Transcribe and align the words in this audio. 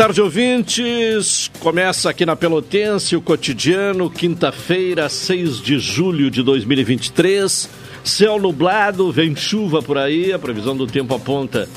Tarde, 0.00 0.22
ouvintes. 0.22 1.50
Começa 1.60 2.08
aqui 2.08 2.24
na 2.24 2.34
Pelotense 2.34 3.14
o 3.14 3.20
cotidiano, 3.20 4.08
quinta-feira, 4.08 5.10
6 5.10 5.60
de 5.60 5.78
julho 5.78 6.30
de 6.30 6.42
2023. 6.42 7.68
Céu 8.02 8.40
nublado, 8.40 9.12
vem 9.12 9.36
chuva 9.36 9.82
por 9.82 9.98
aí. 9.98 10.32
A 10.32 10.38
previsão 10.38 10.74
do 10.74 10.86
tempo 10.86 11.14
aponta 11.14 11.68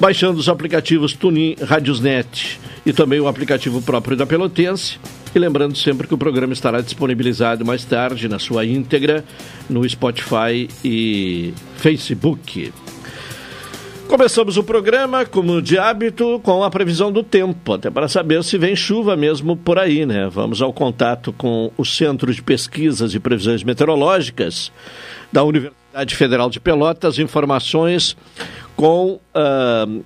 baixando 0.00 0.40
os 0.40 0.48
aplicativos 0.48 1.12
Tunin 1.14 1.54
Radiosnet 1.62 2.58
e 2.84 2.92
também 2.92 3.20
o 3.20 3.28
aplicativo 3.28 3.80
próprio 3.80 4.16
da 4.16 4.26
Pelotense. 4.26 4.98
E 5.34 5.38
lembrando 5.38 5.76
sempre 5.76 6.06
que 6.06 6.14
o 6.14 6.18
programa 6.18 6.52
estará 6.52 6.80
disponibilizado 6.80 7.64
mais 7.64 7.84
tarde 7.84 8.28
na 8.28 8.38
sua 8.38 8.64
íntegra 8.64 9.24
no 9.68 9.88
Spotify 9.88 10.68
e 10.84 11.52
Facebook. 11.76 12.72
Começamos 14.08 14.56
o 14.56 14.64
programa, 14.64 15.26
como 15.26 15.60
de 15.60 15.78
hábito, 15.78 16.40
com 16.42 16.64
a 16.64 16.70
previsão 16.70 17.12
do 17.12 17.22
tempo, 17.22 17.74
até 17.74 17.90
para 17.90 18.08
saber 18.08 18.42
se 18.42 18.56
vem 18.56 18.74
chuva 18.74 19.14
mesmo 19.14 19.54
por 19.54 19.78
aí, 19.78 20.06
né? 20.06 20.26
Vamos 20.32 20.62
ao 20.62 20.72
contato 20.72 21.30
com 21.30 21.70
o 21.76 21.84
Centro 21.84 22.32
de 22.32 22.42
Pesquisas 22.42 23.12
e 23.12 23.20
Previsões 23.20 23.62
Meteorológicas 23.62 24.72
da 25.30 25.44
Universidade 25.44 26.16
Federal 26.16 26.48
de 26.48 26.58
Pelotas, 26.58 27.18
informações 27.18 28.16
com 28.74 29.20
uh, 29.34 30.04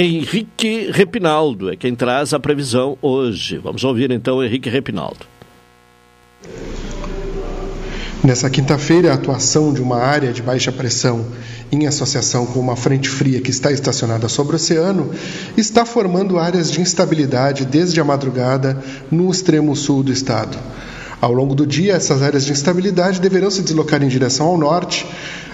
Henrique 0.00 0.92
Repinaldo, 0.92 1.72
é 1.72 1.76
quem 1.76 1.92
traz 1.92 2.32
a 2.32 2.38
previsão 2.38 2.96
hoje. 3.02 3.58
Vamos 3.58 3.82
ouvir 3.82 4.12
então 4.12 4.40
Henrique 4.44 4.70
Repinaldo. 4.70 5.26
Nessa 8.22 8.48
quinta-feira, 8.48 9.10
a 9.10 9.14
atuação 9.14 9.74
de 9.74 9.82
uma 9.82 9.96
área 9.96 10.32
de 10.32 10.40
baixa 10.40 10.70
pressão 10.70 11.26
em 11.72 11.84
associação 11.88 12.46
com 12.46 12.60
uma 12.60 12.76
frente 12.76 13.08
fria 13.08 13.40
que 13.40 13.50
está 13.50 13.72
estacionada 13.72 14.28
sobre 14.28 14.52
o 14.52 14.54
oceano 14.54 15.10
está 15.56 15.84
formando 15.84 16.38
áreas 16.38 16.70
de 16.70 16.80
instabilidade 16.80 17.64
desde 17.64 18.00
a 18.00 18.04
madrugada 18.04 18.80
no 19.10 19.28
extremo 19.28 19.74
sul 19.74 20.04
do 20.04 20.12
estado. 20.12 20.56
Ao 21.20 21.32
longo 21.32 21.56
do 21.56 21.66
dia, 21.66 21.94
essas 21.94 22.22
áreas 22.22 22.44
de 22.44 22.52
instabilidade 22.52 23.20
deverão 23.20 23.50
se 23.50 23.62
deslocar 23.62 24.00
em 24.00 24.08
direção 24.08 24.46
ao 24.46 24.56
norte, 24.56 25.04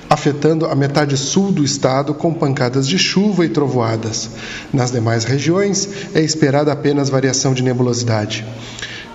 afetando 0.09 0.67
a 0.67 0.75
metade 0.75 1.17
sul 1.17 1.51
do 1.51 1.65
estado 1.65 2.15
com 2.15 2.33
pancadas 2.33 2.87
de 2.87 2.99
chuva 2.99 3.45
e 3.45 3.49
trovoadas. 3.49 4.31
Nas 4.73 4.91
demais 4.91 5.25
regiões, 5.25 5.89
é 6.15 6.21
esperada 6.21 6.73
apenas 6.73 7.09
variação 7.09 7.55
de 7.55 7.63
nebulosidade. 7.63 8.45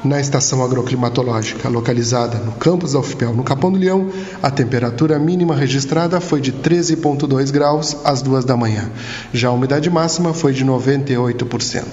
Na 0.01 0.17
estação 0.17 0.63
agroclimatológica 0.63 1.67
localizada 1.67 2.38
no 2.38 2.53
campus 2.53 2.94
da 2.94 3.00
UFPEL, 3.00 3.33
no 3.33 3.44
Capão 3.44 3.69
do 3.69 3.77
Leão, 3.77 4.09
a 4.41 4.50
temperatura 4.50 5.19
mínima 5.19 5.53
registrada 5.53 6.22
foi 6.22 6.39
de 6.39 6.53
13,2 6.53 7.51
graus 7.51 7.97
às 8.06 8.21
duas 8.21 8.45
da 8.45 8.56
manhã. 8.56 8.89
Já 9.33 9.50
a 9.50 9.51
umidade 9.51 9.89
máxima 9.89 10.33
foi 10.33 10.53
de 10.53 10.63
98%. 10.63 11.83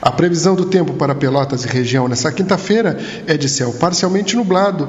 A 0.00 0.10
previsão 0.10 0.54
do 0.54 0.64
tempo 0.64 0.94
para 0.94 1.14
Pelotas 1.14 1.64
e 1.64 1.68
região 1.68 2.08
nessa 2.08 2.32
quinta-feira 2.32 2.98
é 3.26 3.36
de 3.36 3.50
céu 3.50 3.70
parcialmente 3.78 4.34
nublado 4.34 4.88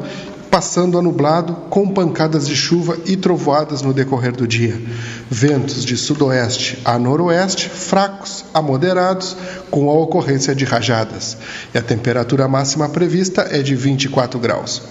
passando 0.50 0.98
a 0.98 1.02
nublado, 1.02 1.54
com 1.70 1.88
pancadas 1.88 2.48
de 2.48 2.56
chuva 2.56 2.98
e 3.06 3.16
trovoadas 3.16 3.82
no 3.82 3.94
decorrer 3.94 4.32
do 4.32 4.48
dia. 4.48 4.82
Ventos 5.30 5.84
de 5.86 5.96
sudoeste 5.98 6.80
a 6.84 6.98
noroeste, 6.98 7.70
fracos 7.70 8.46
a 8.54 8.62
moderados, 8.62 9.36
com 9.70 9.90
a 9.90 9.94
ocorrência 9.94 10.56
de 10.56 10.66
rajadas. 10.66 11.38
E 11.74 11.78
a 11.78 11.82
temperatura 11.82 12.48
máxima 12.48 12.90
prevista 12.90 13.48
é 13.52 13.62
de 13.62 13.76
24 13.76 14.40
graus. 14.40 14.82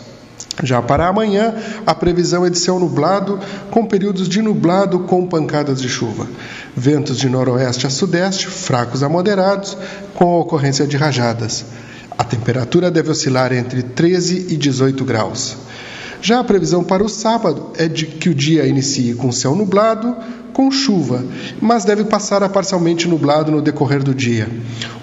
Já 0.62 0.80
para 0.80 1.06
amanhã, 1.06 1.54
a 1.86 1.94
previsão 1.94 2.44
é 2.46 2.50
de 2.50 2.58
céu 2.58 2.78
nublado, 2.78 3.38
com 3.70 3.84
períodos 3.84 4.26
de 4.26 4.40
nublado 4.40 5.00
com 5.00 5.26
pancadas 5.26 5.82
de 5.82 5.88
chuva. 5.88 6.26
Ventos 6.74 7.18
de 7.18 7.28
noroeste 7.28 7.86
a 7.86 7.90
sudeste, 7.90 8.46
fracos 8.46 9.02
a 9.02 9.08
moderados, 9.08 9.76
com 10.14 10.34
a 10.34 10.38
ocorrência 10.38 10.86
de 10.86 10.96
rajadas. 10.96 11.66
A 12.18 12.24
temperatura 12.24 12.90
deve 12.90 13.10
oscilar 13.10 13.52
entre 13.52 13.82
13 13.82 14.46
e 14.50 14.56
18 14.56 15.04
graus. 15.04 15.56
Já 16.22 16.40
a 16.40 16.44
previsão 16.44 16.82
para 16.82 17.04
o 17.04 17.08
sábado 17.08 17.72
é 17.76 17.86
de 17.86 18.06
que 18.06 18.28
o 18.28 18.34
dia 18.34 18.66
inicie 18.66 19.14
com 19.14 19.30
céu 19.30 19.54
nublado, 19.54 20.16
com 20.56 20.70
chuva, 20.70 21.22
mas 21.60 21.84
deve 21.84 22.04
passar 22.04 22.42
a 22.42 22.48
parcialmente 22.48 23.06
nublado 23.06 23.52
no 23.52 23.60
decorrer 23.60 24.02
do 24.02 24.14
dia. 24.14 24.48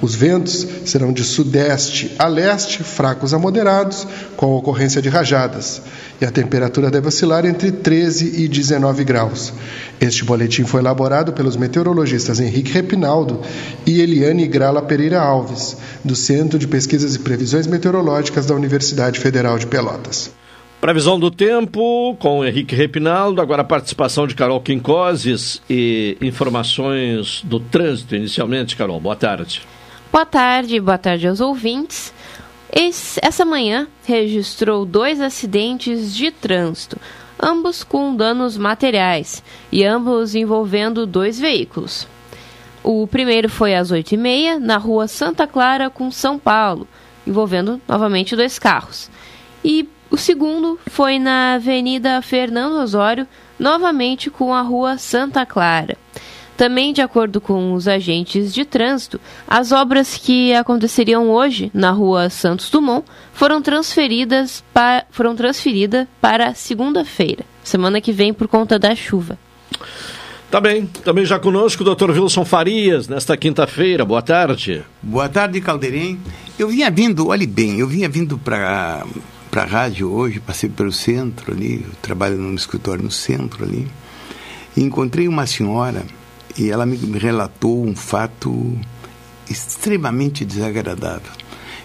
Os 0.02 0.16
ventos 0.16 0.68
serão 0.84 1.14
de 1.14 1.24
sudeste 1.24 2.12
a 2.18 2.26
leste, 2.26 2.84
fracos 2.84 3.36
a 3.36 3.38
moderados, 3.38 4.08
com 4.36 4.56
ocorrência 4.56 5.00
de 5.00 5.10
rajadas, 5.10 5.84
e 6.20 6.26
a 6.26 6.32
temperatura 6.32 6.90
deve 6.90 7.08
oscilar 7.08 7.46
entre 7.46 7.72
13 7.72 8.42
e 8.42 8.48
19 8.48 9.04
graus. 9.04 9.54
Este 10.02 10.26
boletim 10.26 10.64
foi 10.64 10.82
elaborado 10.82 11.34
pelos 11.34 11.56
meteorologistas 11.56 12.40
Henrique 12.40 12.72
Repinaldo 12.72 13.40
e 13.86 14.02
Eliane 14.02 14.48
Grala 14.48 14.82
Pereira 14.82 15.22
Alves, 15.22 15.78
do 16.04 16.16
Centro 16.16 16.58
de 16.58 16.68
Pesquisas 16.68 17.14
e 17.14 17.20
Previsões 17.20 17.68
Meteorológicas 17.68 18.48
da 18.48 18.56
Universidade 18.56 19.20
Federal 19.20 19.60
de 19.60 19.68
Pelotas. 19.68 20.32
Previsão 20.84 21.18
do 21.18 21.32
tempo 21.32 22.14
com 22.20 22.44
Henrique 22.44 22.76
Repinaldo, 22.76 23.42
agora 23.42 23.62
a 23.62 23.64
participação 23.64 24.28
de 24.28 24.36
Carol 24.36 24.60
Quincoses 24.60 25.62
e 25.70 26.18
informações 26.20 27.42
do 27.46 27.58
trânsito 27.58 28.18
inicialmente. 28.18 28.76
Carol, 28.76 29.00
boa 29.00 29.16
tarde. 29.16 29.62
Boa 30.12 30.26
tarde, 30.26 30.82
boa 30.82 30.98
tarde 30.98 31.26
aos 31.26 31.40
ouvintes. 31.40 32.14
Essa 33.22 33.46
manhã 33.46 33.88
registrou 34.04 34.84
dois 34.84 35.22
acidentes 35.22 36.14
de 36.14 36.32
trânsito, 36.32 36.98
ambos 37.42 37.82
com 37.82 38.14
danos 38.14 38.58
materiais 38.58 39.42
e 39.72 39.86
ambos 39.86 40.36
envolvendo 40.36 41.06
dois 41.06 41.40
veículos. 41.40 42.06
O 42.84 43.08
primeiro 43.08 43.48
foi 43.48 43.74
às 43.74 43.90
8h30 43.90 44.58
na 44.58 44.76
rua 44.76 45.08
Santa 45.08 45.48
Clara 45.48 45.90
com 45.90 46.12
São 46.12 46.38
Paulo, 46.38 46.86
envolvendo 47.26 47.80
novamente 47.88 48.36
dois 48.36 48.60
carros. 48.60 49.10
E 49.64 49.88
o 50.14 50.18
segundo 50.18 50.80
foi 50.86 51.18
na 51.18 51.56
Avenida 51.56 52.22
Fernando 52.22 52.74
Osório, 52.74 53.28
novamente 53.58 54.30
com 54.30 54.54
a 54.54 54.62
Rua 54.62 54.96
Santa 55.00 55.44
Clara. 55.44 55.98
Também, 56.56 56.94
de 56.94 57.02
acordo 57.02 57.42
com 57.42 57.74
os 57.74 57.88
agentes 57.88 58.54
de 58.54 58.64
trânsito, 58.64 59.20
as 59.48 59.72
obras 59.72 60.16
que 60.16 60.54
aconteceriam 60.54 61.32
hoje 61.32 61.72
na 61.74 61.90
Rua 61.90 62.30
Santos 62.30 62.70
Dumont 62.70 63.04
foram 63.34 63.60
transferidas 63.60 64.64
para, 64.72 65.04
foram 65.10 65.36
transferidas 65.36 66.08
para 66.22 66.54
segunda-feira, 66.54 67.44
semana 67.64 68.00
que 68.00 68.12
vem, 68.12 68.36
por 68.36 68.48
conta 68.48 68.78
da 68.78 68.94
chuva. 68.94 69.36
Tá 70.52 70.62
bem, 70.62 70.86
também 71.04 71.26
já 71.26 71.40
conosco 71.40 71.84
o 71.84 71.96
Dr. 71.96 72.12
Wilson 72.12 72.46
Farias, 72.46 73.08
nesta 73.08 73.36
quinta-feira. 73.36 74.06
Boa 74.06 74.22
tarde. 74.22 74.84
Boa 75.02 75.28
tarde, 75.28 75.60
Caldeirinho. 75.60 76.22
Eu 76.60 76.68
vinha 76.68 76.92
vindo, 76.92 77.30
olhe 77.30 77.48
bem, 77.48 77.80
eu 77.80 77.88
vinha 77.88 78.08
vindo 78.08 78.38
para 78.38 79.04
para 79.54 79.62
a 79.62 79.68
rádio 79.68 80.12
hoje, 80.12 80.40
passei 80.40 80.68
pelo 80.68 80.92
centro 80.92 81.54
ali, 81.54 81.86
eu 81.86 81.92
trabalho 82.02 82.40
num 82.40 82.56
escritório 82.56 83.04
no 83.04 83.12
centro 83.12 83.64
ali, 83.64 83.88
e 84.76 84.82
encontrei 84.82 85.28
uma 85.28 85.46
senhora 85.46 86.04
e 86.58 86.72
ela 86.72 86.88
me 86.88 86.98
relatou 87.20 87.86
um 87.86 87.96
fato 87.96 88.76
extremamente 89.48 90.44
desagradável. 90.44 91.32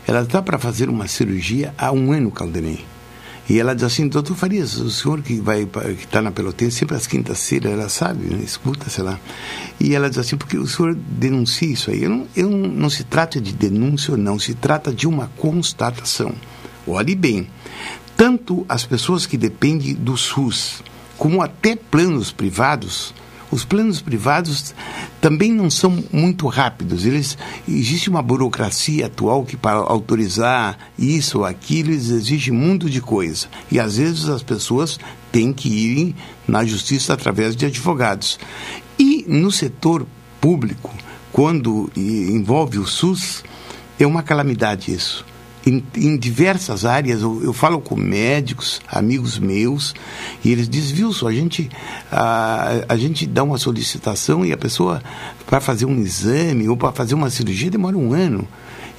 Ela 0.06 0.22
está 0.22 0.40
para 0.40 0.58
fazer 0.58 0.88
uma 0.88 1.06
cirurgia 1.08 1.74
há 1.76 1.92
um 1.92 2.10
ano, 2.10 2.30
Calderém. 2.30 2.86
E 3.50 3.60
ela 3.60 3.74
diz 3.74 3.84
assim, 3.84 4.08
doutor 4.08 4.34
Farias, 4.34 4.78
o 4.78 4.90
senhor 4.90 5.20
que 5.20 5.38
vai 5.38 5.66
que 5.66 6.04
está 6.04 6.22
na 6.22 6.30
Pelotense, 6.30 6.78
sempre 6.78 6.96
às 6.96 7.06
quintas-feiras, 7.06 7.70
ela 7.70 7.90
sabe, 7.90 8.34
né? 8.34 8.42
escuta, 8.42 8.88
sei 8.88 9.04
lá. 9.04 9.20
E 9.78 9.94
ela 9.94 10.08
diz 10.08 10.16
assim, 10.16 10.38
porque 10.38 10.56
o 10.56 10.66
senhor 10.66 10.94
denuncia 10.94 11.68
isso 11.68 11.90
aí. 11.90 12.02
Eu 12.02 12.08
não, 12.08 12.26
eu 12.34 12.48
não, 12.48 12.66
não 12.66 12.88
se 12.88 13.04
trata 13.04 13.38
de 13.38 13.52
denúncia 13.52 14.12
ou 14.12 14.16
não, 14.16 14.38
se 14.38 14.54
trata 14.54 14.90
de 14.90 15.06
uma 15.06 15.30
constatação. 15.36 16.34
Olhe 16.90 17.14
bem, 17.14 17.46
tanto 18.16 18.64
as 18.66 18.86
pessoas 18.86 19.26
que 19.26 19.36
dependem 19.36 19.94
do 19.94 20.16
SUS, 20.16 20.82
como 21.18 21.42
até 21.42 21.76
planos 21.76 22.32
privados, 22.32 23.14
os 23.50 23.64
planos 23.64 24.00
privados 24.00 24.74
também 25.20 25.52
não 25.52 25.70
são 25.70 26.02
muito 26.12 26.46
rápidos. 26.46 27.04
Eles 27.04 27.36
existe 27.66 28.08
uma 28.10 28.22
burocracia 28.22 29.06
atual 29.06 29.44
que 29.44 29.56
para 29.56 29.76
autorizar 29.76 30.78
isso 30.98 31.38
ou 31.38 31.44
aquilo 31.44 31.90
eles 31.90 32.08
exigem 32.08 32.52
muito 32.52 32.90
de 32.90 33.00
coisa. 33.00 33.46
E 33.70 33.78
às 33.78 33.96
vezes 33.96 34.28
as 34.28 34.42
pessoas 34.42 34.98
têm 35.32 35.52
que 35.52 35.68
ir 35.68 36.14
na 36.46 36.64
justiça 36.64 37.14
através 37.14 37.54
de 37.54 37.66
advogados. 37.66 38.38
E 38.98 39.24
no 39.28 39.50
setor 39.50 40.06
público, 40.40 40.94
quando 41.32 41.90
envolve 41.96 42.78
o 42.78 42.86
SUS, 42.86 43.42
é 43.98 44.06
uma 44.06 44.22
calamidade 44.22 44.92
isso 44.92 45.24
em, 45.68 45.84
em 45.96 46.16
diversas 46.16 46.84
áreas. 46.84 47.22
Eu, 47.22 47.42
eu, 47.42 47.52
falo 47.52 47.80
com 47.80 47.94
médicos, 47.96 48.80
amigos 48.88 49.38
meus, 49.38 49.94
e 50.44 50.50
eles 50.50 50.68
dizem, 50.68 51.04
Wilson, 51.04 51.28
a 51.28 51.32
gente, 51.32 51.70
a, 52.10 52.84
a 52.88 52.96
gente 52.96 53.26
dá 53.26 53.42
uma 53.42 53.58
solicitação 53.58 54.44
e 54.44 54.52
a 54.52 54.56
pessoa, 54.56 55.02
para 55.46 55.60
fazer 55.60 55.84
um 55.84 56.00
exame 56.00 56.68
ou 56.68 56.76
para 56.76 56.92
fazer 56.92 57.14
uma 57.14 57.30
cirurgia, 57.30 57.70
demora 57.70 57.96
um 57.96 58.12
ano. 58.12 58.46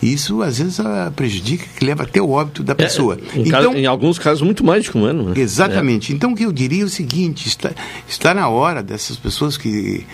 E 0.02 0.14
isso, 0.14 0.42
às 0.42 0.60
vezes, 0.60 0.80
prejudica, 1.14 1.66
que 1.78 1.84
leva 1.84 2.04
até 2.04 2.22
o 2.22 2.30
óbito 2.30 2.64
da 2.64 2.72
é, 2.72 2.76
pessoa. 2.76 3.18
É, 3.34 3.38
em, 3.38 3.42
então, 3.42 3.64
caso, 3.72 3.78
em, 3.78 3.86
alguns 3.86 4.18
casos, 4.18 4.42
muito 4.42 4.64
mais 4.64 4.86
de 4.86 4.98
um 4.98 5.04
ano. 5.04 5.30
Né? 5.30 5.34
Exatamente. 5.36 6.14
É. 6.14 6.16
Então, 6.16 6.32
o 6.32 6.36
que 6.36 6.46
eu 6.46 6.54
diria 6.54 6.84
é 6.84 6.86
o 6.86 6.90
seguinte: 6.90 7.48
está, 7.48 7.72
está 8.08 8.34
na 8.34 8.48
hora 8.48 8.82
dessas 8.82 9.18
pessoas 9.18 9.58
que 9.58 10.06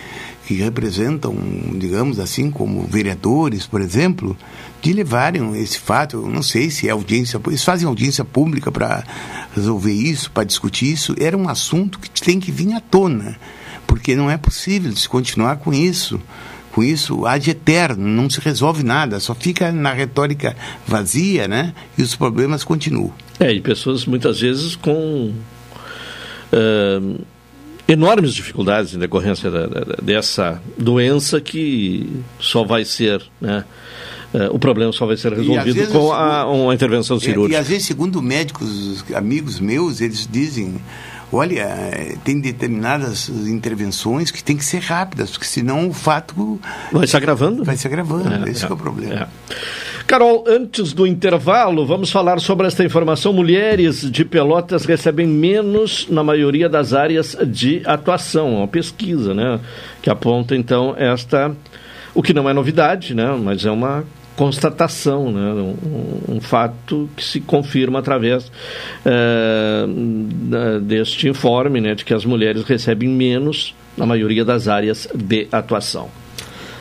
que 0.46 0.54
representam, 0.54 1.36
digamos 1.74 2.20
assim, 2.20 2.52
como 2.52 2.86
vereadores, 2.86 3.66
por 3.66 3.80
exemplo, 3.80 4.36
de 4.80 4.92
levarem 4.92 5.60
esse 5.60 5.80
fato. 5.80 6.18
Eu 6.18 6.28
não 6.28 6.42
sei 6.42 6.70
se 6.70 6.86
é 6.86 6.92
audiência, 6.92 7.40
eles 7.48 7.64
fazem 7.64 7.86
audiência 7.86 8.24
pública 8.24 8.70
para 8.70 9.02
resolver 9.56 9.92
isso, 9.92 10.30
para 10.30 10.44
discutir 10.44 10.92
isso. 10.92 11.16
Era 11.18 11.36
um 11.36 11.48
assunto 11.48 11.98
que 11.98 12.08
tem 12.22 12.38
que 12.38 12.52
vir 12.52 12.72
à 12.74 12.80
tona, 12.80 13.36
porque 13.88 14.14
não 14.14 14.30
é 14.30 14.36
possível 14.36 14.94
se 14.94 15.08
continuar 15.08 15.56
com 15.56 15.74
isso. 15.74 16.20
Com 16.70 16.82
isso, 16.84 17.26
ad 17.26 17.50
eterno, 17.50 18.06
não 18.06 18.30
se 18.30 18.38
resolve 18.38 18.84
nada, 18.84 19.18
só 19.18 19.34
fica 19.34 19.72
na 19.72 19.94
retórica 19.94 20.54
vazia, 20.86 21.48
né? 21.48 21.74
E 21.96 22.02
os 22.02 22.14
problemas 22.14 22.62
continuam. 22.62 23.12
É, 23.40 23.52
e 23.52 23.60
pessoas 23.60 24.04
muitas 24.06 24.40
vezes 24.40 24.76
com. 24.76 25.32
Uh 26.52 27.24
enormes 27.88 28.34
dificuldades 28.34 28.94
em 28.94 28.98
decorrência 28.98 29.50
da, 29.50 29.66
da, 29.66 29.96
dessa 30.02 30.60
doença 30.76 31.40
que 31.40 32.22
só 32.38 32.64
vai 32.64 32.84
ser, 32.84 33.22
né, 33.40 33.64
uh, 34.34 34.54
o 34.54 34.58
problema 34.58 34.92
só 34.92 35.06
vai 35.06 35.16
ser 35.16 35.32
resolvido 35.32 35.86
com 35.88 36.12
a, 36.12 36.46
uma 36.46 36.74
intervenção 36.74 37.18
cirúrgica. 37.18 37.54
E, 37.54 37.56
e 37.56 37.60
às 37.60 37.68
vezes, 37.68 37.86
segundo 37.86 38.20
médicos, 38.20 39.04
amigos 39.14 39.60
meus, 39.60 40.00
eles 40.00 40.28
dizem 40.30 40.76
olha, 41.32 41.68
tem 42.24 42.40
determinadas 42.40 43.28
intervenções 43.28 44.30
que 44.30 44.42
tem 44.42 44.56
que 44.56 44.64
ser 44.64 44.80
rápidas, 44.80 45.30
porque 45.30 45.46
senão 45.46 45.88
o 45.88 45.92
fato 45.92 46.60
vai 46.92 47.06
se 47.06 47.16
agravando. 47.16 47.64
Vai 47.64 47.76
se 47.76 47.86
agravando, 47.86 48.46
é, 48.46 48.50
esse 48.50 48.64
é, 48.64 48.68
é 48.68 48.72
o 48.72 48.76
problema. 48.76 49.28
É. 49.50 49.56
Carol, 50.06 50.44
antes 50.46 50.92
do 50.92 51.04
intervalo, 51.04 51.84
vamos 51.84 52.12
falar 52.12 52.38
sobre 52.38 52.68
esta 52.68 52.84
informação. 52.84 53.32
Mulheres 53.32 54.08
de 54.08 54.24
Pelotas 54.24 54.84
recebem 54.84 55.26
menos 55.26 56.06
na 56.08 56.22
maioria 56.22 56.68
das 56.68 56.92
áreas 56.92 57.36
de 57.44 57.82
atuação. 57.84 58.58
Uma 58.58 58.68
pesquisa, 58.68 59.34
né? 59.34 59.58
Que 60.00 60.08
aponta, 60.08 60.54
então, 60.54 60.94
esta. 60.96 61.50
O 62.14 62.22
que 62.22 62.32
não 62.32 62.48
é 62.48 62.52
novidade, 62.52 63.16
né? 63.16 63.36
Mas 63.36 63.66
é 63.66 63.70
uma 63.70 64.04
constatação, 64.36 65.32
né? 65.32 65.52
um, 65.52 66.36
um 66.36 66.40
fato 66.40 67.08
que 67.16 67.24
se 67.24 67.40
confirma 67.40 67.98
através 67.98 68.52
é, 69.04 69.86
deste 70.82 71.26
informe, 71.26 71.80
né? 71.80 71.94
de 71.94 72.04
que 72.04 72.12
as 72.14 72.24
mulheres 72.24 72.62
recebem 72.62 73.08
menos 73.08 73.74
na 73.96 74.06
maioria 74.06 74.44
das 74.44 74.68
áreas 74.68 75.08
de 75.14 75.48
atuação. 75.50 76.10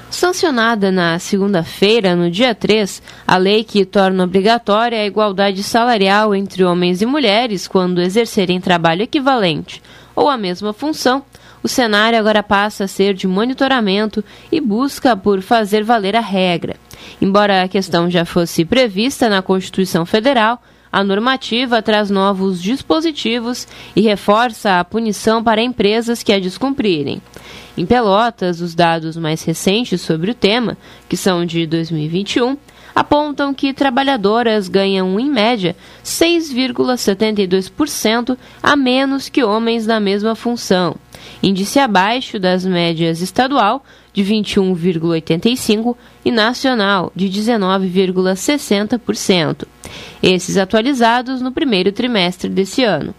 Sancionada 0.09 0.91
na 0.91 1.19
segunda-feira, 1.19 2.15
no 2.15 2.31
dia 2.31 2.55
3, 2.55 3.01
a 3.27 3.37
lei 3.37 3.63
que 3.63 3.83
torna 3.83 4.23
obrigatória 4.23 4.99
a 4.99 5.05
igualdade 5.05 5.61
salarial 5.61 6.33
entre 6.33 6.63
homens 6.63 7.01
e 7.01 7.05
mulheres 7.05 7.67
quando 7.67 8.01
exercerem 8.01 8.61
trabalho 8.61 9.01
equivalente 9.01 9.81
ou 10.15 10.29
a 10.29 10.37
mesma 10.37 10.71
função, 10.71 11.23
o 11.61 11.67
cenário 11.67 12.17
agora 12.17 12.41
passa 12.41 12.85
a 12.85 12.87
ser 12.87 13.13
de 13.13 13.27
monitoramento 13.27 14.23
e 14.51 14.61
busca 14.61 15.17
por 15.17 15.41
fazer 15.41 15.83
valer 15.83 16.15
a 16.15 16.21
regra. 16.21 16.77
Embora 17.21 17.63
a 17.63 17.67
questão 17.67 18.09
já 18.09 18.23
fosse 18.23 18.63
prevista 18.63 19.27
na 19.27 19.41
Constituição 19.41 20.05
Federal, 20.05 20.61
a 20.95 21.03
normativa 21.03 21.81
traz 21.81 22.09
novos 22.09 22.63
dispositivos 22.63 23.67
e 23.93 23.99
reforça 23.99 24.79
a 24.79 24.83
punição 24.85 25.43
para 25.43 25.61
empresas 25.61 26.23
que 26.23 26.31
a 26.31 26.39
descumprirem. 26.39 27.21
Em 27.77 27.85
Pelotas, 27.85 28.61
os 28.61 28.73
dados 28.73 29.17
mais 29.17 29.43
recentes 29.43 29.99
sobre 29.99 30.31
o 30.31 30.33
tema, 30.33 30.77
que 31.09 31.17
são 31.17 31.45
de 31.45 31.67
2021, 31.67 32.55
apontam 32.95 33.53
que 33.53 33.73
trabalhadoras 33.73 34.69
ganham, 34.69 35.19
em 35.19 35.29
média, 35.29 35.75
6,72% 36.01 38.37
a 38.63 38.77
menos 38.77 39.27
que 39.27 39.43
homens 39.43 39.85
na 39.85 39.99
mesma 39.99 40.33
função, 40.33 40.95
índice 41.43 41.77
abaixo 41.77 42.39
das 42.39 42.63
médias 42.63 43.19
estadual, 43.19 43.83
de 44.15 44.23
21,85%, 44.23 45.95
e 46.23 46.31
nacional, 46.31 47.11
de 47.13 47.29
19,60%. 47.29 49.67
Esses 50.23 50.55
atualizados 50.57 51.41
no 51.41 51.51
primeiro 51.51 51.91
trimestre 51.91 52.49
desse 52.49 52.83
ano. 52.83 53.13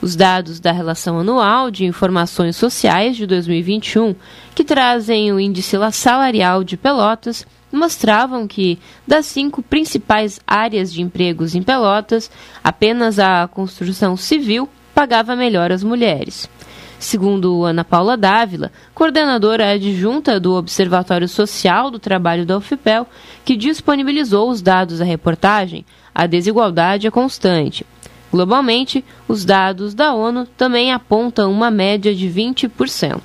Os 0.00 0.14
dados 0.14 0.60
da 0.60 0.70
Relação 0.70 1.18
Anual 1.18 1.72
de 1.72 1.84
Informações 1.84 2.54
Sociais 2.54 3.16
de 3.16 3.26
2021, 3.26 4.14
que 4.54 4.62
trazem 4.62 5.32
o 5.32 5.40
índice 5.40 5.76
salarial 5.92 6.62
de 6.62 6.76
Pelotas, 6.76 7.44
mostravam 7.72 8.46
que, 8.46 8.78
das 9.06 9.26
cinco 9.26 9.60
principais 9.60 10.38
áreas 10.46 10.92
de 10.92 11.02
empregos 11.02 11.56
em 11.56 11.62
Pelotas, 11.62 12.30
apenas 12.62 13.18
a 13.18 13.48
construção 13.48 14.16
civil 14.16 14.68
pagava 14.94 15.34
melhor 15.34 15.72
as 15.72 15.82
mulheres. 15.82 16.48
Segundo 16.98 17.64
Ana 17.64 17.84
Paula 17.84 18.16
Dávila, 18.16 18.72
coordenadora 18.92 19.70
adjunta 19.70 20.40
do 20.40 20.54
Observatório 20.54 21.28
Social 21.28 21.90
do 21.90 21.98
Trabalho 21.98 22.44
da 22.44 22.58
UFPEL, 22.58 23.06
que 23.44 23.56
disponibilizou 23.56 24.50
os 24.50 24.60
dados 24.60 24.98
da 24.98 25.04
reportagem, 25.04 25.84
a 26.14 26.26
desigualdade 26.26 27.06
é 27.06 27.10
constante. 27.10 27.86
Globalmente, 28.32 29.04
os 29.28 29.44
dados 29.44 29.94
da 29.94 30.12
ONU 30.12 30.46
também 30.56 30.92
apontam 30.92 31.50
uma 31.50 31.70
média 31.70 32.14
de 32.14 32.28
20%. 32.28 33.20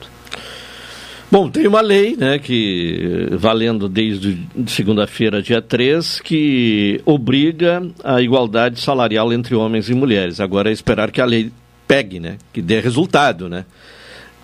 Bom, 1.32 1.50
tem 1.50 1.66
uma 1.66 1.82
lei, 1.82 2.16
né, 2.16 2.38
que 2.38 3.28
valendo 3.32 3.90
desde 3.90 4.38
segunda-feira, 4.68 5.42
dia 5.42 5.64
3, 5.64 6.20
que 6.20 7.02
obriga 7.06 7.82
a 8.04 8.22
igualdade 8.22 8.80
salarial 8.80 9.34
entre 9.34 9.56
homens 9.56 9.90
e 9.90 9.96
mulheres. 9.96 10.40
Agora 10.40 10.70
é 10.70 10.72
esperar 10.72 11.10
que 11.10 11.20
a 11.20 11.26
lei 11.26 11.52
pegue, 11.94 12.20
né, 12.20 12.38
que 12.52 12.62
dê 12.62 12.80
resultado, 12.80 13.48
né? 13.48 13.66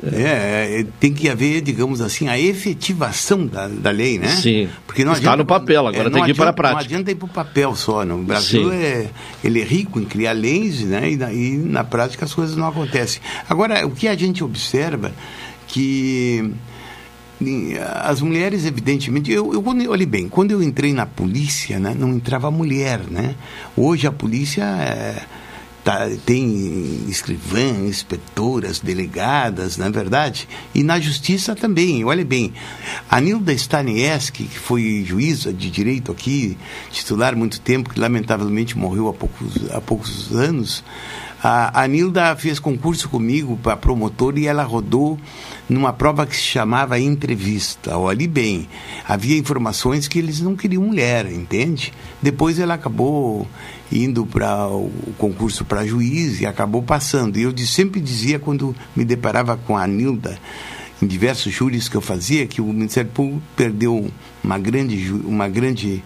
É, 0.02 0.80
é, 0.80 0.86
tem 0.98 1.14
que 1.14 1.28
haver, 1.28 1.62
digamos 1.62 2.00
assim, 2.00 2.30
a 2.30 2.40
efetivação 2.40 3.46
da, 3.46 3.68
da 3.68 3.92
lei, 3.92 4.18
né? 4.18 4.30
Sim. 4.30 4.70
Porque 4.88 5.04
não 5.04 5.12
Está 5.12 5.34
adianta, 5.34 5.38
no 5.44 5.46
papel, 5.46 5.86
agora 5.86 6.08
é, 6.08 6.10
tem 6.10 6.24
que 6.24 6.32
ir 6.32 6.36
para 6.36 6.52
a 6.52 6.54
prática. 6.54 6.80
Não 6.80 6.86
adianta 6.86 7.12
ir 7.12 7.16
para 7.16 7.26
o 7.26 7.30
papel 7.30 7.76
só. 7.76 8.06
Não. 8.06 8.22
O 8.22 8.24
Brasil 8.24 8.72
é, 8.72 9.08
ele 9.44 9.60
é 9.60 9.64
rico 9.66 10.00
em 10.00 10.06
criar 10.06 10.32
leis, 10.32 10.84
né? 10.84 11.12
E 11.12 11.18
na, 11.18 11.34
e 11.34 11.58
na 11.58 11.84
prática 11.84 12.24
as 12.24 12.34
coisas 12.34 12.56
não 12.56 12.70
acontecem. 12.70 13.22
Agora, 13.50 13.86
o 13.86 13.92
que 13.92 14.08
a 14.08 14.16
gente 14.16 14.42
observa 14.42 15.12
que 15.68 16.50
as 18.04 18.22
mulheres, 18.22 18.66
evidentemente, 18.66 19.32
eu, 19.32 19.54
eu 19.54 19.64
olhe 19.90 20.06
bem, 20.06 20.30
quando 20.30 20.52
eu 20.52 20.64
entrei 20.64 20.94
na 20.94 21.06
polícia, 21.06 21.80
né, 21.80 21.96
não 21.98 22.10
entrava 22.10 22.52
mulher, 22.52 23.00
né? 23.10 23.36
Hoje 23.78 24.08
a 24.08 24.12
polícia 24.12 24.64
é, 24.64 25.22
Tá, 25.84 26.10
tem 26.26 27.06
escrivãs, 27.08 27.88
inspetoras, 27.88 28.80
delegadas, 28.80 29.78
na 29.78 29.86
é 29.86 29.90
verdade, 29.90 30.48
e 30.76 30.84
na 30.84 31.00
justiça 31.00 31.56
também. 31.56 32.04
Olha 32.04 32.26
bem, 32.26 32.54
a 33.10 33.20
Nilda 33.22 33.54
Stanieski, 33.54 34.44
que 34.44 34.60
foi 34.60 35.04
juíza 35.08 35.54
de 35.54 35.72
direito 35.72 36.12
aqui, 36.12 36.58
titular 36.92 37.36
muito 37.36 37.62
tempo, 37.62 37.90
que 37.90 38.00
lamentavelmente 38.00 38.78
morreu 38.78 39.08
há 39.08 39.14
poucos, 39.14 39.72
há 39.72 39.80
poucos 39.80 40.36
anos, 40.36 40.84
a, 41.42 41.84
a 41.84 41.88
Nilda 41.88 42.36
fez 42.36 42.60
concurso 42.60 43.08
comigo 43.08 43.58
para 43.58 43.78
promotor 43.78 44.38
e 44.38 44.46
ela 44.46 44.64
rodou 44.64 45.18
numa 45.70 45.94
prova 45.94 46.26
que 46.26 46.36
se 46.36 46.42
chamava 46.42 47.00
entrevista. 47.00 47.98
Olhe 47.98 48.28
bem, 48.28 48.68
havia 49.08 49.38
informações 49.38 50.08
que 50.08 50.20
eles 50.20 50.42
não 50.42 50.56
queriam 50.56 50.84
mulher, 50.84 51.32
entende? 51.32 51.94
Depois 52.22 52.60
ela 52.60 52.74
acabou 52.74 53.48
indo 53.92 54.26
para 54.26 54.68
o 54.68 54.92
concurso 55.18 55.66
para 55.66 55.86
juiz 55.86 56.42
e 56.42 56.46
acabou 56.46 56.82
passando. 56.82 57.38
E 57.38 57.44
eu 57.44 57.58
sempre 57.60 58.00
dizia, 58.00 58.40
quando 58.40 58.76
me 58.96 59.04
deparava 59.04 59.58
com 59.58 59.78
a 59.78 59.88
Nilda, 59.88 60.40
em 61.02 61.08
diversos 61.08 61.54
júris 61.54 61.88
que 61.88 61.96
eu 61.96 62.02
fazia, 62.02 62.46
que 62.46 62.62
o 62.62 62.66
Ministério 62.66 63.10
Público 63.12 63.42
perdeu 63.56 64.12
uma 64.44 64.60
grande, 64.60 65.12
uma 65.26 65.48
grande, 65.48 66.04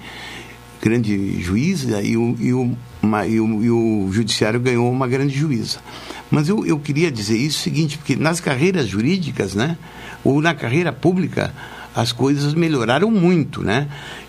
grande 0.81 1.41
juíza 1.41 2.01
e 2.01 2.15
o, 2.15 2.35
e 2.39 2.53
o, 2.53 2.75
uma, 3.01 3.25
e 3.25 3.39
o, 3.39 3.63
e 3.63 3.69
o 3.69 4.09
Judiciário 4.11 4.59
ganhou 4.59 4.91
uma 4.91 5.07
grande 5.07 5.35
juíza. 5.35 5.79
Mas 6.29 6.47
eu, 6.47 6.65
eu 6.65 6.79
queria 6.79 7.11
dizer 7.11 7.37
isso 7.37 7.59
o 7.59 7.63
seguinte, 7.63 7.97
porque 7.97 8.15
nas 8.15 8.39
carreiras 8.39 8.87
jurídicas, 8.87 9.53
né, 9.53 9.77
ou 10.23 10.41
na 10.41 10.53
carreira 10.53 10.91
pública, 10.91 11.53
as 11.95 12.11
coisas 12.11 12.53
melhoraram 12.53 13.11
muito, 13.11 13.61
né? 13.61 13.87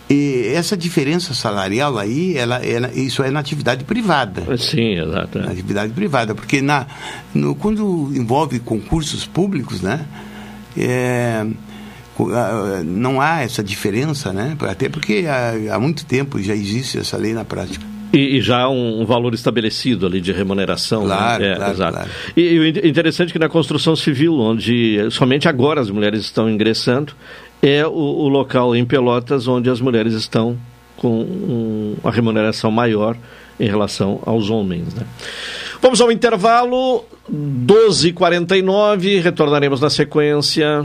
E 0.08 0.52
essa 0.54 0.76
diferença 0.76 1.32
salarial 1.32 1.96
aí, 1.96 2.36
ela, 2.36 2.56
ela, 2.64 2.92
isso 2.92 3.22
é 3.22 3.30
na 3.30 3.40
atividade 3.40 3.84
privada. 3.84 4.44
Sim, 4.58 4.98
exato. 4.98 5.38
Na 5.38 5.50
atividade 5.50 5.92
privada, 5.92 6.34
porque 6.34 6.60
na, 6.60 6.86
no, 7.34 7.54
quando 7.54 8.12
envolve 8.14 8.60
concursos 8.60 9.26
públicos, 9.26 9.80
né, 9.80 10.04
é, 10.76 11.46
não 12.84 13.18
há 13.18 13.40
essa 13.40 13.64
diferença, 13.64 14.30
né, 14.30 14.56
até 14.68 14.90
porque 14.90 15.24
há, 15.26 15.74
há 15.74 15.80
muito 15.80 16.04
tempo 16.04 16.40
já 16.42 16.54
existe 16.54 16.98
essa 16.98 17.16
lei 17.16 17.32
na 17.32 17.44
prática. 17.44 17.93
E, 18.12 18.36
e, 18.36 18.40
já 18.40 18.68
um, 18.68 19.02
um, 19.02 19.04
valor 19.04 19.34
estabelecido 19.34 20.06
ali 20.06 20.20
de 20.20 20.30
remuneração. 20.30 21.04
Claro, 21.04 21.42
né? 21.42 21.52
é, 21.52 21.56
claro, 21.56 21.72
exato. 21.72 21.92
claro. 21.94 22.10
E, 22.36 22.42
e 22.42 22.88
interessante 22.88 23.32
que 23.32 23.38
na 23.38 23.48
construção 23.48 23.96
civil, 23.96 24.38
onde 24.38 24.98
somente 25.10 25.48
agora 25.48 25.80
as 25.80 25.90
mulheres 25.90 26.20
estão 26.20 26.48
ingressando, 26.48 27.12
é 27.60 27.86
o, 27.86 27.90
o 27.90 28.28
local 28.28 28.76
em 28.76 28.84
Pelotas 28.84 29.48
onde 29.48 29.68
as 29.70 29.80
mulheres 29.80 30.14
estão 30.14 30.56
com 30.96 31.20
um, 31.20 31.96
uma 32.02 32.12
remuneração 32.12 32.70
maior 32.70 33.16
em 33.58 33.66
relação 33.66 34.20
aos 34.24 34.50
homens. 34.50 34.94
Né? 34.94 35.02
Vamos 35.80 36.00
ao 36.00 36.10
intervalo, 36.10 37.04
12h49, 37.30 39.22
retornaremos 39.22 39.80
na 39.80 39.90
sequência. 39.90 40.84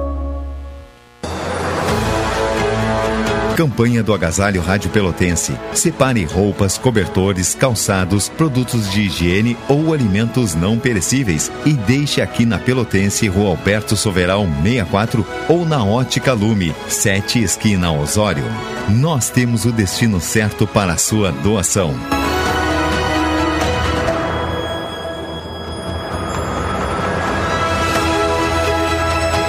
Campanha 3.55 4.01
do 4.01 4.13
Agasalho 4.13 4.61
Rádio 4.61 4.89
Pelotense. 4.89 5.53
Separe 5.73 6.23
roupas, 6.23 6.77
cobertores, 6.77 7.53
calçados, 7.53 8.29
produtos 8.29 8.89
de 8.89 9.01
higiene 9.01 9.57
ou 9.67 9.93
alimentos 9.93 10.55
não 10.55 10.79
perecíveis 10.79 11.51
e 11.65 11.73
deixe 11.73 12.21
aqui 12.21 12.45
na 12.45 12.57
Pelotense, 12.57 13.27
Rua 13.27 13.49
Alberto 13.49 13.95
Soveral 13.95 14.47
64 14.63 15.25
ou 15.49 15.65
na 15.65 15.83
Ótica 15.83 16.33
Lume, 16.33 16.73
7 16.87 17.43
esquina 17.43 17.91
Osório. 17.91 18.45
Nós 18.89 19.29
temos 19.29 19.65
o 19.65 19.71
destino 19.71 20.21
certo 20.21 20.65
para 20.65 20.93
a 20.93 20.97
sua 20.97 21.31
doação. 21.31 22.20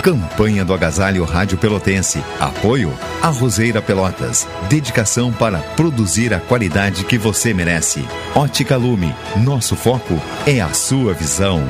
Campanha 0.02 0.64
do 0.64 0.75
Agasalho 0.75 1.23
Rádio 1.23 1.56
Pelotense. 1.56 2.25
Apoio 2.40 2.92
a 3.23 3.28
Roseira 3.28 3.80
Pelotas. 3.80 4.49
Dedicação 4.68 5.32
para 5.32 5.59
produzir 5.76 6.35
a 6.35 6.40
qualidade 6.40 7.04
que 7.04 7.16
você 7.16 7.54
merece. 7.54 8.04
Ótica 8.35 8.76
Lume. 8.76 9.14
Nosso 9.37 9.76
foco 9.76 10.21
é 10.44 10.61
a 10.61 10.75
sua 10.75 11.14
visão. 11.14 11.62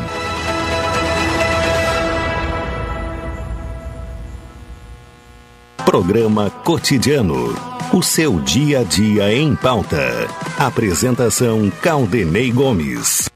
Programa 5.85 6.49
Cotidiano. 6.49 7.55
O 7.93 8.03
seu 8.03 8.41
dia 8.41 8.81
a 8.81 8.83
dia 8.83 9.31
em 9.31 9.55
pauta. 9.55 10.27
Apresentação 10.59 11.71
Caldenei 11.83 12.51
Gomes. 12.51 13.31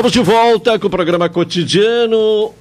Estamos 0.00 0.12
de 0.12 0.22
volta 0.22 0.78
com 0.78 0.86
o 0.86 0.90
programa 0.90 1.28
cotidiano. 1.28 2.54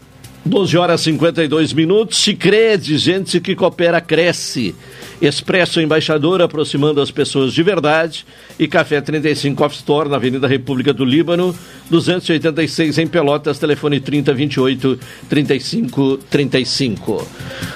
12 0.43 0.77
horas 0.77 1.00
e 1.00 1.05
52 1.05 1.72
minutos. 1.72 2.17
Se 2.17 2.34
crede, 2.34 2.98
gente 2.98 3.39
que 3.39 3.55
coopera, 3.55 4.01
cresce. 4.01 4.75
Expresso 5.22 5.79
Embaixador, 5.79 6.41
aproximando 6.41 7.01
as 7.01 7.12
pessoas 7.12 7.53
de 7.53 7.63
verdade. 7.63 8.25
E 8.60 8.67
Café 8.67 9.00
35 9.00 9.63
Off 9.63 9.74
Store, 9.77 10.10
na 10.10 10.17
Avenida 10.17 10.50
República 10.50 10.91
do 10.91 11.05
Líbano, 11.05 11.55
286 11.89 12.98
em 12.98 13.08
Pelotas, 13.08 13.58
telefone 13.58 14.01
3028 14.01 15.00
3535. 15.29 17.25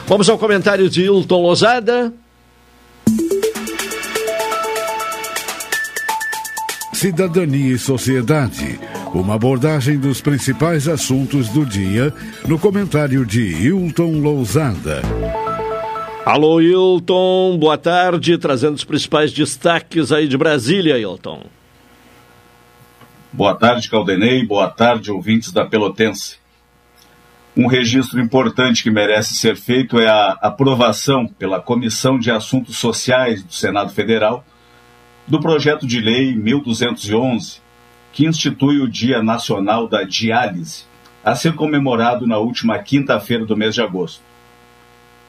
Vamos 0.08 0.28
ao 0.28 0.38
comentário 0.38 0.90
de 0.90 1.04
Hilton 1.04 1.42
Lozada. 1.42 2.12
Cidadania 6.92 7.76
e 7.76 7.80
Sociedade. 7.80 8.78
Uma 9.14 9.36
abordagem 9.36 10.00
dos 10.00 10.22
principais 10.22 10.88
assuntos 10.88 11.48
do 11.50 11.64
dia 11.64 12.12
no 12.48 12.58
comentário 12.58 13.24
de 13.24 13.42
Hilton 13.42 14.20
Lousada. 14.20 15.04
Alô, 16.26 16.60
Hilton, 16.60 17.60
boa 17.60 17.78
tarde, 17.78 18.40
trazendo 18.40 18.74
os 18.74 18.84
principais 18.84 19.32
destaques 19.32 20.12
aí 20.12 20.28
de 20.28 20.36
Brasília, 20.36 20.98
Hilton. 20.98 21.44
Boa 23.32 23.54
tarde, 23.54 23.88
Caldenei, 23.88 24.44
boa 24.44 24.68
tarde, 24.68 25.12
ouvintes 25.12 25.52
da 25.52 25.64
Pelotense. 25.64 26.38
Um 27.56 27.68
registro 27.68 28.20
importante 28.20 28.82
que 28.82 28.90
merece 28.90 29.36
ser 29.36 29.56
feito 29.56 30.00
é 30.00 30.10
a 30.10 30.40
aprovação 30.42 31.28
pela 31.28 31.62
Comissão 31.62 32.18
de 32.18 32.32
Assuntos 32.32 32.78
Sociais 32.78 33.44
do 33.44 33.54
Senado 33.54 33.92
Federal 33.92 34.44
do 35.28 35.40
projeto 35.40 35.86
de 35.86 36.02
lei 36.02 36.36
1211, 36.36 37.63
que 38.14 38.28
institui 38.28 38.80
o 38.80 38.88
Dia 38.88 39.24
Nacional 39.24 39.88
da 39.88 40.04
Diálise, 40.04 40.86
a 41.26 41.36
ser 41.36 41.56
comemorado 41.56 42.28
na 42.28 42.38
última 42.38 42.78
quinta-feira 42.78 43.46
do 43.46 43.58
mês 43.58 43.74
de 43.74 43.82
agosto. 43.82 44.22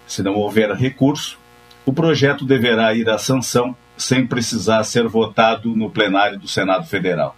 Se 0.06 0.22
não 0.22 0.34
houver 0.34 0.70
recurso, 0.72 1.38
o 1.86 1.92
projeto 1.92 2.44
deverá 2.44 2.92
ir 2.94 3.08
à 3.08 3.16
sanção 3.16 3.74
sem 3.96 4.26
precisar 4.26 4.84
ser 4.84 5.08
votado 5.08 5.74
no 5.74 5.90
plenário 5.90 6.38
do 6.38 6.46
Senado 6.46 6.86
Federal. 6.86 7.34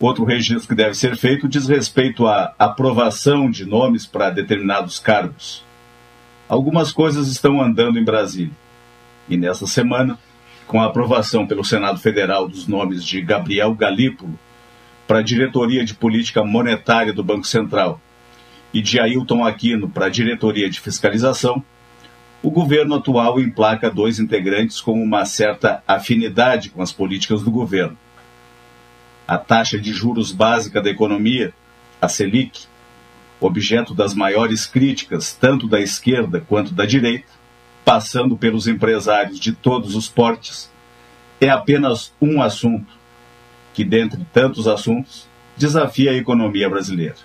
Outro 0.00 0.24
registro 0.24 0.66
que 0.66 0.74
deve 0.74 0.94
ser 0.94 1.16
feito 1.16 1.46
diz 1.46 1.68
respeito 1.68 2.26
à 2.26 2.54
aprovação 2.58 3.50
de 3.50 3.66
nomes 3.66 4.06
para 4.06 4.30
determinados 4.30 4.98
cargos. 4.98 5.62
Algumas 6.48 6.90
coisas 6.90 7.28
estão 7.28 7.60
andando 7.60 7.98
em 7.98 8.04
Brasília. 8.04 8.54
E 9.28 9.36
nesta 9.36 9.66
semana, 9.66 10.18
com 10.70 10.80
a 10.80 10.86
aprovação 10.86 11.48
pelo 11.48 11.64
Senado 11.64 11.98
Federal 11.98 12.46
dos 12.46 12.68
nomes 12.68 13.04
de 13.04 13.20
Gabriel 13.20 13.74
Galípolo 13.74 14.38
para 15.04 15.18
a 15.18 15.22
diretoria 15.22 15.84
de 15.84 15.94
política 15.94 16.44
monetária 16.44 17.12
do 17.12 17.24
Banco 17.24 17.44
Central 17.44 18.00
e 18.72 18.80
de 18.80 19.00
Ailton 19.00 19.44
Aquino 19.44 19.90
para 19.90 20.06
a 20.06 20.08
diretoria 20.08 20.70
de 20.70 20.78
fiscalização, 20.78 21.60
o 22.40 22.52
governo 22.52 22.94
atual 22.94 23.40
emplaca 23.40 23.90
dois 23.90 24.20
integrantes 24.20 24.80
com 24.80 24.92
uma 24.92 25.24
certa 25.24 25.82
afinidade 25.88 26.70
com 26.70 26.80
as 26.80 26.92
políticas 26.92 27.42
do 27.42 27.50
governo. 27.50 27.98
A 29.26 29.36
taxa 29.38 29.76
de 29.76 29.92
juros 29.92 30.30
básica 30.30 30.80
da 30.80 30.88
economia, 30.88 31.52
a 32.00 32.08
Selic, 32.08 32.66
objeto 33.40 33.92
das 33.92 34.14
maiores 34.14 34.66
críticas 34.66 35.32
tanto 35.32 35.66
da 35.66 35.80
esquerda 35.80 36.40
quanto 36.48 36.72
da 36.72 36.86
direita, 36.86 37.40
passando 37.84 38.36
pelos 38.36 38.68
empresários 38.68 39.40
de 39.40 39.52
todos 39.52 39.96
os 39.96 40.08
portes, 40.08 40.69
é 41.40 41.48
apenas 41.48 42.12
um 42.20 42.42
assunto 42.42 42.92
que, 43.72 43.84
dentre 43.84 44.26
tantos 44.32 44.68
assuntos, 44.68 45.28
desafia 45.56 46.10
a 46.10 46.16
economia 46.16 46.68
brasileira. 46.68 47.16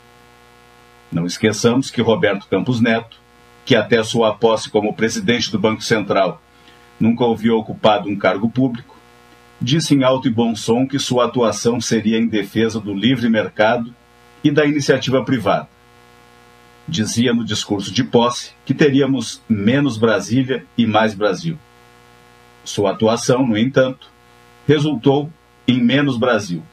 Não 1.11 1.25
esqueçamos 1.25 1.91
que 1.91 2.01
Roberto 2.01 2.47
Campos 2.47 2.79
Neto, 2.79 3.17
que 3.65 3.75
até 3.75 4.03
sua 4.03 4.33
posse 4.33 4.69
como 4.69 4.93
presidente 4.93 5.51
do 5.51 5.59
Banco 5.59 5.81
Central 5.81 6.41
nunca 6.99 7.25
ouviu 7.25 7.57
ocupado 7.57 8.09
um 8.09 8.15
cargo 8.15 8.49
público, 8.49 8.95
disse 9.59 9.93
em 9.93 10.03
alto 10.03 10.27
e 10.27 10.31
bom 10.31 10.55
som 10.55 10.87
que 10.87 10.99
sua 10.99 11.25
atuação 11.25 11.81
seria 11.81 12.17
em 12.17 12.27
defesa 12.27 12.79
do 12.79 12.93
livre 12.93 13.29
mercado 13.29 13.93
e 14.43 14.51
da 14.51 14.65
iniciativa 14.65 15.23
privada 15.23 15.67
dizia 16.87 17.33
no 17.33 17.43
discurso 17.43 17.91
de 17.91 18.03
posse 18.03 18.51
que 18.65 18.73
teríamos 18.73 19.41
menos 19.49 19.97
Brasília 19.97 20.65
e 20.77 20.85
mais 20.85 21.13
Brasil. 21.13 21.57
Sua 22.65 22.91
atuação, 22.91 23.45
no 23.45 23.55
entanto, 23.57 24.09
resultou 24.67 25.29
em 25.67 25.81
menos 25.81 26.17
Brasil 26.17 26.63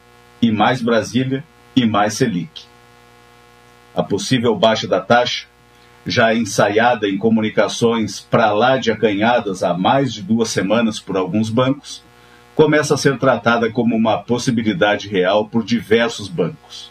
e 0.40 0.50
mais 0.50 0.81
Brasília 0.81 1.44
e 1.76 1.87
mais 1.87 2.14
Selic. 2.14 2.64
A 3.94 4.02
possível 4.02 4.57
baixa 4.57 4.88
da 4.88 5.00
taxa, 5.00 5.46
já 6.07 6.35
ensaiada 6.35 7.07
em 7.07 7.18
comunicações 7.18 8.20
para 8.20 8.52
lá 8.52 8.78
de 8.78 8.90
acanhadas 8.90 9.62
há 9.62 9.74
mais 9.74 10.12
de 10.12 10.22
duas 10.22 10.48
semanas 10.48 10.98
por 10.98 11.16
alguns 11.16 11.50
bancos, 11.50 12.02
começa 12.55 12.94
a 12.94 12.98
ser 12.98 13.18
tratada 13.18 13.70
como 13.70 13.94
uma 13.94 14.18
possibilidade 14.18 15.09
real 15.09 15.46
por 15.46 15.62
diversos 15.62 16.26
bancos. 16.26 16.90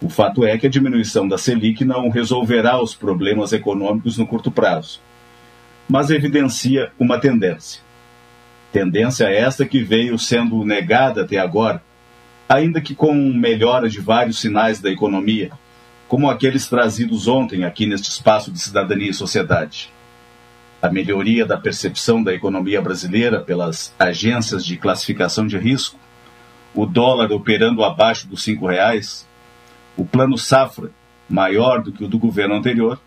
O 0.00 0.08
fato 0.08 0.44
é 0.44 0.56
que 0.56 0.66
a 0.66 0.70
diminuição 0.70 1.28
da 1.28 1.36
Selic 1.36 1.84
não 1.84 2.08
resolverá 2.08 2.80
os 2.80 2.94
problemas 2.94 3.52
econômicos 3.52 4.16
no 4.16 4.26
curto 4.26 4.50
prazo, 4.50 5.00
mas 5.92 6.08
evidencia 6.08 6.90
uma 6.98 7.18
tendência. 7.18 7.82
Tendência 8.72 9.26
esta 9.26 9.66
que 9.66 9.82
veio 9.82 10.18
sendo 10.18 10.64
negada 10.64 11.20
até 11.20 11.36
agora, 11.36 11.82
ainda 12.48 12.80
que 12.80 12.94
com 12.94 13.12
melhora 13.14 13.90
de 13.90 14.00
vários 14.00 14.40
sinais 14.40 14.80
da 14.80 14.90
economia, 14.90 15.50
como 16.08 16.30
aqueles 16.30 16.66
trazidos 16.66 17.28
ontem 17.28 17.64
aqui 17.64 17.84
neste 17.84 18.08
espaço 18.08 18.50
de 18.50 18.58
cidadania 18.58 19.10
e 19.10 19.12
sociedade. 19.12 19.92
A 20.80 20.88
melhoria 20.88 21.44
da 21.44 21.58
percepção 21.58 22.22
da 22.22 22.32
economia 22.32 22.80
brasileira 22.80 23.42
pelas 23.42 23.94
agências 23.98 24.64
de 24.64 24.78
classificação 24.78 25.46
de 25.46 25.58
risco, 25.58 25.98
o 26.74 26.86
dólar 26.86 27.30
operando 27.32 27.84
abaixo 27.84 28.26
dos 28.26 28.42
cinco 28.42 28.66
reais, 28.66 29.28
o 29.94 30.06
plano 30.06 30.38
Safra, 30.38 30.90
maior 31.28 31.82
do 31.82 31.92
que 31.92 32.02
o 32.02 32.08
do 32.08 32.18
governo 32.18 32.54
anterior, 32.54 32.98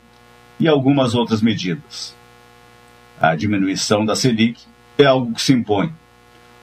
e 0.59 0.67
algumas 0.67 1.15
outras 1.15 1.41
medidas. 1.41 2.15
A 3.19 3.35
diminuição 3.35 4.05
da 4.05 4.15
Selic 4.15 4.61
é 4.97 5.05
algo 5.05 5.33
que 5.33 5.41
se 5.41 5.53
impõe. 5.53 5.93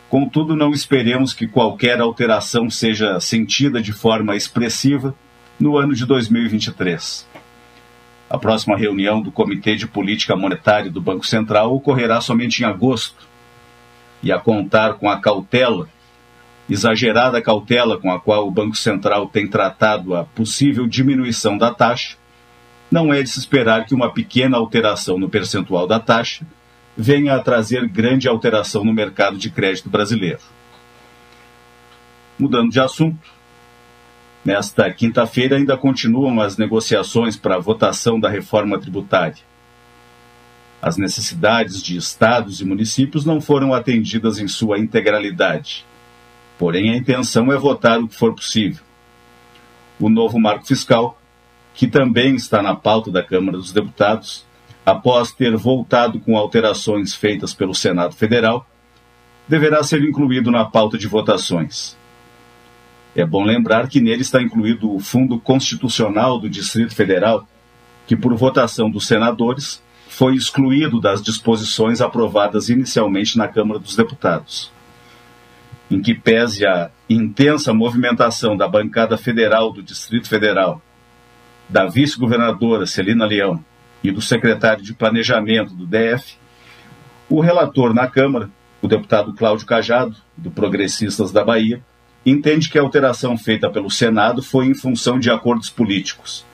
Contudo, 0.08 0.54
não 0.54 0.72
esperemos 0.72 1.32
que 1.32 1.48
qualquer 1.48 2.00
alteração 2.00 2.68
seja 2.68 3.18
sentida 3.18 3.80
de 3.80 3.92
forma 3.92 4.36
expressiva 4.36 5.14
no 5.58 5.78
ano 5.78 5.94
de 5.94 6.04
2023. 6.04 7.26
A 8.28 8.38
próxima 8.38 8.76
reunião 8.76 9.22
do 9.22 9.32
Comitê 9.32 9.76
de 9.76 9.86
Política 9.86 10.36
Monetária 10.36 10.90
do 10.90 11.00
Banco 11.00 11.26
Central 11.26 11.74
ocorrerá 11.74 12.20
somente 12.20 12.62
em 12.62 12.66
agosto. 12.66 13.26
E 14.22 14.30
a 14.30 14.38
contar 14.38 14.94
com 14.94 15.08
a 15.08 15.20
cautela 15.20 15.88
exagerada 16.68 17.42
cautela 17.42 17.98
com 17.98 18.10
a 18.10 18.20
qual 18.20 18.46
o 18.46 18.50
Banco 18.50 18.76
Central 18.76 19.26
tem 19.26 19.46
tratado 19.46 20.14
a 20.14 20.24
possível 20.24 20.86
diminuição 20.86 21.58
da 21.58 21.72
taxa, 21.72 22.16
não 22.92 23.12
é 23.12 23.22
de 23.22 23.30
se 23.30 23.38
esperar 23.38 23.86
que 23.86 23.94
uma 23.94 24.12
pequena 24.12 24.56
alteração 24.56 25.18
no 25.18 25.28
percentual 25.28 25.86
da 25.86 25.98
taxa 25.98 26.46
venha 26.96 27.34
a 27.34 27.40
trazer 27.40 27.88
grande 27.88 28.28
alteração 28.28 28.84
no 28.84 28.92
mercado 28.92 29.38
de 29.38 29.50
crédito 29.50 29.88
brasileiro. 29.88 30.40
Mudando 32.38 32.70
de 32.70 32.80
assunto, 32.80 33.28
nesta 34.44 34.90
quinta-feira 34.92 35.56
ainda 35.56 35.76
continuam 35.76 36.40
as 36.40 36.56
negociações 36.56 37.36
para 37.36 37.56
a 37.56 37.60
votação 37.60 38.20
da 38.20 38.28
reforma 38.28 38.78
tributária. 38.78 39.42
As 40.80 40.96
necessidades 40.96 41.82
de 41.82 41.96
estados 41.96 42.60
e 42.60 42.64
municípios 42.64 43.24
não 43.24 43.40
foram 43.40 43.72
atendidas 43.72 44.38
em 44.38 44.48
sua 44.48 44.78
integralidade 44.78 45.86
Porém, 46.62 46.90
a 46.90 46.96
intenção 46.96 47.52
é 47.52 47.56
votar 47.56 47.98
o 47.98 48.06
que 48.06 48.14
for 48.14 48.32
possível. 48.32 48.84
O 49.98 50.08
novo 50.08 50.38
marco 50.38 50.64
fiscal 50.64 51.18
que 51.74 51.86
também 51.86 52.34
está 52.34 52.62
na 52.62 52.74
pauta 52.74 53.10
da 53.10 53.22
Câmara 53.22 53.56
dos 53.56 53.72
Deputados, 53.72 54.44
após 54.84 55.32
ter 55.32 55.56
voltado 55.56 56.20
com 56.20 56.36
alterações 56.36 57.14
feitas 57.14 57.54
pelo 57.54 57.74
Senado 57.74 58.14
Federal, 58.14 58.66
deverá 59.48 59.82
ser 59.82 60.02
incluído 60.02 60.50
na 60.50 60.64
pauta 60.64 60.98
de 60.98 61.06
votações. 61.06 61.96
É 63.14 63.24
bom 63.24 63.44
lembrar 63.44 63.88
que 63.88 64.00
nele 64.00 64.22
está 64.22 64.40
incluído 64.40 64.94
o 64.94 64.98
Fundo 64.98 65.38
Constitucional 65.38 66.38
do 66.38 66.48
Distrito 66.48 66.94
Federal, 66.94 67.46
que, 68.06 68.16
por 68.16 68.34
votação 68.34 68.90
dos 68.90 69.06
senadores, 69.06 69.82
foi 70.08 70.34
excluído 70.34 71.00
das 71.00 71.22
disposições 71.22 72.00
aprovadas 72.00 72.68
inicialmente 72.68 73.36
na 73.36 73.48
Câmara 73.48 73.78
dos 73.78 73.96
Deputados. 73.96 74.70
Em 75.90 76.00
que 76.00 76.14
pese 76.14 76.66
a 76.66 76.90
intensa 77.08 77.74
movimentação 77.74 78.56
da 78.56 78.66
bancada 78.66 79.18
federal 79.18 79.72
do 79.72 79.82
Distrito 79.82 80.28
Federal, 80.28 80.80
da 81.68 81.86
vice-governadora 81.86 82.86
Celina 82.86 83.26
Leão 83.26 83.62
e 84.02 84.10
do 84.10 84.20
secretário 84.20 84.82
de 84.82 84.94
Planejamento 84.94 85.74
do 85.74 85.86
DF, 85.86 86.36
o 87.28 87.40
relator 87.40 87.94
na 87.94 88.06
Câmara, 88.06 88.50
o 88.80 88.88
deputado 88.88 89.32
Cláudio 89.34 89.66
Cajado, 89.66 90.16
do 90.36 90.50
Progressistas 90.50 91.32
da 91.32 91.44
Bahia, 91.44 91.82
entende 92.26 92.68
que 92.68 92.78
a 92.78 92.82
alteração 92.82 93.36
feita 93.36 93.70
pelo 93.70 93.90
Senado 93.90 94.42
foi 94.42 94.66
em 94.66 94.74
função 94.74 95.18
de 95.18 95.30
acordos 95.30 95.70
políticos 95.70 96.44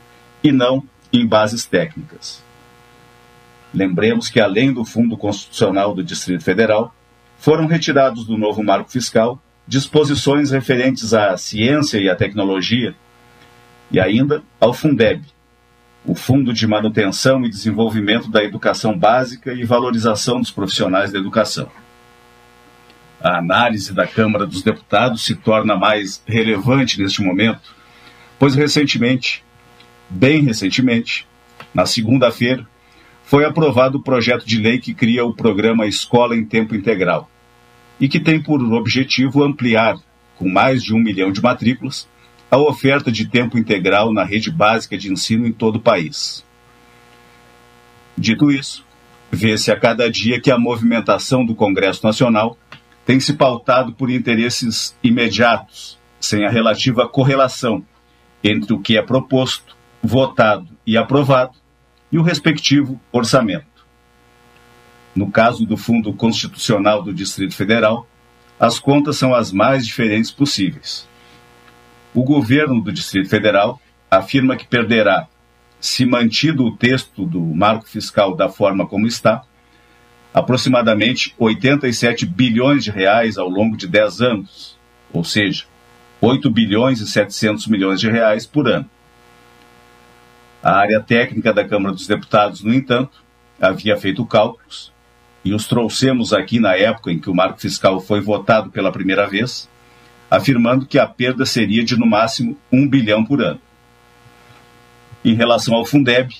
e 0.42 0.53
não 0.53 0.85
em 1.12 1.27
bases 1.27 1.64
técnicas. 1.64 2.42
Lembremos 3.73 4.31
que, 4.31 4.40
além 4.40 4.73
do 4.73 4.85
Fundo 4.85 5.16
Constitucional 5.16 5.94
do 5.94 6.03
Distrito 6.03 6.42
Federal, 6.42 6.94
foram 7.38 7.66
retirados 7.66 8.25
do 8.25 8.37
novo 8.37 8.62
marco 8.62 8.90
fiscal 8.90 9.40
disposições 9.66 10.51
referentes 10.51 11.12
à 11.12 11.37
ciência 11.37 11.99
e 11.99 12.09
à 12.09 12.16
tecnologia 12.16 12.94
e 13.90 13.98
ainda 13.98 14.42
ao 14.61 14.72
Fundeb, 14.72 15.22
o 16.05 16.14
Fundo 16.14 16.53
de 16.53 16.66
Manutenção 16.66 17.44
e 17.44 17.48
Desenvolvimento 17.48 18.31
da 18.31 18.42
Educação 18.42 18.98
Básica 18.98 19.53
e 19.53 19.64
Valorização 19.64 20.40
dos 20.40 20.51
Profissionais 20.51 21.12
da 21.12 21.18
Educação. 21.18 21.70
A 23.20 23.38
análise 23.38 23.92
da 23.92 24.07
Câmara 24.07 24.46
dos 24.46 24.62
Deputados 24.62 25.24
se 25.24 25.35
torna 25.35 25.77
mais 25.77 26.22
relevante 26.27 27.01
neste 27.01 27.20
momento, 27.20 27.74
pois 28.38 28.55
recentemente, 28.55 29.44
bem 30.09 30.42
recentemente, 30.42 31.27
na 31.74 31.85
segunda-feira, 31.85 32.66
foi 33.24 33.44
aprovado 33.44 33.98
o 33.98 34.03
projeto 34.03 34.46
de 34.46 34.59
lei 34.59 34.79
que 34.79 34.94
cria 34.94 35.24
o 35.24 35.35
programa 35.35 35.87
Escola 35.87 36.35
em 36.35 36.44
Tempo 36.44 36.74
Integral 36.74 37.29
e 38.01 38.09
que 38.09 38.20
tem 38.20 38.40
por 38.40 38.62
objetivo 38.72 39.44
ampliar, 39.44 39.96
com 40.37 40.48
mais 40.48 40.83
de 40.83 40.94
um 40.94 40.98
milhão 40.98 41.33
de 41.33 41.42
matrículas, 41.42 42.09
a 42.51 42.57
oferta 42.57 43.13
de 43.13 43.27
tempo 43.27 43.59
integral 43.59 44.13
na 44.13 44.25
rede 44.25 44.51
básica 44.51 44.97
de 44.97 45.13
ensino 45.13 45.47
em 45.47 45.53
todo 45.53 45.77
o 45.77 45.81
país. 45.81 46.45
Dito 48.17 48.51
isso, 48.51 48.85
vê-se 49.31 49.71
a 49.71 49.79
cada 49.79 50.11
dia 50.11 50.41
que 50.41 50.51
a 50.51 50.59
movimentação 50.59 51.45
do 51.45 51.55
Congresso 51.55 52.05
Nacional 52.05 52.57
tem 53.05 53.21
se 53.21 53.35
pautado 53.35 53.93
por 53.93 54.11
interesses 54.11 54.97
imediatos, 55.03 55.99
sem 56.21 56.45
a 56.45 56.51
relativa 56.51 57.09
correlação 57.09 57.85
entre 58.43 58.73
o 58.73 58.81
que 58.81 58.97
é 58.97 59.03
proposto, 59.03 59.77
votado 60.03 60.69
e 60.87 60.97
aprovado 60.97 61.57
e 62.11 62.19
o 62.19 62.23
respectivo 62.23 63.01
orçamento. 63.13 63.67
No 65.15 65.31
caso 65.31 65.67
do 65.67 65.77
Fundo 65.77 66.13
Constitucional 66.13 67.03
do 67.03 67.13
Distrito 67.13 67.55
Federal, 67.55 68.07
as 68.59 68.79
contas 68.79 69.17
são 69.17 69.35
as 69.35 69.53
mais 69.53 69.87
diferentes 69.87 70.31
possíveis. 70.31 71.09
O 72.19 72.25
governo 72.25 72.83
do 72.83 72.91
Distrito 72.91 73.29
Federal 73.29 73.81
afirma 74.11 74.57
que 74.57 74.67
perderá, 74.67 75.29
se 75.79 76.05
mantido 76.05 76.65
o 76.65 76.77
texto 76.77 77.25
do 77.25 77.41
marco 77.41 77.89
fiscal 77.89 78.35
da 78.35 78.49
forma 78.49 78.85
como 78.89 79.07
está, 79.07 79.45
aproximadamente 80.35 81.33
87 81.39 82.27
bilhões 82.27 82.83
de 82.83 82.91
reais 82.91 83.39
ao 83.39 83.49
longo 83.49 83.77
de 83.77 83.87
10 83.87 84.21
anos, 84.21 84.77
ou 85.13 85.23
seja, 85.23 85.63
8 86.21 86.51
bilhões 86.51 87.01
e 87.01 87.07
700 87.07 87.69
milhões 87.69 88.01
de 88.01 88.11
reais 88.11 88.45
por 88.45 88.67
ano. 88.67 88.91
A 90.61 90.73
área 90.73 91.01
técnica 91.01 91.55
da 91.55 91.65
Câmara 91.65 91.95
dos 91.95 92.09
Deputados, 92.09 92.65
no 92.65 92.75
entanto, 92.75 93.23
havia 93.61 93.97
feito 93.97 94.27
cálculos, 94.27 94.93
e 95.45 95.55
os 95.55 95.69
trouxemos 95.69 96.33
aqui 96.33 96.59
na 96.59 96.75
época 96.75 97.13
em 97.13 97.19
que 97.21 97.31
o 97.31 97.35
marco 97.35 97.61
fiscal 97.61 98.01
foi 98.01 98.21
votado 98.21 98.71
pela 98.71 98.91
primeira 98.91 99.25
vez, 99.29 99.69
afirmando 100.31 100.87
que 100.87 100.99
a 100.99 101.07
perda 101.07 101.47
seria 101.47 101.85
de 101.85 101.97
no 101.97 102.07
máximo 102.07 102.57
um 102.71 102.87
bilhão 102.88 103.25
por 103.25 103.41
ano. 103.41 103.61
Em 105.25 105.35
relação 105.35 105.75
ao 105.75 105.85
Fundeb, 105.85 106.35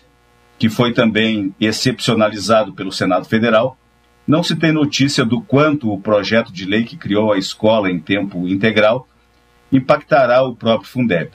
que 0.59 0.69
foi 0.69 0.93
também 0.93 1.55
excepcionalizado 1.61 2.73
pelo 2.73 2.93
Senado 2.93 3.27
Federal, 3.27 3.79
não 4.27 4.43
se 4.43 4.57
tem 4.57 4.73
notícia 4.73 5.25
do 5.25 5.41
quanto 5.41 5.91
o 5.91 6.01
projeto 6.01 6.53
de 6.53 6.67
lei 6.67 6.85
que 6.85 6.97
criou 6.97 7.33
a 7.33 7.39
escola 7.39 7.91
em 7.91 7.99
tempo 7.99 8.47
integral 8.47 9.09
impactará 9.73 10.43
o 10.43 10.55
próprio 10.55 10.91
Fundeb. 10.91 11.31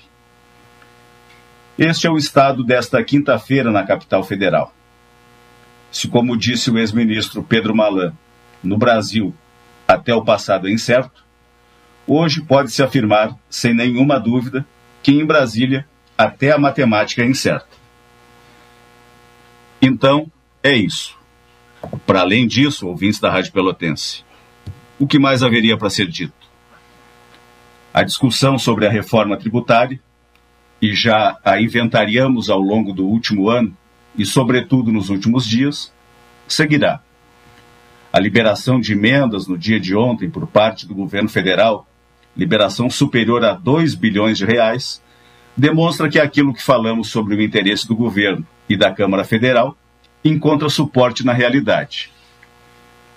Este 1.78 2.06
é 2.06 2.12
o 2.12 2.18
estado 2.18 2.64
desta 2.64 3.04
quinta-feira 3.04 3.72
na 3.72 3.84
capital 3.84 4.24
federal. 4.24 4.74
Se, 5.92 6.08
como 6.08 6.38
disse 6.38 6.70
o 6.70 6.78
ex-ministro 6.78 7.44
Pedro 7.44 7.76
Malan, 7.76 8.14
no 8.64 8.78
Brasil 8.78 9.34
até 9.88 10.14
o 10.14 10.24
passado 10.24 10.68
é 10.68 10.72
incerto, 10.72 11.24
hoje 12.08 12.42
pode-se 12.42 12.82
afirmar, 12.84 13.36
sem 13.50 13.74
nenhuma 13.74 14.20
dúvida, 14.20 14.66
que 15.02 15.12
em 15.12 15.26
Brasília 15.26 15.86
até 16.18 16.52
a 16.52 16.58
matemática 16.58 17.22
é 17.22 17.26
incerta. 17.26 17.68
Então, 19.82 20.32
é 20.62 20.76
isso. 20.76 21.18
Para 22.06 22.22
além 22.22 22.48
disso, 22.48 22.88
ouvintes 22.88 23.20
da 23.20 23.30
Rádio 23.30 23.52
Pelotense, 23.52 24.24
o 24.98 25.06
que 25.06 25.20
mais 25.20 25.44
haveria 25.44 25.78
para 25.78 25.90
ser 25.90 26.08
dito? 26.08 26.34
A 27.94 28.04
discussão 28.04 28.58
sobre 28.58 28.88
a 28.88 28.90
reforma 28.90 29.38
tributária 29.38 30.00
e 30.82 30.94
já 30.94 31.38
a 31.44 31.62
inventariamos 31.62 32.50
ao 32.50 32.60
longo 32.60 32.94
do 32.94 33.06
último 33.06 33.50
ano 33.50 33.76
e, 34.18 34.26
sobretudo, 34.26 34.92
nos 34.92 35.10
últimos 35.10 35.46
dias, 35.46 35.94
seguirá. 36.48 37.02
A 38.12 38.20
liberação 38.20 38.80
de 38.80 38.94
emendas 38.94 39.48
no 39.48 39.58
dia 39.58 39.80
de 39.80 39.96
ontem 39.96 40.30
por 40.30 40.48
parte 40.48 40.88
do 40.88 40.96
governo 40.96 41.28
federal, 41.28 41.88
liberação 42.36 42.90
superior 42.90 43.44
a 43.44 43.54
2 43.54 43.96
bilhões 43.96 44.38
de 44.38 44.46
reais, 44.46 45.02
demonstra 45.56 46.10
que 46.10 46.20
aquilo 46.20 46.54
que 46.54 46.64
falamos 46.64 47.10
sobre 47.10 47.36
o 47.36 47.42
interesse 47.42 47.88
do 47.88 47.96
governo 47.96 48.46
e 48.68 48.76
da 48.76 48.92
Câmara 48.92 49.24
Federal 49.24 49.78
encontra 50.24 50.70
suporte 50.70 51.26
na 51.26 51.34
realidade. 51.34 52.12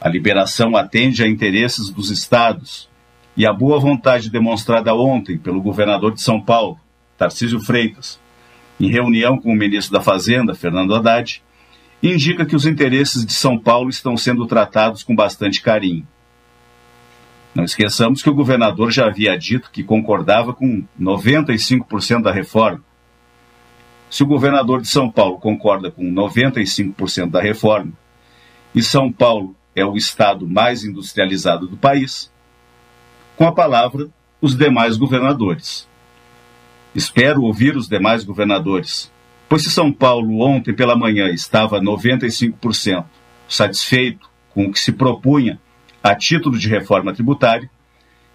A 0.01 0.09
liberação 0.09 0.77
atende 0.77 1.23
a 1.23 1.29
interesses 1.29 1.89
dos 1.89 2.11
estados 2.11 2.89
e 3.37 3.47
a 3.47 3.53
boa 3.53 3.79
vontade 3.79 4.31
demonstrada 4.31 4.95
ontem 4.95 5.39
pelo 5.39 5.61
governador 5.61 6.13
de 6.13 6.21
São 6.21 6.41
Paulo, 6.41 6.79
Tarcísio 7.17 7.61
Freitas, 7.61 8.21
em 8.79 8.91
reunião 8.91 9.39
com 9.39 9.53
o 9.53 9.57
ministro 9.57 9.93
da 9.93 10.03
Fazenda, 10.03 10.55
Fernando 10.55 10.95
Haddad, 10.95 11.43
indica 12.03 12.45
que 12.45 12.55
os 12.55 12.67
interesses 12.67 13.25
de 13.25 13.33
São 13.33 13.59
Paulo 13.59 13.89
estão 13.89 14.17
sendo 14.17 14.47
tratados 14.47 15.03
com 15.03 15.15
bastante 15.15 15.63
carinho. 15.63 16.07
Não 17.57 17.65
esqueçamos 17.65 18.23
que 18.23 18.29
o 18.29 18.35
governador 18.35 18.91
já 18.91 19.07
havia 19.07 19.35
dito 19.39 19.71
que 19.71 19.83
concordava 19.83 20.53
com 20.53 20.85
95% 21.01 22.21
da 22.21 22.31
reforma. 22.31 22.85
Se 24.11 24.23
o 24.23 24.27
governador 24.27 24.83
de 24.83 24.89
São 24.89 25.11
Paulo 25.11 25.39
concorda 25.39 25.91
com 25.91 26.05
95% 26.05 27.31
da 27.31 27.41
reforma, 27.41 27.95
e 28.75 28.83
São 28.83 29.11
Paulo 29.11 29.57
é 29.75 29.83
o 29.83 29.97
estado 29.97 30.47
mais 30.47 30.85
industrializado 30.85 31.67
do 31.67 31.79
país, 31.79 32.31
com 33.39 33.47
a 33.47 33.53
palavra 33.53 34.07
os 34.39 34.55
demais 34.55 34.99
governadores. 34.99 35.89
Espero 36.95 37.43
ouvir 37.43 37.75
os 37.75 37.89
demais 37.89 38.23
governadores, 38.23 39.11
pois 39.49 39.63
se 39.63 39.71
São 39.71 39.91
Paulo 39.91 40.41
ontem 40.43 40.75
pela 40.75 40.95
manhã 40.95 41.31
estava 41.31 41.81
95% 41.81 43.07
satisfeito 43.49 44.29
com 44.51 44.67
o 44.67 44.73
que 44.73 44.79
se 44.79 44.93
propunha 44.93 45.59
a 46.07 46.15
título 46.15 46.59
de 46.59 46.69
reforma 46.69 47.13
tributária, 47.13 47.69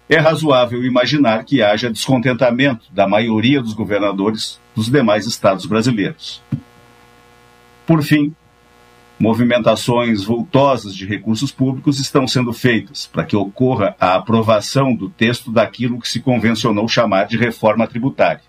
é 0.08 0.18
razoável 0.18 0.84
imaginar 0.84 1.44
que 1.44 1.62
haja 1.62 1.90
descontentamento 1.90 2.92
da 2.92 3.08
maioria 3.08 3.62
dos 3.62 3.72
governadores 3.72 4.60
dos 4.74 4.90
demais 4.90 5.26
estados 5.26 5.64
brasileiros. 5.64 6.42
Por 7.86 8.02
fim, 8.02 8.34
movimentações 9.18 10.24
vultosas 10.24 10.94
de 10.94 11.06
recursos 11.06 11.50
públicos 11.50 11.98
estão 11.98 12.26
sendo 12.26 12.52
feitas 12.52 13.06
para 13.06 13.24
que 13.24 13.36
ocorra 13.36 13.96
a 13.98 14.16
aprovação 14.16 14.94
do 14.94 15.08
texto 15.08 15.50
daquilo 15.50 16.00
que 16.00 16.08
se 16.08 16.20
convencionou 16.20 16.86
chamar 16.88 17.24
de 17.24 17.38
reforma 17.38 17.86
tributária 17.86 18.42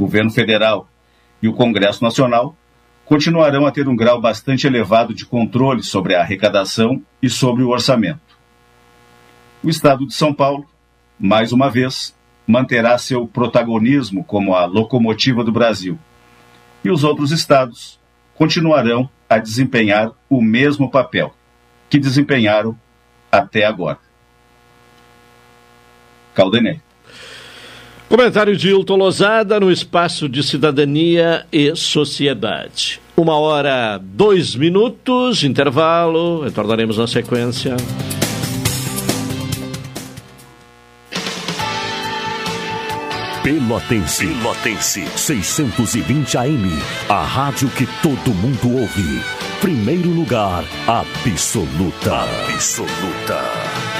governo 0.00 0.30
federal 0.30 0.88
e 1.42 1.48
o 1.48 1.52
Congresso 1.52 2.02
Nacional 2.02 2.56
continuarão 3.10 3.66
a 3.66 3.72
ter 3.72 3.88
um 3.88 3.96
grau 3.96 4.20
bastante 4.20 4.68
elevado 4.68 5.12
de 5.12 5.26
controle 5.26 5.82
sobre 5.82 6.14
a 6.14 6.20
arrecadação 6.20 7.02
e 7.20 7.28
sobre 7.28 7.64
o 7.64 7.70
orçamento. 7.70 8.20
O 9.64 9.68
Estado 9.68 10.06
de 10.06 10.14
São 10.14 10.32
Paulo, 10.32 10.64
mais 11.18 11.50
uma 11.50 11.68
vez, 11.68 12.14
manterá 12.46 12.96
seu 12.98 13.26
protagonismo 13.26 14.22
como 14.22 14.54
a 14.54 14.64
locomotiva 14.64 15.42
do 15.42 15.50
Brasil, 15.50 15.98
e 16.84 16.90
os 16.90 17.02
outros 17.02 17.32
estados 17.32 17.98
continuarão 18.36 19.10
a 19.28 19.38
desempenhar 19.38 20.12
o 20.28 20.40
mesmo 20.40 20.88
papel 20.88 21.34
que 21.88 21.98
desempenharam 21.98 22.78
até 23.32 23.64
agora. 23.64 23.98
Caldenei. 26.32 26.80
Comentário 28.10 28.56
de 28.56 28.68
Hilton 28.68 28.96
Lozada 28.96 29.60
no 29.60 29.70
espaço 29.70 30.28
de 30.28 30.42
cidadania 30.42 31.46
e 31.52 31.76
sociedade. 31.76 33.00
Uma 33.16 33.38
hora, 33.38 34.00
dois 34.02 34.56
minutos, 34.56 35.44
intervalo, 35.44 36.42
retornaremos 36.42 36.98
na 36.98 37.06
sequência. 37.06 37.76
Pelotense. 43.44 44.26
Pelotense. 44.26 45.06
620 45.14 46.36
AM. 46.36 46.68
A 47.08 47.22
rádio 47.22 47.68
que 47.70 47.86
todo 48.02 48.34
mundo 48.34 48.76
ouve. 48.76 49.20
Primeiro 49.60 50.10
lugar, 50.10 50.64
absoluta. 50.88 52.24
Absoluta. 52.52 53.99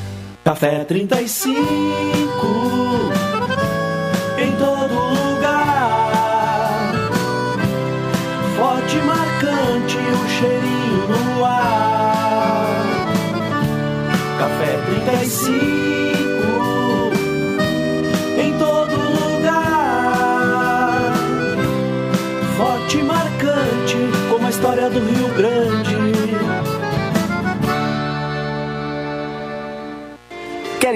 Café 0.43 0.83
35 0.85 1.59
em 4.39 4.51
todo 4.57 4.93
lugar. 4.95 6.93
Forte 8.57 8.97
e 8.97 9.01
marcante 9.01 9.97
o 9.97 10.29
cheirinho 10.29 11.07
no 11.09 11.45
ar. 11.45 12.75
Café 14.39 14.79
35 15.05 15.80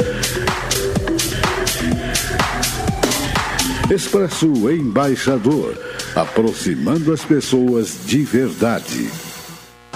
Expresso 3.90 4.70
Embaixador, 4.70 5.78
aproximando 6.14 7.14
as 7.14 7.24
pessoas 7.24 8.00
de 8.06 8.24
verdade. 8.24 9.10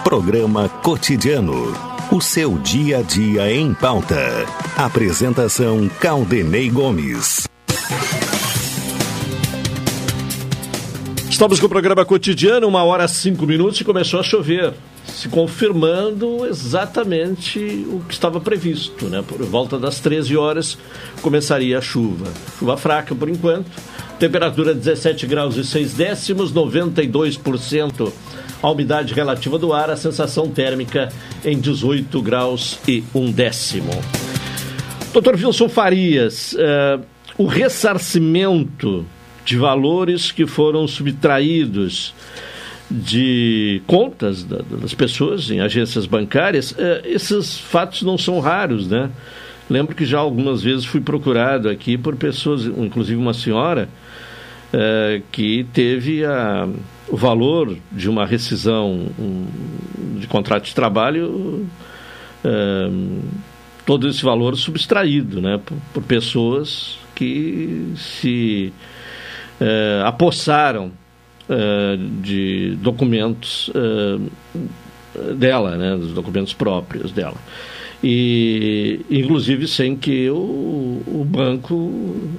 Programa 0.03 0.69
Cotidiano. 0.69 1.90
O 2.11 2.19
seu 2.19 2.57
dia 2.57 2.97
a 2.97 3.01
dia 3.01 3.49
em 3.53 3.73
pauta. 3.73 4.45
Apresentação 4.75 5.87
Caldenei 6.01 6.69
Gomes. 6.69 7.47
Estamos 11.29 11.57
com 11.57 11.67
o 11.67 11.69
programa 11.69 12.03
cotidiano, 12.03 12.67
uma 12.67 12.83
hora 12.83 13.07
cinco 13.07 13.47
minutos 13.47 13.79
e 13.79 13.85
começou 13.85 14.19
a 14.19 14.23
chover, 14.23 14.73
se 15.07 15.29
confirmando 15.29 16.45
exatamente 16.45 17.59
o 17.87 18.01
que 18.01 18.13
estava 18.13 18.41
previsto, 18.41 19.05
né? 19.05 19.23
Por 19.25 19.41
volta 19.43 19.79
das 19.79 20.01
13 20.01 20.35
horas 20.35 20.77
começaria 21.21 21.77
a 21.77 21.81
chuva. 21.81 22.27
Chuva 22.59 22.75
fraca 22.75 23.15
por 23.15 23.29
enquanto, 23.29 23.71
temperatura 24.19 24.73
17 24.73 25.25
graus 25.27 25.55
e 25.55 25.63
6 25.63 25.93
décimos, 25.93 26.51
92% 26.51 28.11
a 28.61 28.69
umidade 28.69 29.13
relativa 29.13 29.57
do 29.57 29.73
ar, 29.73 29.89
a 29.89 29.97
sensação 29.97 30.49
térmica 30.49 31.11
em 31.43 31.59
18 31.59 32.21
graus 32.21 32.79
e 32.87 33.03
um 33.13 33.31
décimo. 33.31 33.91
Doutor 35.13 35.35
Wilson 35.35 35.67
Farias, 35.67 36.53
uh, 36.53 37.03
o 37.37 37.45
ressarcimento 37.45 39.05
de 39.43 39.57
valores 39.57 40.31
que 40.31 40.45
foram 40.45 40.87
subtraídos 40.87 42.13
de 42.89 43.81
contas 43.87 44.43
das 44.43 44.93
pessoas 44.93 45.49
em 45.49 45.61
agências 45.61 46.05
bancárias, 46.05 46.75
eh, 46.77 47.01
esses 47.05 47.57
fatos 47.57 48.01
não 48.01 48.17
são 48.17 48.39
raros, 48.41 48.87
né? 48.87 49.09
Lembro 49.69 49.95
que 49.95 50.05
já 50.05 50.19
algumas 50.19 50.61
vezes 50.61 50.83
fui 50.83 50.99
procurado 50.99 51.69
aqui 51.69 51.97
por 51.97 52.17
pessoas, 52.17 52.65
inclusive 52.65 53.17
uma 53.17 53.33
senhora, 53.33 53.87
eh, 54.73 55.21
que 55.31 55.65
teve 55.73 56.23
a, 56.25 56.67
o 57.09 57.17
valor 57.17 57.77
de 57.91 58.09
uma 58.09 58.25
rescisão 58.25 59.07
de 60.17 60.27
contrato 60.27 60.63
de 60.63 60.73
trabalho, 60.73 61.67
eh, 62.43 62.89
todo 63.85 64.07
esse 64.07 64.23
valor 64.23 64.55
subtraído 64.55 65.41
né, 65.41 65.59
por, 65.63 65.77
por 65.93 66.03
pessoas 66.03 66.97
que 67.13 67.91
se 67.97 68.71
eh, 69.59 70.01
apossaram 70.05 70.91
eh, 71.49 71.97
de 72.21 72.77
documentos 72.81 73.69
dela, 75.37 75.75
né, 75.75 75.97
dos 75.97 76.13
documentos 76.13 76.53
próprios 76.53 77.11
dela. 77.11 77.35
E, 78.03 79.05
inclusive, 79.09 79.67
sem 79.67 79.95
que 79.95 80.29
o, 80.29 81.03
o 81.05 81.25
banco 81.27 81.75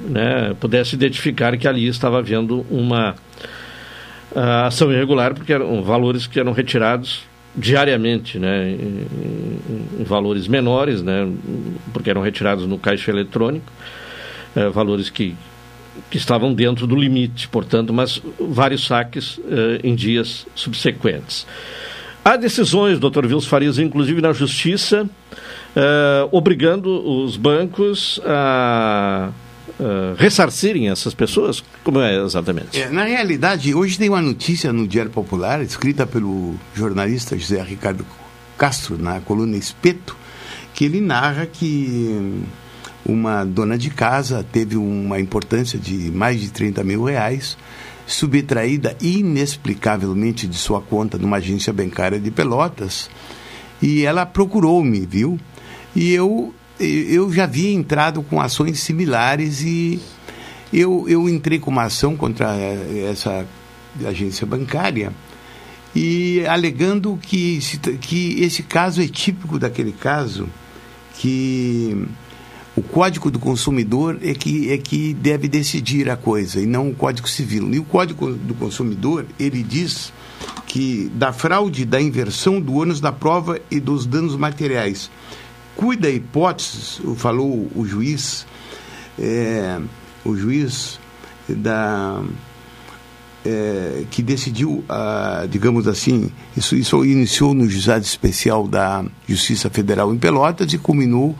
né, 0.08 0.54
pudesse 0.58 0.96
identificar 0.96 1.56
que 1.56 1.68
ali 1.68 1.86
estava 1.86 2.18
havendo 2.18 2.66
uma 2.68 3.14
ação 4.66 4.90
irregular, 4.92 5.34
porque 5.34 5.52
eram 5.52 5.82
valores 5.82 6.26
que 6.26 6.40
eram 6.40 6.52
retirados 6.52 7.22
diariamente, 7.54 8.38
né, 8.38 8.70
em, 8.70 9.06
em, 10.00 10.04
valores 10.04 10.48
menores, 10.48 11.02
né, 11.02 11.30
porque 11.92 12.08
eram 12.08 12.22
retirados 12.22 12.66
no 12.66 12.78
caixa 12.78 13.10
eletrônico, 13.10 13.70
eh, 14.56 14.68
valores 14.70 15.10
que 15.10 15.36
que 16.10 16.16
estavam 16.16 16.54
dentro 16.54 16.86
do 16.86 16.96
limite, 16.96 17.48
portanto, 17.48 17.92
mas 17.92 18.20
vários 18.40 18.86
saques 18.86 19.38
eh, 19.46 19.80
em 19.84 19.94
dias 19.94 20.46
subsequentes. 20.54 21.46
Há 22.24 22.36
decisões, 22.36 22.98
doutor 22.98 23.26
Vils 23.26 23.46
Farias, 23.46 23.78
inclusive 23.78 24.20
na 24.22 24.32
Justiça, 24.32 25.08
eh, 25.74 26.28
obrigando 26.30 26.90
os 26.90 27.36
bancos 27.36 28.20
a 28.24 29.30
uh, 29.78 30.14
ressarcirem 30.16 30.90
essas 30.90 31.14
pessoas? 31.14 31.62
Como 31.82 32.00
é 32.00 32.22
exatamente? 32.22 32.80
É, 32.80 32.90
na 32.90 33.04
realidade, 33.04 33.74
hoje 33.74 33.98
tem 33.98 34.08
uma 34.08 34.20
notícia 34.20 34.72
no 34.72 34.86
Diário 34.86 35.10
Popular, 35.10 35.62
escrita 35.62 36.06
pelo 36.06 36.54
jornalista 36.74 37.38
José 37.38 37.62
Ricardo 37.62 38.04
Castro, 38.58 38.98
na 38.98 39.20
coluna 39.20 39.56
Espeto, 39.56 40.16
que 40.74 40.84
ele 40.84 41.00
narra 41.00 41.46
que 41.46 42.44
uma 43.04 43.44
dona 43.44 43.76
de 43.76 43.90
casa 43.90 44.44
teve 44.52 44.76
uma 44.76 45.18
importância 45.18 45.78
de 45.78 46.10
mais 46.10 46.40
de 46.40 46.50
30 46.50 46.84
mil 46.84 47.04
reais, 47.04 47.56
subtraída 48.06 48.96
inexplicavelmente 49.00 50.46
de 50.46 50.56
sua 50.56 50.80
conta 50.80 51.16
numa 51.16 51.38
agência 51.38 51.72
bancária 51.72 52.20
de 52.20 52.30
Pelotas, 52.30 53.08
e 53.80 54.04
ela 54.04 54.24
procurou-me, 54.24 55.04
viu? 55.06 55.40
E 55.94 56.12
eu, 56.12 56.54
eu 56.78 57.32
já 57.32 57.44
havia 57.44 57.72
entrado 57.72 58.22
com 58.22 58.40
ações 58.40 58.80
similares 58.80 59.62
e 59.62 60.00
eu, 60.72 61.06
eu 61.08 61.28
entrei 61.28 61.58
com 61.58 61.70
uma 61.70 61.84
ação 61.84 62.16
contra 62.16 62.54
essa 63.10 63.46
agência 64.06 64.46
bancária 64.46 65.12
e 65.94 66.44
alegando 66.46 67.18
que, 67.20 67.58
que 68.00 68.40
esse 68.42 68.62
caso 68.62 69.02
é 69.02 69.06
típico 69.06 69.58
daquele 69.58 69.92
caso 69.92 70.48
que 71.14 72.06
o 72.74 72.82
Código 72.82 73.30
do 73.30 73.38
Consumidor 73.38 74.18
é 74.22 74.32
que, 74.32 74.72
é 74.72 74.78
que 74.78 75.12
deve 75.12 75.46
decidir 75.46 76.08
a 76.08 76.16
coisa 76.16 76.58
e 76.60 76.66
não 76.66 76.88
o 76.88 76.94
Código 76.94 77.28
Civil. 77.28 77.72
E 77.74 77.78
o 77.78 77.84
Código 77.84 78.32
do 78.32 78.54
Consumidor, 78.54 79.26
ele 79.38 79.62
diz 79.62 80.10
que 80.66 81.10
da 81.14 81.34
fraude, 81.34 81.84
da 81.84 82.00
inversão 82.00 82.58
do 82.58 82.76
ônus 82.76 82.98
da 82.98 83.12
prova 83.12 83.60
e 83.70 83.78
dos 83.78 84.06
danos 84.06 84.34
materiais. 84.36 85.10
Cuida 85.76 86.08
a 86.08 86.10
hipótese, 86.10 87.00
falou 87.16 87.70
o 87.74 87.84
juiz, 87.84 88.46
é, 89.18 89.80
o 90.24 90.36
juiz 90.36 91.00
da 91.48 92.22
é, 93.44 94.04
que 94.10 94.22
decidiu, 94.22 94.84
ah, 94.88 95.46
digamos 95.50 95.88
assim, 95.88 96.30
isso, 96.56 96.76
isso 96.76 97.04
iniciou 97.04 97.54
no 97.54 97.68
juizado 97.68 98.04
especial 98.04 98.68
da 98.68 99.04
Justiça 99.26 99.68
Federal 99.68 100.14
em 100.14 100.18
Pelotas 100.18 100.72
e 100.72 100.78
culminou 100.78 101.36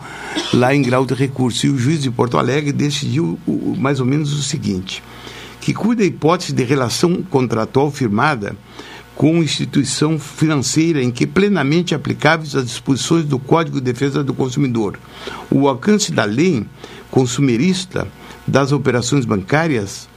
lá 0.52 0.74
em 0.74 0.82
grau 0.82 1.06
de 1.06 1.14
recurso. 1.14 1.66
E 1.66 1.70
o 1.70 1.78
juiz 1.78 2.02
de 2.02 2.10
Porto 2.10 2.38
Alegre 2.38 2.72
decidiu 2.72 3.38
o, 3.46 3.76
mais 3.78 4.00
ou 4.00 4.06
menos 4.06 4.32
o 4.32 4.42
seguinte, 4.42 5.02
que 5.60 5.72
cuida 5.72 6.02
a 6.02 6.06
hipótese 6.06 6.52
de 6.52 6.64
relação 6.64 7.22
contratual 7.22 7.90
firmada 7.90 8.56
com 9.14 9.42
instituição 9.42 10.18
financeira 10.18 11.02
em 11.02 11.10
que 11.10 11.26
plenamente 11.26 11.94
aplicáveis 11.94 12.56
as 12.56 12.66
disposições 12.66 13.24
do 13.24 13.38
Código 13.38 13.78
de 13.78 13.92
Defesa 13.92 14.24
do 14.24 14.34
Consumidor. 14.34 14.98
O 15.50 15.68
alcance 15.68 16.10
da 16.10 16.24
lei 16.24 16.64
consumerista 17.10 18.08
das 18.46 18.72
operações 18.72 19.24
bancárias 19.24 20.08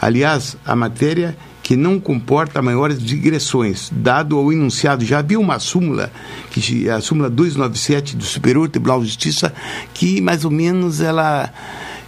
Aliás, 0.00 0.56
a 0.64 0.74
matéria 0.74 1.36
que 1.62 1.76
não 1.76 2.00
comporta 2.00 2.62
maiores 2.62 3.00
digressões, 3.00 3.90
dado 3.92 4.36
ao 4.36 4.52
enunciado, 4.52 5.04
já 5.04 5.20
havia 5.20 5.38
uma 5.38 5.58
súmula, 5.58 6.10
que, 6.50 6.88
a 6.88 7.00
súmula 7.00 7.30
297 7.30 8.16
do 8.16 8.24
Superior 8.24 8.68
Tribunal 8.68 9.00
de 9.00 9.06
Justiça, 9.06 9.52
que 9.94 10.20
mais 10.20 10.44
ou 10.44 10.50
menos 10.50 11.00
ela, 11.00 11.52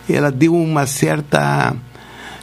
ela 0.08 0.32
deu 0.32 0.56
uma 0.56 0.86
certa 0.86 1.76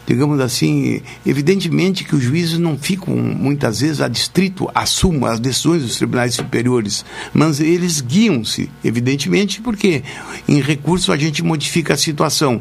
digamos 0.09 0.39
assim, 0.39 1.03
evidentemente 1.23 2.03
que 2.03 2.15
os 2.15 2.23
juízes 2.23 2.57
não 2.57 2.75
ficam 2.75 3.15
muitas 3.15 3.81
vezes 3.81 4.01
adstrito 4.01 4.67
à 4.73 4.83
suma, 4.87 5.29
às 5.29 5.39
decisões 5.39 5.83
dos 5.83 5.97
tribunais 5.97 6.33
superiores, 6.33 7.05
mas 7.31 7.59
eles 7.59 8.01
guiam-se, 8.01 8.71
evidentemente, 8.83 9.61
porque 9.61 10.01
em 10.47 10.59
recurso 10.61 11.11
a 11.11 11.17
gente 11.17 11.43
modifica 11.43 11.93
a 11.93 11.97
situação. 11.97 12.59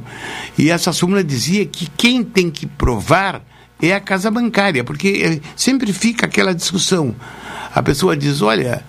E 0.58 0.68
essa 0.68 0.92
súmula 0.92 1.24
dizia 1.24 1.64
que 1.64 1.88
quem 1.96 2.22
tem 2.22 2.50
que 2.50 2.66
provar 2.66 3.42
é 3.80 3.94
a 3.94 4.00
casa 4.00 4.30
bancária, 4.30 4.84
porque 4.84 5.08
eh, 5.24 5.40
sempre 5.56 5.90
fica 5.90 6.26
aquela 6.26 6.54
discussão. 6.54 7.16
A 7.74 7.82
pessoa 7.82 8.14
diz, 8.14 8.42
olha, 8.42 8.84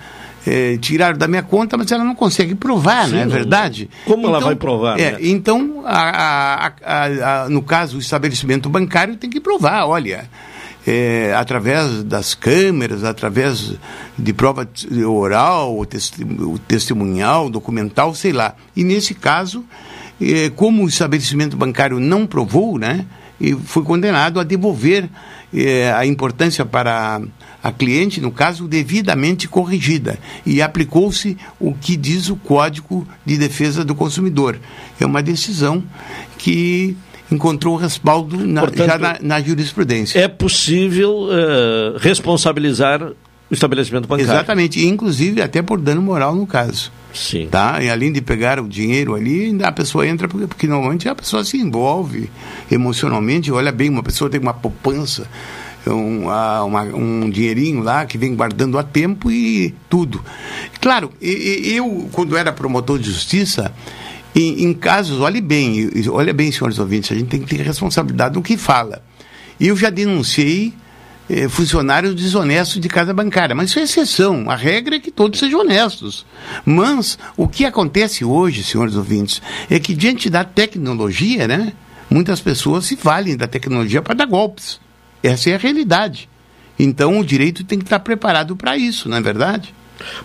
é, 0.46 0.78
tiraram 0.78 1.18
da 1.18 1.28
minha 1.28 1.44
conta, 1.44 1.78
mas 1.78 1.92
ela 1.92 2.04
não 2.04 2.16
consegue 2.16 2.56
provar, 2.56 3.06
Sim, 3.06 3.14
não 3.14 3.20
é 3.22 3.26
verdade? 3.26 3.90
Como 4.06 4.24
então, 4.24 4.36
ela 4.36 4.40
vai 4.40 4.56
provar? 4.56 5.00
É, 5.00 5.12
né? 5.14 5.18
Então, 5.22 5.84
a, 5.86 6.72
a, 6.84 7.44
a, 7.44 7.50
no 7.50 7.62
caso, 7.62 7.98
o 7.98 8.00
estabelecimento 8.00 8.70
bancário 8.70 9.16
tem 9.16 9.30
que 9.30 9.40
provar, 9.40 9.86
olha. 9.86 10.30
É, 10.88 11.36
através 11.36 12.04
das 12.04 12.34
câmeras, 12.34 13.04
através 13.04 13.74
de 14.18 14.34
prova 14.34 14.68
oral, 15.06 15.86
testemunhal, 16.68 17.50
documental, 17.50 18.16
sei 18.16 18.32
lá. 18.32 18.56
E 18.76 18.84
nesse 18.84 19.14
caso, 19.14 19.64
é, 20.22 20.50
como 20.50 20.84
o 20.84 20.88
estabelecimento 20.88 21.56
bancário 21.56 22.00
não 22.00 22.26
provou, 22.26 22.80
né, 22.80 23.06
e 23.40 23.54
foi 23.54 23.84
condenado 23.84 24.40
a 24.40 24.44
devolver 24.44 25.10
é, 25.54 25.92
a 25.92 26.06
importância 26.06 26.66
para 26.66 27.22
a 27.64 27.72
cliente, 27.72 28.22
no 28.22 28.32
caso, 28.32 28.68
devidamente 28.68 29.48
corrigida. 29.48 30.18
E 30.46 30.62
aplicou-se 30.62 31.38
o 31.60 31.74
que 31.74 31.98
diz 31.98 32.30
o 32.30 32.36
Código 32.36 33.08
de 33.26 33.38
Defesa 33.38 33.84
do 33.84 33.94
Consumidor. 33.94 34.58
É 35.00 35.06
uma 35.06 35.22
decisão 35.22 35.84
que 36.38 36.96
encontrou 37.32 37.76
respaldo 37.76 38.38
na, 38.46 38.62
Portanto, 38.62 38.88
já 38.88 38.98
na, 38.98 39.18
na, 39.22 39.42
jurisprudência. 39.42 40.20
É 40.20 40.28
possível 40.28 41.28
uh, 41.28 41.98
responsabilizar 42.00 43.04
o 43.04 43.54
estabelecimento 43.54 44.08
bancário. 44.08 44.32
Exatamente, 44.32 44.86
inclusive 44.86 45.42
até 45.42 45.62
por 45.62 45.80
dano 45.80 46.02
moral 46.02 46.36
no 46.36 46.48
caso. 46.48 46.92
Sim. 47.14 47.48
Tá? 47.50 47.82
E 47.82 47.90
além 47.90 48.12
de 48.12 48.22
pegar 48.22 48.60
o 48.60 48.68
dinheiro 48.68 49.16
ali, 49.16 49.58
a 49.64 49.72
pessoa 49.72 50.08
entra, 50.08 50.28
porque, 50.28 50.48
porque 50.48 50.68
normalmente 50.68 51.10
a 51.10 51.16
pessoa 51.16 51.44
se 51.44 51.58
envolve 51.58 52.30
emocionalmente, 52.72 53.52
olha 53.52 53.72
bem, 53.72 53.90
uma 53.90 54.04
pessoa 54.04 54.30
tem 54.30 54.40
uma 54.40 54.54
poupança 54.54 55.28
um, 55.88 56.26
uma, 56.26 56.84
um 56.84 57.30
dinheirinho 57.30 57.82
lá 57.82 58.06
que 58.06 58.18
vem 58.18 58.36
guardando 58.36 58.78
há 58.78 58.84
tempo 58.84 59.32
e 59.32 59.74
tudo. 59.90 60.24
Claro, 60.82 61.12
eu, 61.22 62.10
quando 62.12 62.36
era 62.38 62.52
promotor 62.52 63.00
de 63.00 63.10
justiça, 63.10 63.74
em, 64.36 64.64
em 64.64 64.74
casos, 64.74 65.20
olhe 65.20 65.42
bem, 65.42 65.90
olha 66.10 66.34
bem, 66.34 66.52
senhores 66.52 66.80
ouvintes, 66.80 67.12
a 67.12 67.16
gente 67.16 67.28
tem 67.28 67.42
que 67.42 67.56
ter 67.56 67.64
responsabilidade 67.64 68.36
no 68.36 68.42
que 68.42 68.58
fala. 68.58 69.04
Eu 69.60 69.76
já 69.76 69.90
denunciei 69.90 70.74
eh, 71.30 71.48
funcionários 71.48 72.16
desonestos 72.16 72.80
de 72.80 72.88
casa 72.88 73.14
bancária, 73.14 73.56
mas 73.56 73.70
isso 73.70 73.80
é 73.80 73.84
exceção. 73.84 74.50
A 74.50 74.56
regra 74.56 74.96
é 74.96 75.00
que 75.00 75.12
todos 75.12 75.40
sejam 75.40 75.60
honestos. 75.60 76.26
Mas 76.66 77.20
o 77.38 77.48
que 77.48 77.66
acontece 77.66 78.24
hoje, 78.26 78.64
senhores 78.64 78.96
ouvintes, 78.96 79.42
é 79.70 79.80
que 79.80 79.94
diante 79.94 80.30
da 80.30 80.44
tecnologia, 80.44 81.48
né, 81.48 81.74
muitas 82.10 82.40
pessoas 82.40 82.86
se 82.86 82.96
valem 82.96 83.38
da 83.38 83.48
tecnologia 83.48 84.02
para 84.02 84.16
dar 84.16 84.26
golpes. 84.26 84.80
Essa 85.24 85.50
é 85.50 85.56
a 85.56 85.58
realidade. 85.58 86.30
Então 86.78 87.20
o 87.20 87.26
direito 87.26 87.64
tem 87.64 87.78
que 87.78 87.86
estar 87.86 88.00
preparado 88.00 88.56
para 88.56 88.78
isso, 88.78 89.10
não 89.10 89.18
é 89.18 89.22
verdade? 89.22 89.74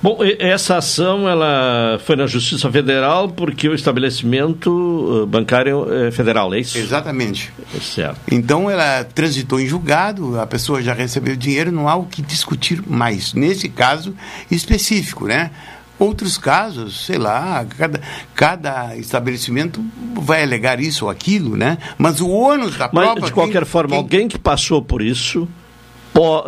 Bom, 0.01 0.19
essa 0.39 0.77
ação 0.77 1.29
ela 1.29 1.99
foi 2.05 2.17
na 2.17 2.27
Justiça 2.27 2.71
Federal 2.71 3.29
porque 3.29 3.69
o 3.69 3.75
estabelecimento 3.75 5.23
eh, 5.23 5.27
bancário 5.27 5.93
é 5.93 6.11
federal, 6.11 6.55
é 6.55 6.61
isso? 6.61 6.79
Exatamente. 6.79 7.53
É 7.75 7.81
certo. 7.81 8.21
Então 8.31 8.71
ela 8.71 9.05
transitou 9.05 9.61
em 9.61 9.67
julgado, 9.67 10.39
a 10.39 10.47
pessoa 10.47 10.83
já 10.83 10.95
recebeu 10.95 11.35
dinheiro, 11.37 11.73
não 11.73 11.89
há 11.89 11.97
o 11.97 12.05
que 12.05 12.23
discutir 12.23 12.83
mais. 12.87 13.35
Nesse 13.35 13.69
caso 13.69 14.15
específico, 14.51 15.27
né? 15.27 15.51
Outros 15.99 16.37
casos, 16.37 17.07
sei 17.07 17.19
lá, 17.19 17.65
cada, 17.79 18.01
cada 18.35 18.97
estabelecimento 18.97 19.85
vai 20.15 20.43
alegar 20.43 20.81
isso 20.81 21.05
ou 21.05 21.11
aquilo, 21.11 21.57
né? 21.57 21.79
Mas 21.97 22.21
o 22.21 22.29
ônus 22.29 22.77
da 22.77 22.89
prova... 22.89 23.15
Mas, 23.15 23.25
de 23.27 23.33
qualquer 23.33 23.63
quem, 23.63 23.71
forma, 23.71 23.91
quem... 23.91 23.99
alguém 23.99 24.29
que 24.29 24.39
passou 24.39 24.83
por 24.83 25.01
isso 25.01 25.49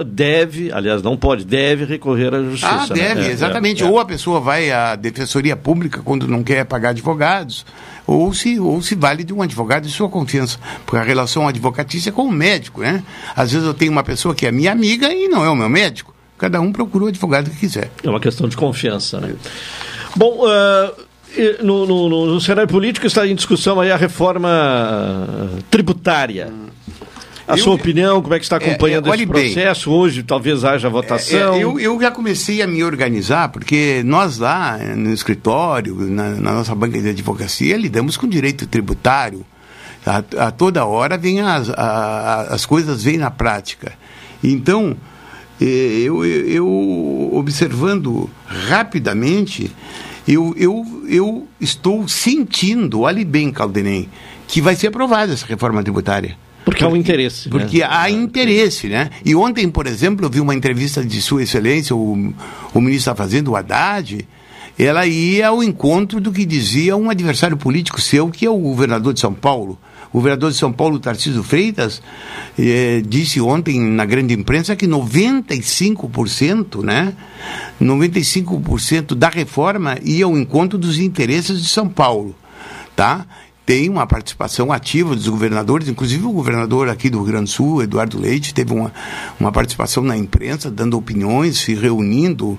deve, 0.06 0.70
aliás, 0.72 1.02
não 1.02 1.16
pode, 1.16 1.44
deve 1.44 1.84
recorrer 1.84 2.32
à 2.32 2.42
justiça. 2.42 2.68
Ah, 2.68 2.86
né? 2.86 2.94
deve, 2.94 3.20
né? 3.22 3.30
exatamente. 3.30 3.82
É, 3.82 3.86
é. 3.86 3.90
Ou 3.90 3.98
a 3.98 4.04
pessoa 4.04 4.40
vai 4.40 4.70
à 4.70 4.94
defensoria 4.94 5.56
pública 5.56 6.00
quando 6.04 6.28
não 6.28 6.42
quer 6.42 6.64
pagar 6.64 6.90
advogados, 6.90 7.66
ou 8.06 8.32
se, 8.32 8.60
ou 8.60 8.80
se 8.80 8.94
vale 8.94 9.24
de 9.24 9.32
um 9.34 9.42
advogado 9.42 9.84
de 9.84 9.92
sua 9.92 10.08
confiança. 10.08 10.58
Porque 10.84 10.98
a 10.98 11.02
relação 11.02 11.48
advocatícia 11.48 12.10
é 12.10 12.12
com 12.12 12.22
o 12.22 12.32
médico, 12.32 12.80
né? 12.80 13.02
Às 13.34 13.52
vezes 13.52 13.66
eu 13.66 13.74
tenho 13.74 13.90
uma 13.90 14.04
pessoa 14.04 14.34
que 14.34 14.46
é 14.46 14.52
minha 14.52 14.70
amiga 14.70 15.12
e 15.12 15.28
não 15.28 15.44
é 15.44 15.50
o 15.50 15.56
meu 15.56 15.68
médico. 15.68 16.14
Cada 16.38 16.60
um 16.60 16.72
procura 16.72 17.06
o 17.06 17.08
advogado 17.08 17.50
que 17.50 17.56
quiser. 17.56 17.90
É 18.02 18.08
uma 18.08 18.20
questão 18.20 18.48
de 18.48 18.56
confiança, 18.56 19.20
né? 19.20 19.34
Bom, 20.14 20.44
uh, 20.44 21.06
no, 21.62 21.86
no, 21.86 22.26
no, 22.26 22.40
cenário 22.40 22.68
político 22.68 23.06
está 23.06 23.26
em 23.26 23.34
discussão 23.34 23.80
aí 23.80 23.90
a 23.90 23.96
reforma 23.96 24.48
tributária. 25.70 26.52
A 27.46 27.52
eu, 27.52 27.58
sua 27.58 27.74
opinião, 27.74 28.20
como 28.20 28.34
é 28.34 28.38
que 28.38 28.44
está 28.44 28.56
acompanhando 28.56 29.08
é, 29.08 29.12
é, 29.12 29.14
esse 29.14 29.26
processo? 29.26 29.90
Bem, 29.90 29.98
Hoje 29.98 30.22
talvez 30.24 30.64
haja 30.64 30.88
votação. 30.88 31.54
É, 31.54 31.58
é, 31.58 31.62
eu, 31.62 31.78
eu 31.78 32.00
já 32.00 32.10
comecei 32.10 32.60
a 32.60 32.66
me 32.66 32.82
organizar, 32.82 33.50
porque 33.50 34.02
nós 34.04 34.38
lá 34.38 34.78
no 34.78 35.12
escritório, 35.12 35.94
na, 35.94 36.30
na 36.30 36.52
nossa 36.52 36.74
banca 36.74 37.00
de 37.00 37.08
advocacia, 37.10 37.76
lidamos 37.76 38.16
com 38.16 38.26
direito 38.26 38.66
tributário. 38.66 39.46
A, 40.04 40.46
a 40.46 40.50
toda 40.50 40.84
hora 40.84 41.16
vem 41.16 41.40
as, 41.40 41.70
a, 41.70 42.48
as 42.50 42.66
coisas 42.66 43.04
vêm 43.04 43.16
na 43.16 43.30
prática. 43.30 43.92
Então, 44.42 44.96
eu, 45.64 46.24
eu 46.24 47.30
observando 47.32 48.28
rapidamente, 48.46 49.70
eu, 50.26 50.54
eu, 50.56 50.84
eu 51.08 51.48
estou 51.60 52.06
sentindo, 52.08 53.00
olhe 53.00 53.24
bem, 53.24 53.50
Caldenem, 53.50 54.08
que 54.46 54.60
vai 54.60 54.74
ser 54.74 54.88
aprovada 54.88 55.32
essa 55.32 55.46
reforma 55.46 55.82
tributária. 55.82 56.36
Porque 56.64 56.82
há 56.82 56.88
um 56.88 56.96
interesse. 56.96 57.48
Porque 57.48 57.78
né? 57.78 57.86
há 57.88 58.10
interesse, 58.10 58.88
né? 58.88 59.10
E 59.24 59.36
ontem, 59.36 59.68
por 59.70 59.86
exemplo, 59.86 60.26
eu 60.26 60.30
vi 60.30 60.40
uma 60.40 60.54
entrevista 60.54 61.04
de 61.04 61.22
Sua 61.22 61.44
Excelência, 61.44 61.94
o, 61.94 62.34
o 62.74 62.80
ministro 62.80 63.12
da 63.12 63.16
Fazenda, 63.16 63.48
o 63.48 63.54
Haddad, 63.54 64.26
ela 64.76 65.06
ia 65.06 65.48
ao 65.48 65.62
encontro 65.62 66.20
do 66.20 66.32
que 66.32 66.44
dizia 66.44 66.96
um 66.96 67.08
adversário 67.08 67.56
político 67.56 68.00
seu, 68.00 68.28
que 68.28 68.44
é 68.44 68.50
o 68.50 68.58
governador 68.58 69.14
de 69.14 69.20
São 69.20 69.32
Paulo. 69.32 69.78
O 70.12 70.20
vereador 70.20 70.50
de 70.50 70.56
São 70.56 70.72
Paulo, 70.72 70.98
Tarcísio 70.98 71.42
Freitas, 71.42 72.02
eh, 72.58 73.02
disse 73.06 73.40
ontem 73.40 73.80
na 73.80 74.04
grande 74.04 74.34
imprensa 74.34 74.76
que 74.76 74.86
95%, 74.86 76.82
né? 76.82 77.12
95% 77.80 79.14
da 79.14 79.28
reforma 79.28 79.98
ia 80.02 80.24
ao 80.24 80.36
encontro 80.36 80.78
dos 80.78 80.98
interesses 80.98 81.60
de 81.60 81.68
São 81.68 81.88
Paulo, 81.88 82.34
tá? 82.94 83.26
Tem 83.66 83.88
uma 83.88 84.06
participação 84.06 84.72
ativa 84.72 85.16
dos 85.16 85.26
governadores, 85.26 85.88
inclusive 85.88 86.24
o 86.24 86.30
governador 86.30 86.88
aqui 86.88 87.10
do 87.10 87.18
Rio 87.18 87.26
Grande 87.26 87.46
do 87.46 87.50
Sul, 87.50 87.82
Eduardo 87.82 88.20
Leite, 88.20 88.54
teve 88.54 88.72
uma, 88.72 88.92
uma 89.40 89.50
participação 89.50 90.04
na 90.04 90.16
imprensa, 90.16 90.70
dando 90.70 90.96
opiniões, 90.96 91.58
se 91.58 91.74
reunindo 91.74 92.56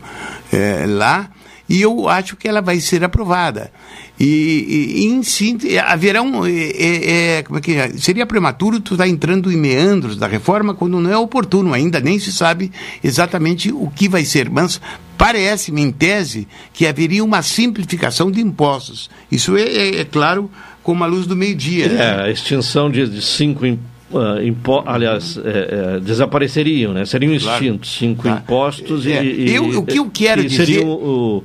eh, 0.52 0.86
lá 0.86 1.30
e 1.70 1.82
eu 1.82 2.08
acho 2.08 2.36
que 2.36 2.48
ela 2.48 2.62
vai 2.62 2.80
ser 2.80 3.04
aprovada. 3.04 3.72
E, 4.20 4.96
e 4.98 5.06
em 5.06 5.22
síntese, 5.22 5.78
haverá 5.78 6.22
um. 6.22 6.46
É, 6.46 7.38
é, 7.38 7.44
como 7.44 7.60
é 7.60 7.62
que 7.62 7.76
é? 7.76 7.90
Seria 7.98 8.26
prematuro 8.26 8.80
tu 8.80 8.94
estar 8.94 9.04
tá 9.04 9.10
entrando 9.10 9.52
em 9.52 9.58
meandros 9.58 10.18
da 10.18 10.28
reforma 10.28 10.74
quando 10.74 11.00
não 11.00 11.12
é 11.12 11.18
oportuno, 11.18 11.74
ainda 11.74 12.00
nem 12.00 12.18
se 12.18 12.32
sabe 12.32 12.72
exatamente 13.04 13.72
o 13.72 13.92
que 13.94 14.10
vai 14.10 14.26
ser. 14.26 14.50
Mas 14.50 14.82
parece-me, 15.18 15.82
em 15.82 15.92
tese, 15.92 16.48
que 16.74 16.88
haveria 16.88 17.24
uma 17.24 17.42
simplificação 17.42 18.32
de 18.32 18.42
impostos. 18.42 19.10
Isso 19.32 19.56
é, 19.56 19.64
é, 19.64 20.00
é 20.00 20.06
claro, 20.06 20.50
como 20.82 21.04
a 21.04 21.08
luz 21.08 21.28
do 21.28 21.36
meio-dia. 21.36 21.86
É, 21.86 21.90
né? 21.90 22.22
a 22.24 22.32
extinção 22.32 22.90
de, 22.90 23.08
de 23.08 23.22
cinco 23.22 23.66
impostos. 23.66 23.97
Uh, 24.10 24.84
aliás, 24.86 25.38
é, 25.44 25.96
é, 25.96 26.00
desapareceriam, 26.00 26.94
né? 26.94 27.06
seriam 27.06 27.34
extintos 27.34 28.00
claro. 28.00 28.16
cinco 28.16 28.28
ah, 28.30 28.32
impostos 28.32 29.06
é, 29.06 29.22
e, 29.22 29.54
eu, 29.54 29.80
o 29.80 29.86
que 29.86 30.00
eu 30.00 30.10
quero 30.10 30.42
e 30.42 30.46
dizer 30.46 30.66
seriam 30.66 30.88
o, 30.88 31.44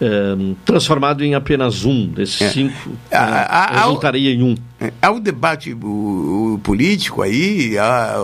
um, 0.00 0.54
transformado 0.64 1.22
em 1.22 1.34
apenas 1.34 1.84
um 1.84 2.06
desses 2.06 2.40
é. 2.40 2.48
cinco 2.48 2.88
uh, 2.88 3.78
resultaria 3.78 4.32
em 4.32 4.42
um 4.42 4.54
há 5.02 5.10
o 5.10 5.20
debate 5.20 5.74
o, 5.74 6.54
o 6.54 6.60
político 6.62 7.20
aí 7.20 7.76
há, 7.76 8.14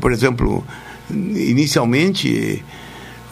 por 0.00 0.10
exemplo 0.10 0.64
inicialmente 1.10 2.64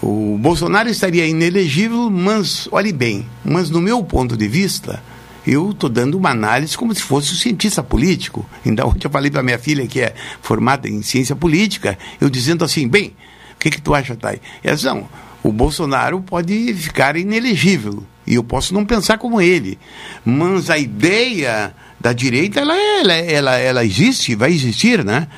o 0.02 0.38
Bolsonaro 0.38 0.88
estaria 0.88 1.26
inelegível 1.26 2.11
mas 2.11 2.68
olhe 2.70 2.92
bem 2.92 3.26
mas 3.44 3.70
no 3.70 3.80
meu 3.80 4.04
ponto 4.04 4.36
de 4.36 4.46
vista 4.46 5.02
eu 5.47 5.70
estou 5.70 5.88
dando 5.88 6.18
uma 6.18 6.30
análise 6.30 6.76
como 6.76 6.94
se 6.94 7.03
fosse 7.03 7.32
um 7.32 7.36
cientista 7.36 7.82
político. 7.82 8.44
Ainda 8.64 8.86
ontem 8.86 9.07
eu 9.07 9.11
falei 9.11 9.30
para 9.30 9.42
minha 9.42 9.59
filha, 9.59 9.86
que 9.86 10.01
é 10.01 10.14
formada 10.42 10.88
em 10.88 11.03
ciência 11.03 11.36
política, 11.36 11.97
eu 12.20 12.28
dizendo 12.28 12.64
assim, 12.64 12.88
bem, 12.88 13.14
o 13.55 13.59
que, 13.59 13.70
que 13.70 13.80
tu 13.80 13.94
acha, 13.94 14.16
Thay? 14.16 14.40
Ela 14.62 14.74
disse, 14.74 14.86
não, 14.86 15.09
o 15.42 15.53
Bolsonaro 15.53 16.20
pode 16.20 16.74
ficar 16.74 17.16
inelegível, 17.16 18.03
e 18.26 18.34
eu 18.34 18.42
posso 18.42 18.74
não 18.74 18.84
pensar 18.84 19.18
como 19.18 19.40
ele, 19.40 19.78
mas 20.24 20.68
a 20.68 20.76
ideia 20.76 21.72
da 22.01 22.12
direita, 22.12 22.61
ela, 22.61 22.74
ela, 22.76 23.14
ela, 23.14 23.57
ela 23.57 23.84
existe, 23.84 24.34
vai 24.34 24.51
existir, 24.51 25.05
né? 25.05 25.28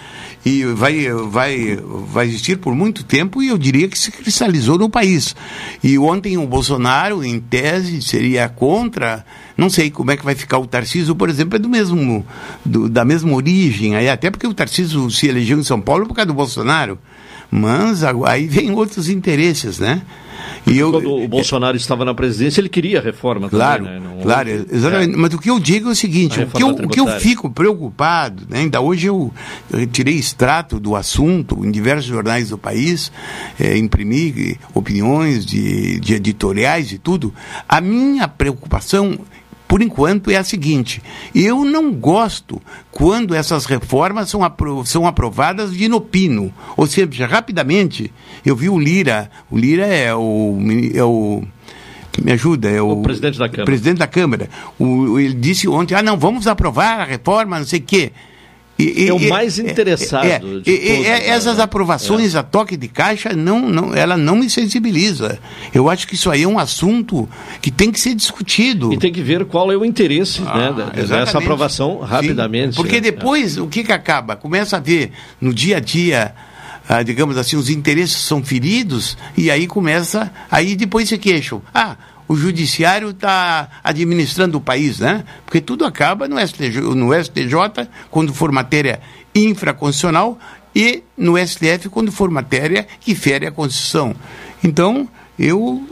E 0.44 0.64
vai, 0.64 1.08
vai, 1.28 1.78
vai 1.82 2.26
existir 2.26 2.58
por 2.58 2.74
muito 2.74 3.04
tempo 3.04 3.42
e 3.42 3.48
eu 3.48 3.58
diria 3.58 3.88
que 3.88 3.98
se 3.98 4.10
cristalizou 4.10 4.78
no 4.78 4.88
país. 4.88 5.34
E 5.82 5.98
ontem 5.98 6.38
o 6.38 6.46
Bolsonaro, 6.46 7.24
em 7.24 7.40
tese, 7.40 8.00
seria 8.02 8.48
contra. 8.48 9.24
Não 9.56 9.68
sei 9.68 9.90
como 9.90 10.10
é 10.10 10.16
que 10.16 10.24
vai 10.24 10.34
ficar 10.34 10.58
o 10.58 10.66
Tarcísio, 10.66 11.14
por 11.14 11.28
exemplo, 11.28 11.56
é 11.56 11.58
do 11.58 11.68
mesmo, 11.68 12.24
do, 12.64 12.88
da 12.88 13.04
mesma 13.04 13.32
origem, 13.34 13.96
aí, 13.96 14.08
até 14.08 14.30
porque 14.30 14.46
o 14.46 14.54
Tarcísio 14.54 15.10
se 15.10 15.26
elegeu 15.26 15.58
em 15.58 15.64
São 15.64 15.80
Paulo 15.80 16.06
por 16.06 16.14
causa 16.14 16.26
do 16.26 16.34
Bolsonaro. 16.34 16.98
Mas 17.50 18.04
aí 18.04 18.46
vem 18.46 18.70
outros 18.72 19.08
interesses, 19.08 19.78
né? 19.78 20.02
E 20.66 20.78
eu, 20.78 20.90
Quando 20.92 21.12
o 21.12 21.28
Bolsonaro 21.28 21.76
é, 21.76 21.80
estava 21.80 22.04
na 22.04 22.14
presidência, 22.14 22.60
ele 22.60 22.68
queria 22.68 23.00
reforma 23.00 23.48
claro, 23.48 23.84
também, 23.84 24.00
né? 24.00 24.08
Não, 24.08 24.22
claro, 24.22 24.48
exatamente. 24.70 25.14
É. 25.14 25.16
Mas 25.16 25.34
o 25.34 25.38
que 25.38 25.50
eu 25.50 25.58
digo 25.58 25.88
é 25.88 25.92
o 25.92 25.96
seguinte, 25.96 26.40
o 26.40 26.46
que 26.46 26.62
eu, 26.62 26.68
o 26.68 26.88
que 26.88 27.00
eu, 27.00 27.08
fico 27.18 27.50
preocupado, 27.50 28.44
né? 28.48 28.60
ainda 28.60 28.80
hoje 28.80 29.06
eu, 29.06 29.32
eu, 29.72 29.86
tirei 29.86 30.14
extrato 30.14 30.78
do 30.78 30.94
assunto 30.94 31.64
em 31.64 31.70
diversos 31.70 32.06
jornais 32.06 32.50
do 32.50 32.58
país, 32.58 33.10
é, 33.58 33.76
imprimi 33.76 34.58
opiniões 34.74 35.44
de, 35.44 35.98
de 36.00 36.14
editoriais 36.14 36.92
e 36.92 36.98
tudo, 36.98 37.32
a 37.68 37.80
minha 37.80 38.28
preocupação 38.28 39.18
por 39.68 39.82
enquanto, 39.82 40.30
é 40.30 40.36
a 40.36 40.42
seguinte: 40.42 41.02
eu 41.34 41.62
não 41.62 41.92
gosto 41.92 42.60
quando 42.90 43.34
essas 43.34 43.66
reformas 43.66 44.30
são, 44.30 44.42
apro 44.42 44.84
são 44.86 45.06
aprovadas 45.06 45.72
de 45.72 45.84
inopino. 45.84 46.52
Ou 46.74 46.86
seja, 46.86 47.26
rapidamente, 47.26 48.10
eu 48.44 48.56
vi 48.56 48.70
o 48.70 48.78
Lira, 48.78 49.30
o 49.50 49.58
Lira 49.58 49.86
é 49.86 50.14
o. 50.14 50.58
É 50.94 51.04
o 51.04 51.42
me 52.20 52.32
ajuda, 52.32 52.68
é 52.68 52.82
o, 52.82 52.98
o 52.98 53.02
presidente 53.02 53.38
da 53.38 53.48
Câmara. 53.48 53.64
Presidente 53.64 53.98
da 53.98 54.06
Câmara. 54.08 54.50
O, 54.76 55.20
ele 55.20 55.34
disse 55.34 55.68
ontem: 55.68 55.94
ah, 55.94 56.02
não, 56.02 56.16
vamos 56.16 56.48
aprovar 56.48 57.00
a 57.00 57.04
reforma, 57.04 57.58
não 57.58 57.66
sei 57.66 57.78
o 57.78 57.82
quê. 57.82 58.12
E, 58.78 59.08
é 59.08 59.12
o 59.12 59.28
mais 59.28 59.58
interessado. 59.58 60.24
É, 60.24 60.34
é, 60.34 60.38
todos, 60.38 60.66
essas 60.66 61.56
né? 61.58 61.64
aprovações 61.64 62.36
a 62.36 62.44
toque 62.44 62.76
de 62.76 62.86
caixa, 62.86 63.32
não, 63.32 63.68
não, 63.68 63.94
ela 63.94 64.16
não 64.16 64.36
me 64.36 64.48
sensibiliza. 64.48 65.38
Eu 65.74 65.90
acho 65.90 66.06
que 66.06 66.14
isso 66.14 66.30
aí 66.30 66.44
é 66.44 66.48
um 66.48 66.58
assunto 66.58 67.28
que 67.60 67.72
tem 67.72 67.90
que 67.90 67.98
ser 67.98 68.14
discutido. 68.14 68.92
E 68.92 68.96
tem 68.96 69.12
que 69.12 69.20
ver 69.20 69.44
qual 69.46 69.72
é 69.72 69.76
o 69.76 69.84
interesse 69.84 70.42
ah, 70.46 70.70
né, 70.70 71.04
dessa 71.04 71.38
aprovação 71.38 71.98
rapidamente. 71.98 72.76
Sim, 72.76 72.76
porque 72.76 72.96
né? 72.96 73.00
depois, 73.00 73.58
o 73.58 73.66
que, 73.66 73.82
que 73.82 73.92
acaba? 73.92 74.36
Começa 74.36 74.76
a 74.76 74.80
ver 74.80 75.10
no 75.40 75.52
dia 75.52 75.78
a 75.78 75.80
dia 75.80 76.34
ah, 76.88 77.02
digamos 77.02 77.36
assim, 77.36 77.54
os 77.54 77.68
interesses 77.68 78.16
são 78.16 78.42
feridos 78.42 79.18
e 79.36 79.50
aí 79.50 79.66
começa, 79.66 80.32
aí 80.50 80.74
depois 80.74 81.06
se 81.06 81.18
queixam. 81.18 81.60
Ah, 81.74 81.96
o 82.28 82.36
judiciário 82.36 83.10
está 83.10 83.68
administrando 83.82 84.58
o 84.58 84.60
país, 84.60 84.98
né? 85.00 85.24
Porque 85.44 85.60
tudo 85.60 85.86
acaba 85.86 86.28
no 86.28 86.38
STJ, 86.38 86.80
no 86.94 87.12
STJ 87.12 87.88
quando 88.10 88.34
for 88.34 88.52
matéria 88.52 89.00
infraconstitucional 89.34 90.38
e 90.74 91.02
no 91.16 91.38
STF 91.38 91.88
quando 91.88 92.12
for 92.12 92.30
matéria 92.30 92.86
que 93.00 93.14
fere 93.14 93.46
a 93.46 93.50
Constituição. 93.50 94.14
Então, 94.62 95.08
eu 95.38 95.86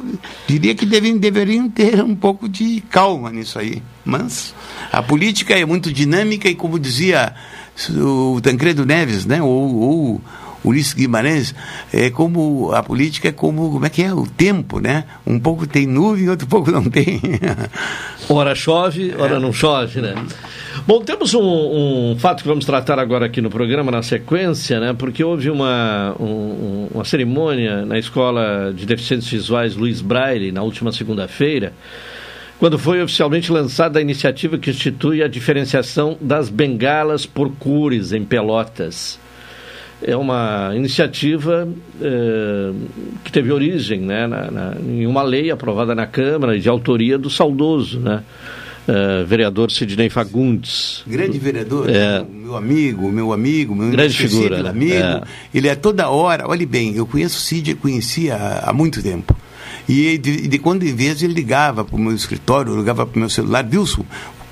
diria 0.46 0.74
que 0.74 0.84
devem, 0.84 1.16
deveriam 1.16 1.70
ter 1.70 2.02
um 2.02 2.16
pouco 2.16 2.48
de 2.48 2.82
calma 2.90 3.30
nisso 3.30 3.58
aí. 3.58 3.82
Mas 4.04 4.54
a 4.92 5.02
política 5.02 5.54
é 5.54 5.64
muito 5.64 5.92
dinâmica 5.92 6.48
e, 6.48 6.54
como 6.54 6.78
dizia 6.78 7.32
o 7.90 8.40
Tancredo 8.40 8.84
Neves, 8.84 9.24
né? 9.24 9.40
ou, 9.40 9.76
ou 9.76 10.20
Ulisses 10.64 10.94
Guimarães, 10.94 11.54
é 11.92 12.10
como 12.10 12.72
a 12.72 12.82
política 12.82 13.28
é 13.28 13.32
como, 13.32 13.70
como 13.70 13.86
é 13.86 13.90
que 13.90 14.02
é? 14.02 14.12
O 14.12 14.26
tempo, 14.26 14.80
né? 14.80 15.04
Um 15.26 15.38
pouco 15.38 15.66
tem 15.66 15.86
nuvem, 15.86 16.28
outro 16.28 16.46
pouco 16.46 16.70
não 16.70 16.84
tem. 16.84 17.20
ora 18.28 18.54
chove, 18.54 19.14
ora 19.18 19.36
é. 19.36 19.38
não 19.38 19.52
chove, 19.52 20.00
né? 20.00 20.14
Bom, 20.86 21.00
temos 21.00 21.34
um, 21.34 21.42
um, 21.42 22.16
fato 22.18 22.42
que 22.42 22.48
vamos 22.48 22.64
tratar 22.64 22.98
agora 22.98 23.26
aqui 23.26 23.40
no 23.40 23.50
programa, 23.50 23.90
na 23.90 24.02
sequência, 24.02 24.78
né? 24.78 24.94
Porque 24.96 25.22
houve 25.22 25.50
uma, 25.50 26.14
um, 26.20 26.88
uma 26.94 27.04
cerimônia 27.04 27.84
na 27.84 27.98
Escola 27.98 28.72
de 28.74 28.86
Deficientes 28.86 29.28
Visuais 29.28 29.74
Luiz 29.74 30.00
Braille, 30.00 30.52
na 30.52 30.62
última 30.62 30.92
segunda-feira, 30.92 31.72
quando 32.58 32.78
foi 32.78 33.02
oficialmente 33.02 33.50
lançada 33.50 33.98
a 33.98 34.02
iniciativa 34.02 34.58
que 34.58 34.70
institui 34.70 35.22
a 35.22 35.28
diferenciação 35.28 36.16
das 36.20 36.48
bengalas 36.48 37.26
por 37.26 37.50
cores 37.56 38.12
em 38.12 38.24
Pelotas 38.24 39.18
é 40.02 40.16
uma 40.16 40.72
iniciativa 40.74 41.68
é, 42.00 42.72
que 43.24 43.32
teve 43.32 43.50
origem 43.50 44.00
né, 44.00 44.26
na, 44.26 44.50
na, 44.50 44.76
em 44.80 45.06
uma 45.06 45.22
lei 45.22 45.50
aprovada 45.50 45.94
na 45.94 46.06
Câmara 46.06 46.58
de 46.58 46.68
autoria 46.68 47.16
do 47.16 47.30
saudoso, 47.30 47.98
né, 47.98 48.22
é, 48.86 49.24
vereador 49.24 49.70
Sidney 49.70 50.08
Fagundes. 50.10 51.02
Grande 51.06 51.38
vereador, 51.38 51.88
é, 51.88 52.24
meu 52.30 52.56
amigo, 52.56 53.10
meu 53.10 53.32
amigo, 53.32 53.74
meu 53.74 53.90
grande 53.90 54.16
figura, 54.16 54.62
né? 54.62 54.70
amigo. 54.70 54.94
É. 54.94 55.22
Ele 55.54 55.68
é 55.68 55.74
toda 55.74 56.08
hora, 56.08 56.48
olhe 56.48 56.66
bem, 56.66 56.94
eu 56.94 57.06
conheço 57.06 57.38
o 57.38 57.40
Cid, 57.40 57.74
conhecia 57.76 58.36
há, 58.36 58.70
há 58.70 58.72
muito 58.72 59.02
tempo. 59.02 59.34
E 59.88 60.18
de, 60.18 60.48
de, 60.48 60.58
quando 60.58 60.82
em 60.82 60.94
vez 60.94 61.22
ele 61.22 61.32
ligava 61.32 61.84
para 61.84 61.94
o 61.94 61.98
meu 61.98 62.14
escritório, 62.14 62.76
ligava 62.76 63.06
para 63.06 63.16
o 63.16 63.20
meu 63.20 63.30
celular, 63.30 63.66
Wilson, 63.72 64.04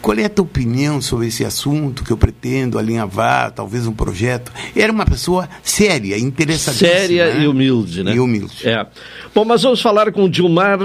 qual 0.04 0.18
é 0.18 0.24
a 0.26 0.28
tua 0.28 0.44
opinião 0.44 1.00
sobre 1.00 1.28
esse 1.28 1.46
assunto 1.46 2.04
que 2.04 2.10
eu 2.10 2.16
pretendo 2.18 2.78
alinhavar, 2.78 3.50
talvez 3.52 3.86
um 3.86 3.94
projeto? 3.94 4.52
Era 4.76 4.92
uma 4.92 5.06
pessoa 5.06 5.48
séria, 5.62 6.18
interessadíssima. 6.18 6.90
Séria 6.90 7.32
né? 7.32 7.40
e 7.42 7.48
humilde, 7.48 8.04
né? 8.04 8.12
E 8.12 8.20
humilde. 8.20 8.68
É. 8.68 8.86
Bom, 9.34 9.46
mas 9.46 9.62
vamos 9.62 9.80
falar 9.80 10.12
com 10.12 10.24
o 10.24 10.28
Dilmar 10.28 10.78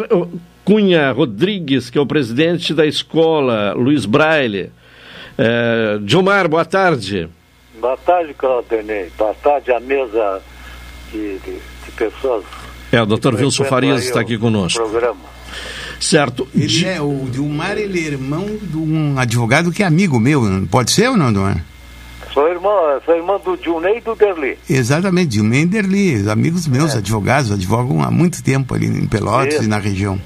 Cunha 0.64 1.12
Rodrigues, 1.12 1.90
que 1.90 1.98
é 1.98 2.02
o 2.02 2.06
presidente 2.06 2.74
da 2.74 2.86
escola 2.86 3.74
Luiz 3.74 4.06
Braille. 4.06 4.72
É, 5.38 6.00
Dilmar, 6.02 6.48
boa 6.48 6.64
tarde. 6.64 7.28
Boa 7.78 7.98
tarde, 7.98 8.34
Claudinei. 8.34 9.12
Boa 9.18 9.34
tarde 9.34 9.70
à 9.74 9.82
mesa 9.82 10.42
de, 11.12 11.40
de, 11.40 11.56
de 11.86 11.92
pessoas. 11.98 12.46
É, 12.90 13.02
o 13.02 13.06
doutor 13.06 13.36
Wilson 13.36 13.66
Farias 13.66 14.06
está 14.06 14.22
aqui 14.22 14.38
conosco. 14.38 14.80
Programa. 14.80 15.39
Certo. 16.00 16.48
Ele 16.56 16.86
é, 16.86 17.02
o 17.02 17.28
Dilmar, 17.30 17.78
ele 17.78 18.00
é 18.00 18.04
irmão 18.04 18.46
de 18.46 18.78
um 18.78 19.20
advogado 19.20 19.72
que 19.72 19.84
é 19.84 19.86
amigo 19.86 20.20
meu, 20.20 20.42
pode 20.72 20.92
ser 20.92 21.10
ou 21.10 21.18
não, 21.18 21.32
Dilmar? 21.32 21.64
Sou 22.34 22.48
irmão, 22.48 23.02
sou 23.04 23.16
irmão 23.16 23.40
do 23.40 23.58
Dilnei 23.58 23.98
e 23.98 24.02
do 24.02 24.16
Derli. 24.16 24.58
Exatamente, 24.70 25.30
Dilmar 25.30 25.60
e 25.60 25.66
Derli, 25.66 26.30
amigos 26.30 26.68
meus, 26.68 26.96
é. 26.96 27.00
advogados, 27.00 27.52
advogam 27.52 28.02
há 28.04 28.12
muito 28.12 28.44
tempo 28.44 28.74
ali 28.74 28.86
em 28.88 29.08
Pelotas 29.08 29.56
Isso. 29.56 29.64
e 29.64 29.68
na 29.68 29.80
região. 29.80 30.22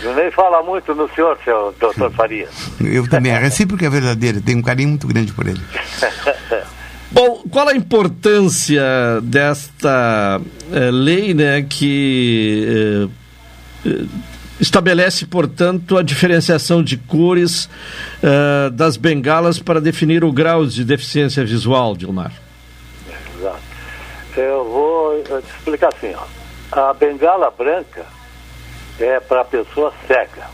Dilnei 0.00 0.30
fala 0.30 0.62
muito 0.62 0.94
no 0.94 1.08
senhor, 1.14 1.38
seu 1.44 1.74
doutor 1.78 2.10
Faria. 2.12 2.48
Eu 2.80 3.08
também, 3.08 3.32
a 3.32 3.38
recíproca 3.38 3.86
é 3.86 3.90
verdadeira, 3.90 4.40
tenho 4.40 4.58
um 4.58 4.62
carinho 4.62 4.90
muito 4.90 5.06
grande 5.06 5.32
por 5.32 5.46
ele. 5.46 5.60
Bom, 7.12 7.44
qual 7.50 7.68
a 7.68 7.74
importância 7.74 8.82
desta 9.22 10.40
eh, 10.72 10.90
lei 10.90 11.32
né, 11.32 11.62
que 11.62 13.08
eh, 13.84 13.88
eh, 13.88 14.04
estabelece, 14.60 15.26
portanto, 15.26 15.98
a 15.98 16.02
diferenciação 16.02 16.82
de 16.82 16.96
cores 16.96 17.66
uh, 18.22 18.70
das 18.70 18.96
bengalas 18.96 19.58
para 19.58 19.80
definir 19.80 20.24
o 20.24 20.32
grau 20.32 20.66
de 20.66 20.84
deficiência 20.84 21.44
visual, 21.44 21.96
Dilmar? 21.96 22.32
Exato. 23.38 23.60
Eu 24.36 24.64
vou 24.64 25.22
te 25.22 25.50
explicar 25.58 25.88
assim. 25.94 26.14
Ó. 26.14 26.88
A 26.90 26.92
bengala 26.94 27.50
branca 27.50 28.04
é 28.98 29.20
para 29.20 29.42
a 29.42 29.44
pessoa 29.44 29.92
cega. 30.06 30.46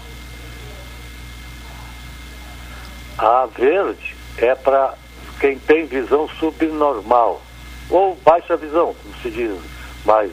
A 3.19 3.47
verde 3.47 4.17
é 4.39 4.55
para 4.55 4.95
quem 5.41 5.59
tem 5.59 5.87
visão 5.87 6.29
subnormal, 6.39 7.43
ou 7.91 8.17
baixa 8.25 8.57
visão, 8.57 8.95
como 8.95 9.15
se 9.23 9.31
diz 9.31 9.59
mais 10.05 10.31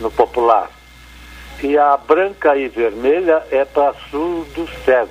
no 0.00 0.10
popular. 0.10 0.70
E 1.62 1.78
a 1.78 1.96
branca 1.96 2.56
e 2.56 2.68
vermelha 2.68 3.42
é 3.50 3.64
para 3.64 3.94
surdo 4.10 4.68
cego. 4.84 5.10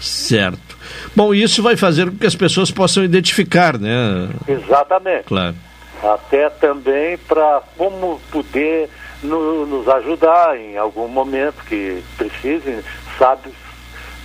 Certo. 0.00 0.78
Bom, 1.14 1.34
isso 1.34 1.62
vai 1.62 1.76
fazer 1.76 2.10
com 2.10 2.16
que 2.16 2.26
as 2.26 2.34
pessoas 2.34 2.70
possam 2.70 3.04
identificar, 3.04 3.78
né? 3.78 4.28
Exatamente. 4.46 5.24
Claro. 5.24 5.54
Até 6.02 6.48
também 6.48 7.18
para 7.18 7.60
como 7.76 8.20
poder 8.30 8.88
no, 9.22 9.66
nos 9.66 9.88
ajudar 9.88 10.56
em 10.56 10.78
algum 10.78 11.08
momento 11.08 11.64
que 11.64 12.02
precisem, 12.16 12.80
sabe 13.18 13.50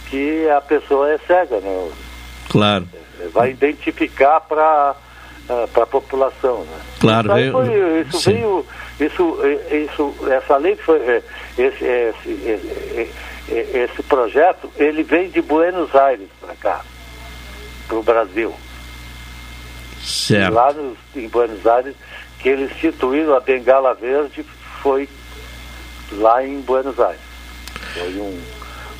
que 0.09 0.47
a 0.49 0.61
pessoa 0.61 1.11
é 1.11 1.17
cega, 1.27 1.59
né? 1.59 1.91
Claro 2.47 2.87
vai 3.31 3.51
identificar 3.51 4.39
para 4.41 4.95
para 5.73 5.83
a 5.83 5.87
população. 5.87 6.59
Né? 6.61 6.79
Claro, 7.01 7.37
isso, 7.37 7.51
foi, 7.51 8.01
isso 8.07 8.31
veio, 8.31 8.65
isso, 9.05 9.39
isso, 9.71 10.15
essa 10.29 10.57
lei 10.57 10.75
foi 10.75 10.99
esse, 11.57 11.83
esse, 11.83 12.29
esse, 12.29 13.77
esse 13.77 14.03
projeto, 14.03 14.71
ele 14.77 15.03
vem 15.03 15.29
de 15.29 15.41
Buenos 15.41 15.93
Aires 15.95 16.27
para 16.39 16.55
cá, 16.55 16.81
para 17.87 17.97
o 17.97 18.03
Brasil. 18.03 18.53
Certo. 20.01 20.53
Lá 20.53 20.73
no, 20.73 20.97
em 21.15 21.27
Buenos 21.27 21.65
Aires, 21.65 21.95
que 22.39 22.49
eles 22.49 22.71
instituíram 22.71 23.35
a 23.35 23.39
bengala 23.39 23.93
verde, 23.93 24.45
foi 24.81 25.07
lá 26.11 26.45
em 26.45 26.59
Buenos 26.61 26.99
Aires. 26.99 27.21
Foi 27.93 28.13
um, 28.19 28.41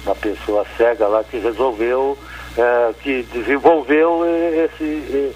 uma 0.06 0.16
pessoa 0.16 0.66
cega 0.78 1.08
lá 1.08 1.24
que 1.24 1.38
resolveu 1.38 2.18
é, 2.58 2.93
que 3.01 3.24
desenvolveu 3.24 4.22
esse 4.64 5.34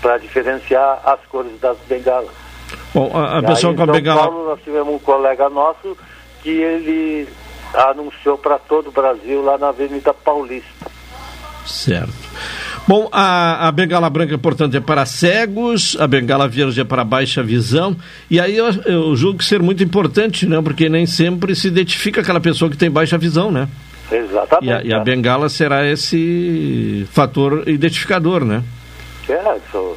para 0.00 0.18
diferenciar 0.18 1.00
as 1.04 1.20
cores 1.30 1.58
das 1.60 1.78
bengalas. 1.88 2.30
Bom, 2.92 3.10
a, 3.14 3.38
a 3.38 3.42
pessoa 3.42 3.74
com 3.74 3.82
a 3.82 3.86
bengala. 3.86 4.22
Paulo, 4.22 4.46
nós 4.50 4.60
tivemos 4.62 4.94
um 4.94 4.98
colega 4.98 5.48
nosso 5.48 5.96
que 6.42 6.50
ele 6.50 7.28
anunciou 7.74 8.38
para 8.38 8.58
todo 8.58 8.88
o 8.88 8.92
Brasil 8.92 9.42
lá 9.42 9.58
na 9.58 9.68
Avenida 9.68 10.14
Paulista. 10.14 10.90
Certo. 11.66 12.12
Bom, 12.86 13.08
a, 13.10 13.66
a 13.66 13.72
bengala 13.72 14.10
branca, 14.10 14.36
portanto, 14.36 14.76
é 14.76 14.80
para 14.80 15.06
cegos, 15.06 15.96
a 15.98 16.06
bengala 16.06 16.46
verde 16.46 16.82
é 16.82 16.84
para 16.84 17.02
baixa 17.02 17.42
visão, 17.42 17.96
e 18.30 18.38
aí 18.38 18.54
eu, 18.54 18.66
eu 18.84 19.16
julgo 19.16 19.42
ser 19.42 19.62
muito 19.62 19.82
importante, 19.82 20.46
né? 20.46 20.60
Porque 20.62 20.86
nem 20.90 21.06
sempre 21.06 21.54
se 21.54 21.68
identifica 21.68 22.20
aquela 22.20 22.40
pessoa 22.40 22.70
que 22.70 22.76
tem 22.76 22.90
baixa 22.90 23.16
visão, 23.16 23.50
né? 23.50 23.68
Exatamente. 24.12 24.86
E 24.86 24.92
a, 24.92 24.98
e 24.98 25.00
a 25.00 25.02
bengala 25.02 25.48
será 25.48 25.90
esse 25.90 27.06
fator 27.10 27.66
identificador, 27.66 28.44
né? 28.44 28.62
É, 29.26 29.56
isso, 29.56 29.96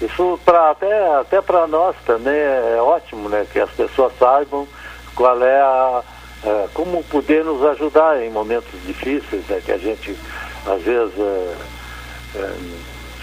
isso 0.00 0.38
pra, 0.44 0.70
até, 0.70 1.14
até 1.16 1.42
para 1.42 1.66
nós 1.66 1.94
também 2.06 2.34
é, 2.34 2.74
é 2.76 2.82
ótimo, 2.82 3.28
né? 3.28 3.46
Que 3.52 3.60
as 3.60 3.70
pessoas 3.70 4.12
saibam 4.18 4.66
qual 5.14 5.42
é 5.42 5.60
a. 5.60 6.02
É, 6.42 6.68
como 6.72 7.04
poder 7.04 7.44
nos 7.44 7.62
ajudar 7.66 8.22
em 8.22 8.30
momentos 8.30 8.72
difíceis, 8.86 9.46
né? 9.46 9.60
Que 9.64 9.72
a 9.72 9.78
gente, 9.78 10.16
às 10.66 10.82
vezes, 10.82 11.12
é, 11.18 11.54
é, 12.36 12.54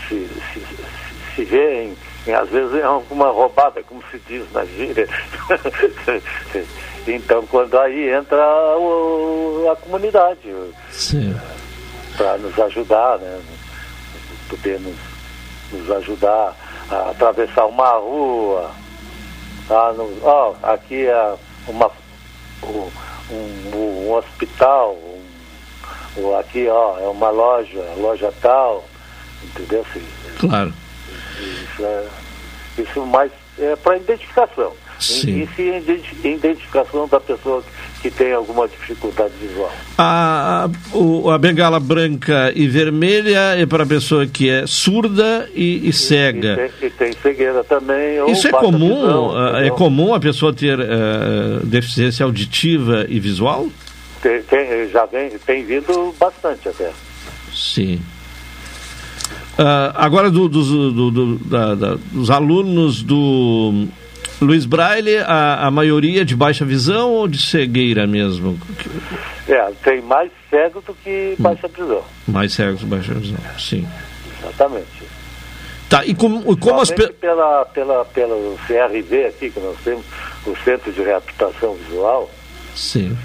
se, 0.07 0.30
se, 0.53 0.61
se 1.36 1.43
vê 1.43 1.86
em, 1.86 1.97
em, 2.28 2.34
às 2.34 2.47
vezes, 2.49 2.75
é 2.75 2.84
alguma 2.84 3.30
roubada, 3.30 3.82
como 3.84 4.03
se 4.11 4.19
diz 4.28 4.45
na 4.51 4.63
gíria. 4.65 5.07
Então, 7.07 7.45
quando 7.47 7.80
aí 7.80 8.09
entra 8.09 8.38
o, 8.78 9.69
a 9.71 9.75
comunidade 9.78 10.53
para 12.17 12.38
nos 12.38 12.59
ajudar, 12.59 13.17
né? 13.19 13.39
Poder 14.49 14.80
nos, 14.82 14.95
nos, 15.71 15.91
ajudar 15.91 16.53
a 16.90 17.10
atravessar 17.12 17.66
uma 17.66 17.92
rua. 17.98 18.72
Ah, 19.70 19.94
no, 19.96 20.06
oh, 20.24 20.56
aqui 20.66 21.06
é 21.06 21.36
uma, 21.68 21.92
um, 22.64 22.90
um, 23.30 24.08
um 24.08 24.14
hospital, 24.14 24.98
um, 26.18 26.38
aqui 26.38 26.68
ó, 26.70 26.98
é 27.00 27.08
uma 27.08 27.30
loja, 27.30 27.84
loja 27.98 28.34
tal, 28.42 28.86
entendeu? 29.44 29.86
Claro. 30.40 30.74
Isso, 31.40 31.86
é, 31.86 32.08
isso 32.78 33.06
mais 33.06 33.32
é 33.60 33.76
para 33.76 33.98
identificação. 33.98 34.74
Sim. 35.00 35.44
E, 35.44 35.48
se 35.56 36.28
identificação 36.28 37.08
da 37.08 37.20
pessoa 37.20 37.62
que 37.62 37.70
tem 38.12 38.32
alguma 38.34 38.68
dificuldade 38.68 39.34
visual. 39.41 39.72
A, 39.98 40.66
a, 40.66 41.34
a 41.34 41.38
bengala 41.38 41.80
branca 41.80 42.52
e 42.56 42.68
vermelha 42.68 43.56
é 43.58 43.66
para 43.66 43.84
a 43.84 43.88
pessoa 43.88 44.26
que 44.26 44.50
é 44.50 44.66
surda 44.68 45.50
e, 45.54 45.88
e 45.88 45.91
cega. 45.91 46.54
E, 46.54 46.56
tem, 46.56 46.88
e, 46.88 46.91
tem, 46.91 47.14
cegueira 47.14 47.64
também. 47.64 48.32
Isso 48.32 48.48
é 48.48 48.52
comum? 48.52 49.02
Visão, 49.02 49.58
é 49.58 49.70
comum 49.72 50.14
a 50.14 50.20
pessoa 50.20 50.54
ter 50.54 50.80
uh, 50.80 51.66
deficiência 51.66 52.24
auditiva 52.24 53.06
e 53.10 53.20
visual? 53.20 53.68
Tem, 54.22 54.41
tem, 54.43 54.89
já 54.89 55.06
vem, 55.06 55.30
tem 55.45 55.64
vindo 55.64 56.14
bastante 56.20 56.70
até. 56.70 56.91
Sim. 57.54 58.00
Uh, 59.58 59.91
agora 59.95 60.30
do, 60.30 60.48
do, 60.48 60.91
do 60.91 61.36
da, 61.39 61.74
da, 61.74 61.98
dos 62.12 62.30
alunos 62.30 63.02
do 63.02 63.88
Luiz 64.40 64.66
Braille, 64.66 65.18
a, 65.18 65.68
a 65.68 65.72
maioria 65.72 66.24
de 66.24 66.36
baixa 66.36 66.64
visão 66.64 67.12
ou 67.12 67.28
de 67.28 67.42
cegueira 67.42 68.06
mesmo? 68.06 68.60
É, 69.48 69.72
tem 69.84 70.02
mais 70.02 70.32
cego 70.50 70.82
do 70.82 70.94
que 70.94 71.36
hum. 71.40 71.44
baixa 71.44 71.68
visão. 71.68 72.04
Mais 72.28 72.54
cego 72.54 72.74
do 72.74 72.78
que 72.80 72.86
baixa 72.86 73.14
visão, 73.16 73.40
sim. 73.58 73.88
Exatamente. 74.40 75.08
Tá, 75.90 76.06
e 76.06 76.14
como, 76.14 76.58
como 76.58 76.82
as 76.82 76.92
pe... 76.92 77.08
pela, 77.14 77.66
pela, 77.66 78.06
pelo 78.06 78.58
CRV 78.68 79.26
aqui, 79.26 79.50
que 79.50 79.60
nós 79.60 79.78
temos, 79.84 80.06
o 80.46 80.56
Centro 80.64 80.92
de 80.92 81.02
Reabilitação 81.02 81.76
Visual, 81.76 82.30
sim. 82.76 83.18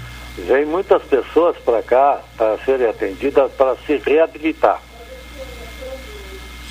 vem 0.47 0.65
muitas 0.65 1.03
pessoas 1.03 1.57
para 1.57 1.83
cá 1.83 2.21
para 2.37 2.57
serem 2.59 2.87
atendidas 2.87 3.51
para 3.51 3.75
se 3.85 3.97
reabilitar. 3.97 4.81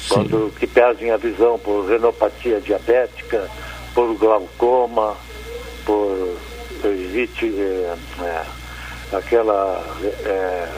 Sim. 0.00 0.14
Quando 0.14 0.52
que 0.58 0.66
perdem 0.66 1.10
a 1.10 1.16
visão 1.16 1.58
por 1.58 1.86
renopatia 1.86 2.60
diabética, 2.60 3.48
por 3.94 4.14
glaucoma, 4.16 5.16
por 5.84 6.36
evite 6.84 7.46
é, 7.46 7.96
é, 8.20 9.16
aquela 9.16 9.84
é, 10.24 10.68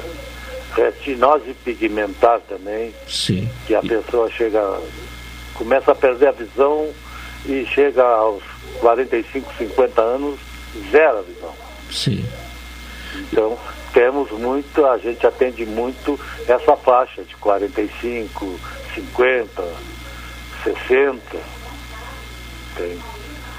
retinose 0.75 1.55
pigmentar 1.65 2.41
também, 2.41 2.95
Sim. 3.09 3.49
que 3.67 3.75
a 3.75 3.81
pessoa 3.81 4.31
chega, 4.31 4.81
começa 5.55 5.93
a 5.93 5.95
perder 5.95 6.29
a 6.29 6.33
visão 6.33 6.91
e 7.47 7.65
chega 7.67 8.03
aos 8.03 8.43
45, 8.81 9.53
50 9.57 10.03
anos, 10.03 10.41
zero 10.91 11.19
a 11.19 11.23
visão. 11.23 11.55
Sim. 11.91 12.25
Então, 13.15 13.57
temos 13.93 14.31
muito, 14.33 14.85
a 14.85 14.99
gente 14.99 15.25
atende 15.25 15.65
muito 15.65 16.19
essa 16.49 16.77
faixa 16.77 17.23
de 17.23 17.37
45, 17.37 18.61
50, 18.95 19.65
60 20.65 21.54
tem, 22.77 22.99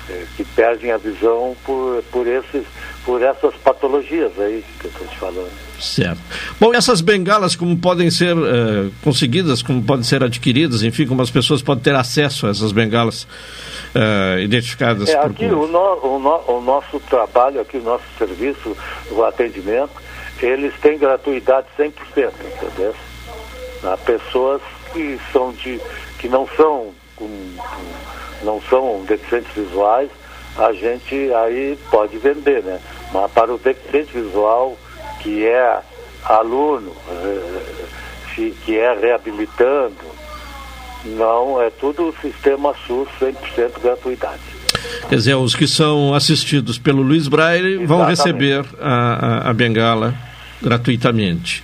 é, 0.09 0.25
que 0.37 0.43
perdem 0.43 0.91
a 0.91 0.97
visão 0.97 1.55
por, 1.65 2.03
por, 2.11 2.27
esses, 2.27 2.65
por 3.03 3.21
essas 3.21 3.55
patologias 3.55 4.31
aí 4.39 4.63
que 4.79 4.85
eu 4.85 4.91
estou 4.91 5.07
te 5.07 5.17
falando. 5.17 5.51
Certo. 5.79 6.21
Bom, 6.59 6.73
essas 6.73 7.01
bengalas, 7.01 7.55
como 7.55 7.77
podem 7.77 8.09
ser 8.09 8.35
uh, 8.35 8.91
conseguidas, 9.03 9.61
como 9.61 9.83
podem 9.83 10.03
ser 10.03 10.23
adquiridas, 10.23 10.83
enfim, 10.83 11.05
como 11.05 11.21
as 11.21 11.29
pessoas 11.29 11.61
podem 11.61 11.83
ter 11.83 11.95
acesso 11.95 12.47
a 12.47 12.49
essas 12.51 12.71
bengalas 12.71 13.23
uh, 13.95 14.39
identificadas? 14.39 15.09
É, 15.09 15.17
aqui 15.17 15.45
o, 15.45 15.67
no, 15.67 15.79
o, 16.03 16.19
no, 16.19 16.57
o, 16.57 16.61
nosso 16.61 16.99
trabalho, 17.01 17.59
aqui 17.59 17.77
o 17.77 17.83
nosso 17.83 18.05
serviço, 18.17 18.75
o 19.11 19.23
atendimento, 19.23 19.93
eles 20.41 20.73
têm 20.81 20.97
gratuidade 20.97 21.67
100%, 21.77 21.91
entendeu? 22.15 22.95
Há 23.83 23.97
pessoas 23.97 24.61
que 24.93 25.19
são 25.31 25.51
de, 25.51 25.79
que 26.19 26.29
não 26.29 26.47
são, 26.55 26.91
com, 27.15 27.29
não 28.45 28.61
são 28.69 29.03
deficientes 29.05 29.51
visuais, 29.53 30.09
a 30.57 30.71
gente 30.71 31.33
aí 31.33 31.77
pode 31.91 32.17
vender, 32.17 32.63
né? 32.63 32.79
Mas 33.11 33.29
para 33.31 33.53
o 33.53 33.57
deficiente 33.57 34.13
visual, 34.13 34.77
que 35.19 35.45
é 35.45 35.79
aluno, 36.23 36.93
eh, 37.09 38.45
que 38.65 38.77
é 38.77 38.93
reabilitando, 38.93 40.15
não, 41.05 41.61
é 41.61 41.69
tudo 41.69 42.09
o 42.09 42.15
sistema 42.21 42.73
SUS 42.87 43.07
100% 43.19 43.81
gratuidade. 43.81 44.41
Quer 45.07 45.15
dizer, 45.15 45.35
os 45.35 45.55
que 45.55 45.67
são 45.67 46.13
assistidos 46.13 46.77
pelo 46.77 47.01
Luiz 47.01 47.27
Braille 47.27 47.75
Exatamente. 47.75 47.87
vão 47.87 48.05
receber 48.05 48.65
a, 48.79 49.47
a, 49.47 49.49
a 49.49 49.53
bengala 49.53 50.15
gratuitamente. 50.61 51.63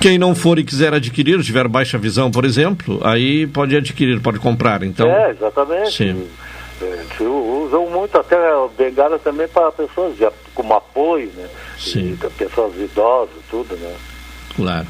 Quem 0.00 0.18
não 0.18 0.34
for 0.34 0.58
e 0.58 0.64
quiser 0.64 0.94
adquirir, 0.94 1.42
tiver 1.42 1.66
baixa 1.68 1.98
visão, 1.98 2.30
por 2.30 2.44
exemplo, 2.44 3.00
aí 3.02 3.46
pode 3.46 3.76
adquirir, 3.76 4.20
pode 4.20 4.38
comprar. 4.38 4.82
Então, 4.82 5.08
é, 5.08 5.30
exatamente. 5.30 5.92
Sim. 5.92 6.28
É, 6.80 7.22
usam 7.22 7.88
muito 7.88 8.18
até 8.18 8.36
bengala 8.76 9.18
também 9.18 9.46
para 9.48 9.70
pessoas 9.72 10.16
de, 10.16 10.28
como 10.54 10.74
apoio, 10.74 11.30
né? 11.36 11.48
Sim. 11.78 12.18
E, 12.20 12.30
pessoas 12.30 12.74
idosas, 12.76 13.34
tudo, 13.50 13.76
né? 13.76 13.94
Claro. 14.54 14.86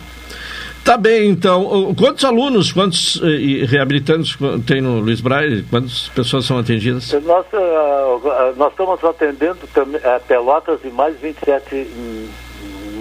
Tá 0.84 0.96
bem, 0.96 1.30
então. 1.30 1.94
Quantos 1.94 2.24
alunos, 2.24 2.72
quantos 2.72 3.20
eh, 3.22 3.64
reabilitantes 3.66 4.36
tem 4.66 4.80
no 4.80 4.98
Luiz 4.98 5.20
Braille? 5.20 5.62
Quantas 5.62 6.08
pessoas 6.08 6.44
são 6.44 6.58
atendidas? 6.58 7.12
Nós, 7.24 7.46
uh, 7.52 8.54
nós 8.56 8.72
estamos 8.72 9.04
atendendo 9.04 9.60
também, 9.72 10.00
uh, 10.00 10.20
Pelotas 10.26 10.80
e 10.82 10.88
mais 10.88 11.16
27 11.20 11.86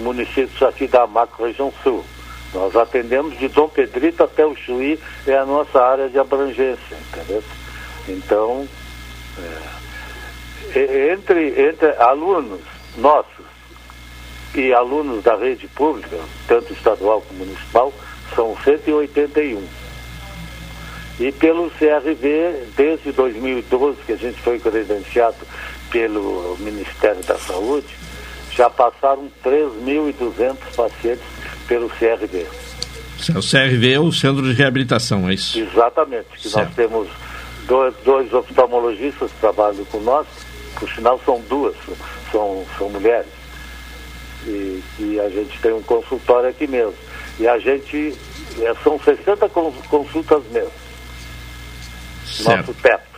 municípios 0.02 0.62
aqui 0.62 0.86
da 0.86 1.06
macro 1.06 1.46
região 1.46 1.72
sul. 1.82 2.04
Nós 2.52 2.76
atendemos 2.76 3.38
de 3.38 3.48
Dom 3.48 3.68
Pedrito 3.68 4.22
até 4.22 4.44
o 4.44 4.54
Chuí, 4.54 5.00
é 5.26 5.36
a 5.36 5.46
nossa 5.46 5.82
área 5.82 6.08
de 6.08 6.18
abrangência, 6.18 6.96
entendeu? 7.08 7.42
Então, 8.08 8.68
é, 10.74 11.12
entre, 11.12 11.68
entre 11.68 11.96
alunos 11.96 12.60
nossos 12.96 13.46
e 14.54 14.72
alunos 14.72 15.24
da 15.24 15.34
rede 15.34 15.66
pública, 15.68 16.18
tanto 16.46 16.72
estadual 16.74 17.22
como 17.22 17.44
municipal, 17.44 17.92
são 18.34 18.56
181. 18.62 19.66
E 21.20 21.32
pelo 21.32 21.70
CRV, 21.70 22.66
desde 22.76 23.12
2012, 23.12 23.98
que 24.04 24.12
a 24.12 24.16
gente 24.16 24.40
foi 24.40 24.58
credenciado 24.58 25.36
pelo 25.90 26.56
Ministério 26.58 27.22
da 27.22 27.38
Saúde, 27.38 27.86
já 28.56 28.68
passaram 28.68 29.30
3.200 29.44 30.56
pacientes 30.76 31.24
pelo 31.66 31.88
CRV. 31.88 32.46
O 33.30 33.40
CRV 33.40 33.92
é 33.92 34.00
o 34.00 34.12
Centro 34.12 34.42
de 34.42 34.52
Reabilitação, 34.52 35.28
é 35.28 35.34
isso? 35.34 35.58
Exatamente. 35.58 36.26
Que 36.36 36.48
nós 36.50 36.74
temos 36.74 37.08
dois, 37.66 37.94
dois 38.04 38.32
oftalmologistas 38.32 39.30
que 39.30 39.38
trabalham 39.38 39.84
com 39.86 40.00
nós, 40.00 40.26
por 40.78 40.88
sinal 40.90 41.20
são 41.24 41.40
duas, 41.48 41.76
são, 42.30 42.66
são 42.76 42.88
mulheres. 42.90 43.30
E, 44.44 44.82
e 44.98 45.20
a 45.20 45.28
gente 45.28 45.56
tem 45.60 45.72
um 45.72 45.82
consultório 45.82 46.48
aqui 46.48 46.66
mesmo. 46.66 46.94
E 47.38 47.46
a 47.46 47.58
gente, 47.58 48.14
é, 48.60 48.74
são 48.82 48.98
60 48.98 49.48
consultas 49.48 50.42
mesmo. 50.50 50.72
Certo. 52.26 52.68
Nosso 52.68 52.74
teto. 52.82 53.11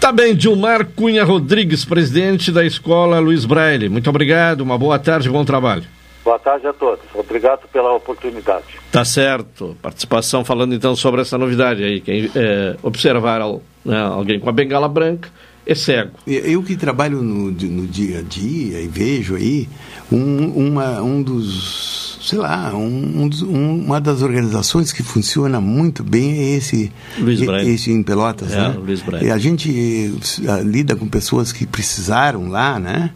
Tá 0.00 0.12
bem, 0.12 0.36
Dilmar 0.36 0.86
Cunha 0.94 1.24
Rodrigues, 1.24 1.84
presidente 1.84 2.52
da 2.52 2.64
Escola 2.64 3.18
Luiz 3.18 3.44
Braille. 3.44 3.88
Muito 3.88 4.08
obrigado, 4.08 4.60
uma 4.60 4.78
boa 4.78 4.98
tarde, 4.98 5.28
bom 5.28 5.44
trabalho. 5.44 5.84
Boa 6.22 6.38
tarde 6.38 6.66
a 6.66 6.72
todos. 6.72 7.04
Obrigado 7.14 7.68
pela 7.68 7.94
oportunidade. 7.94 8.64
Tá 8.90 9.04
certo. 9.04 9.76
Participação 9.80 10.44
falando 10.44 10.74
então 10.74 10.96
sobre 10.96 11.20
essa 11.20 11.38
novidade 11.38 11.84
aí. 11.84 12.00
Quem 12.00 12.30
é, 12.34 12.76
observar 12.82 13.40
né, 13.84 14.00
alguém 14.02 14.40
com 14.40 14.48
a 14.48 14.52
bengala 14.52 14.88
branca 14.88 15.28
é 15.64 15.74
cego. 15.74 16.12
Eu 16.26 16.62
que 16.62 16.76
trabalho 16.76 17.22
no, 17.22 17.50
no 17.50 17.86
dia 17.86 18.20
a 18.20 18.22
dia 18.22 18.80
e 18.80 18.88
vejo 18.88 19.34
aí 19.34 19.68
um, 20.10 20.68
uma, 20.68 21.00
um 21.00 21.22
dos, 21.22 22.05
sei 22.26 22.40
lá, 22.40 22.74
um, 22.74 23.30
um, 23.44 23.84
uma 23.84 24.00
das 24.00 24.20
organizações 24.20 24.90
que 24.90 25.00
funciona 25.00 25.60
muito 25.60 26.02
bem 26.02 26.32
é 26.32 26.56
esse, 26.56 26.90
Luiz 27.18 27.40
esse 27.40 27.92
em 27.92 28.02
Pelotas, 28.02 28.52
é, 28.52 28.56
né? 28.56 28.74
Luiz 28.76 29.00
E 29.22 29.30
a 29.30 29.38
gente 29.38 30.12
a, 30.48 30.60
lida 30.60 30.96
com 30.96 31.06
pessoas 31.06 31.52
que 31.52 31.64
precisaram 31.64 32.48
lá, 32.48 32.80
né? 32.80 33.12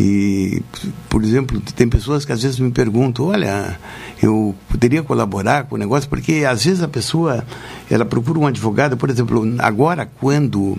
E, 0.00 0.62
por 1.10 1.22
exemplo, 1.22 1.60
tem 1.74 1.88
pessoas 1.88 2.24
que 2.24 2.32
às 2.32 2.42
vezes 2.42 2.58
me 2.58 2.70
perguntam, 2.70 3.26
olha, 3.26 3.78
eu 4.22 4.54
poderia 4.68 5.02
colaborar 5.02 5.64
com 5.64 5.74
o 5.74 5.78
negócio, 5.78 6.08
porque 6.08 6.46
às 6.48 6.64
vezes 6.64 6.82
a 6.82 6.88
pessoa, 6.88 7.44
ela 7.90 8.04
procura 8.06 8.38
um 8.38 8.46
advogado, 8.46 8.96
por 8.96 9.10
exemplo, 9.10 9.44
agora 9.58 10.08
quando, 10.20 10.78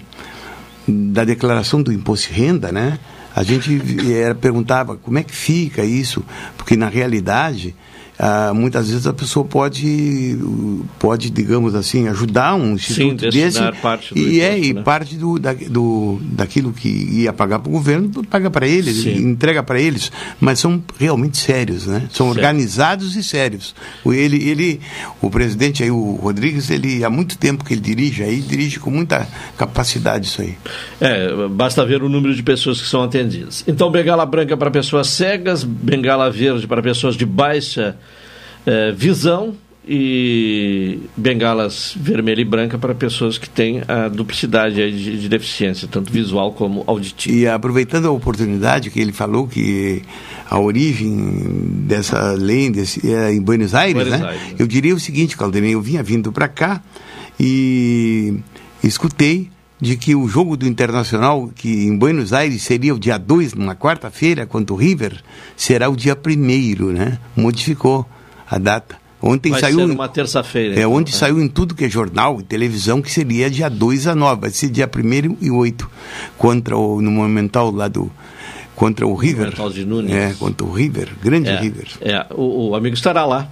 da 0.88 1.24
declaração 1.24 1.84
do 1.84 1.91
imposto 1.91 2.30
de 2.30 2.34
renda, 2.34 2.72
né, 2.72 2.97
a 3.40 3.44
gente 3.44 3.80
era, 4.14 4.36
perguntava 4.36 4.98
como 4.98 5.18
é 5.18 5.24
que 5.24 5.34
fica 5.34 5.82
isso, 5.82 6.22
porque 6.58 6.76
na 6.76 6.90
realidade 6.90 7.74
ah, 8.20 8.51
muitas 8.53 8.89
vezes 8.89 9.07
a 9.07 9.13
pessoa 9.13 9.45
pode, 9.45 10.38
pode 10.99 11.30
digamos 11.30 11.74
assim, 11.74 12.07
ajudar 12.09 12.53
um 12.55 12.74
instituto 12.74 13.22
Sim, 13.32 13.39
desse 13.39 13.72
parte 13.82 14.13
do 14.13 14.20
e 14.20 14.41
é 14.41 14.59
e 14.59 14.74
né? 14.74 14.82
parte 14.84 15.15
do, 15.15 15.39
da, 15.39 15.53
do 15.53 16.20
daquilo 16.24 16.74
que 16.74 16.89
ia 16.89 17.32
pagar 17.32 17.59
para 17.59 17.70
o 17.70 17.72
governo 17.72 18.09
paga 18.30 18.49
para 18.51 18.67
eles, 18.67 19.03
Sim. 19.03 19.15
entrega 19.15 19.63
para 19.63 19.80
eles, 19.80 20.11
mas 20.39 20.59
são 20.59 20.84
realmente 20.99 21.38
sérios, 21.38 21.88
né? 21.88 22.07
São 22.11 22.28
organizados 22.30 23.15
e 23.15 23.24
sérios. 23.24 23.74
O- 24.03 24.11
Ele, 24.13 24.49
ele, 24.49 24.82
o 25.22 25.30
presidente 25.30 25.82
aí, 25.82 25.89
o 25.91 26.15
Rodrigues, 26.15 26.70
ele 26.70 27.03
há 27.05 27.09
muito 27.09 27.38
tempo 27.38 27.63
que 27.63 27.74
ele 27.74 27.82
dirige 27.82 28.22
aí, 28.22 28.41
dirige 28.41 28.80
com 28.80 28.91
muita 28.91 29.26
capacidade 29.57 30.28
isso 30.28 30.41
aí. 30.41 30.57
É, 30.99 31.47
basta 31.47 31.86
ver 31.86 32.03
o 32.03 32.09
número 32.09 32.36
de 32.36 32.43
pessoas 32.43 32.82
que 32.82 32.88
são 32.88 33.01
atendidas. 33.03 33.63
Então, 33.67 33.89
bengala 33.89 34.26
branca 34.26 34.57
para 34.57 34.70
pessoas 34.70 35.07
cegas, 35.07 35.63
bengala 35.63 36.30
verde 36.30 36.67
para 36.67 36.82
pessoas 36.82 37.15
de 37.15 37.26
baixa 37.26 37.95
eh, 38.66 38.91
visão 38.91 39.55
e 39.91 40.99
bengalas 41.18 41.95
vermelha 41.99 42.41
e 42.41 42.45
branca 42.45 42.78
para 42.78 42.93
pessoas 42.93 43.39
que 43.39 43.49
têm 43.49 43.82
a 43.88 44.07
duplicidade 44.07 44.76
de, 44.76 45.20
de 45.20 45.28
deficiência, 45.28 45.88
tanto 45.88 46.12
visual 46.12 46.53
como 46.53 46.84
auditiva. 46.86 47.36
E 47.36 47.47
aproveitando 47.47 48.07
a 48.07 48.12
oportunidade 48.12 48.91
que 48.91 48.99
ele 48.99 49.12
falou 49.12 49.47
que 49.47 50.03
a 50.47 50.60
origem 50.60 51.86
dessa 51.88 52.34
lei 52.34 52.70
desse, 52.70 53.12
é 53.12 53.34
em 53.34 53.41
Buenos 53.41 53.74
Aires, 53.74 54.03
Buenos 54.03 54.20
né? 54.20 54.28
Aires. 54.28 54.60
Eu 54.60 54.68
diria 54.68 54.93
o 54.93 54.99
seguinte, 54.99 55.36
Caldenei, 55.36 55.74
eu 55.74 55.82
vinha 55.82 56.03
vindo 56.03 56.32
para 56.32 56.47
cá 56.47 56.84
e 57.39 58.36
escutei 58.84 59.49
de 59.82 59.95
que 59.95 60.14
o 60.14 60.28
jogo 60.28 60.55
do 60.55 60.68
Internacional, 60.68 61.49
que 61.55 61.88
em 61.88 61.97
Buenos 61.97 62.32
Aires 62.32 62.62
seria 62.62 62.93
o 62.93 62.99
dia 62.99 63.18
2, 63.18 63.55
numa 63.55 63.76
quarta-feira, 63.76 64.45
contra 64.45 64.74
o 64.74 64.78
River, 64.78 65.24
será 65.55 65.89
o 65.89 65.95
dia 65.95 66.16
1 66.16 66.91
né? 66.91 67.18
Modificou 67.36 68.05
a 68.50 68.58
data. 68.58 68.97
Ontem 69.22 69.52
Vai 69.52 69.60
saiu 69.60 69.84
uma 69.84 70.08
terça-feira. 70.08 70.76
é 70.76 70.80
então, 70.80 70.93
onde 70.93 71.12
né? 71.12 71.18
saiu 71.18 71.41
em 71.41 71.47
tudo 71.50 71.76
que 71.76 71.84
é 71.84 71.89
jornal 71.89 72.39
e 72.39 72.43
televisão 72.43 73.02
que 73.02 73.12
seria 73.12 73.50
dia 73.50 73.70
2 73.70 74.08
a 74.08 74.16
9, 74.16 74.41
vai 74.41 74.50
ser 74.50 74.70
dia 74.70 74.89
1 74.89 75.38
e 75.41 75.52
8 75.52 75.89
contra 76.38 76.78
o 76.78 77.02
no 77.02 77.12
Monumental 77.12 77.70
lá 77.70 77.89
do 77.89 78.10
contra 78.76 79.06
o 79.06 79.14
River. 79.14 79.39
Monumental 79.47 79.70
de 79.72 79.84
Nunes. 79.86 80.12
É, 80.14 80.34
contra 80.39 80.66
o 80.66 80.72
River, 80.72 81.10
grande 81.22 81.50
É, 81.50 81.60
River. 81.60 81.88
é, 82.00 82.26
o, 82.34 82.70
o 82.70 82.76
amigo 82.76 82.95
estará 82.95 83.26
lá. 83.26 83.50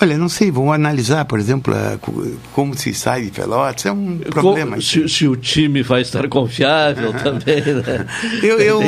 Olha, 0.00 0.16
não 0.18 0.28
sei, 0.28 0.50
vamos 0.50 0.74
analisar, 0.74 1.24
por 1.26 1.38
exemplo, 1.38 1.74
a- 1.74 1.98
co- 1.98 2.26
como 2.52 2.74
se 2.76 2.92
sai 2.94 3.24
de 3.26 3.30
Pelotas, 3.30 3.84
é 3.86 3.92
um 3.92 4.16
problema. 4.18 4.80
Se, 4.80 5.06
se 5.08 5.28
o 5.28 5.36
time 5.36 5.82
vai 5.82 6.00
estar 6.00 6.26
confiável 6.28 7.12
também, 7.12 7.60
né? 7.62 8.06
Eu, 8.42 8.58
eu 8.60 8.80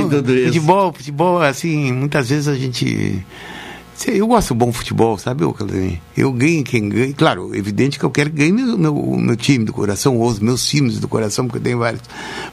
futebol, 0.47 0.93
futebol, 0.95 1.41
assim, 1.43 1.93
muitas 1.93 2.31
vezes 2.31 2.49
a 2.49 2.55
gente. 2.55 3.23
Eu 4.09 4.27
gosto 4.27 4.49
do 4.49 4.55
bom 4.57 4.73
futebol, 4.73 5.17
sabe, 5.19 5.43
Caldanei? 5.55 6.01
Eu 6.17 6.33
ganho 6.33 6.63
quem 6.63 6.89
ganha. 6.89 7.13
Claro, 7.15 7.55
evidente 7.55 7.99
que 7.99 8.05
eu 8.05 8.11
quero 8.11 8.31
que 8.31 8.37
ganhe 8.37 8.53
meu, 8.53 8.95
o 8.97 9.17
meu 9.19 9.37
time 9.37 9.65
do 9.65 9.73
coração, 9.73 10.17
ou 10.19 10.29
os 10.29 10.39
meus 10.39 10.67
times 10.69 11.01
do 11.01 11.09
coração, 11.09 11.47
porque 11.47 11.59
eu 11.59 11.63
tenho 11.63 11.79
vários. 11.79 12.03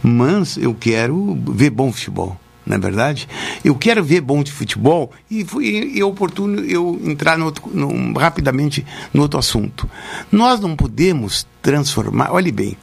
Mas 0.02 0.58
eu 0.58 0.74
quero 0.74 1.38
ver 1.50 1.70
bom 1.70 1.92
futebol, 1.92 2.40
não 2.66 2.76
é 2.78 2.80
verdade? 2.80 3.28
Eu 3.64 3.76
quero 3.76 4.04
ver 4.04 4.22
bom 4.22 4.42
de 4.42 4.52
futebol 4.52 5.12
e 5.30 5.44
foi 5.44 5.66
e 5.66 6.00
é 6.00 6.06
oportuno 6.06 6.62
eu 6.62 7.00
entrar 7.04 7.38
no 7.38 7.46
outro- 7.46 7.70
no- 7.74 8.18
rapidamente 8.18 8.86
no 9.14 9.22
outro 9.22 9.38
assunto. 9.38 9.90
Nós 10.32 10.60
não 10.60 10.76
podemos 10.76 11.46
transformar. 11.62 12.32
Olhe 12.32 12.52
bem, 12.52 12.78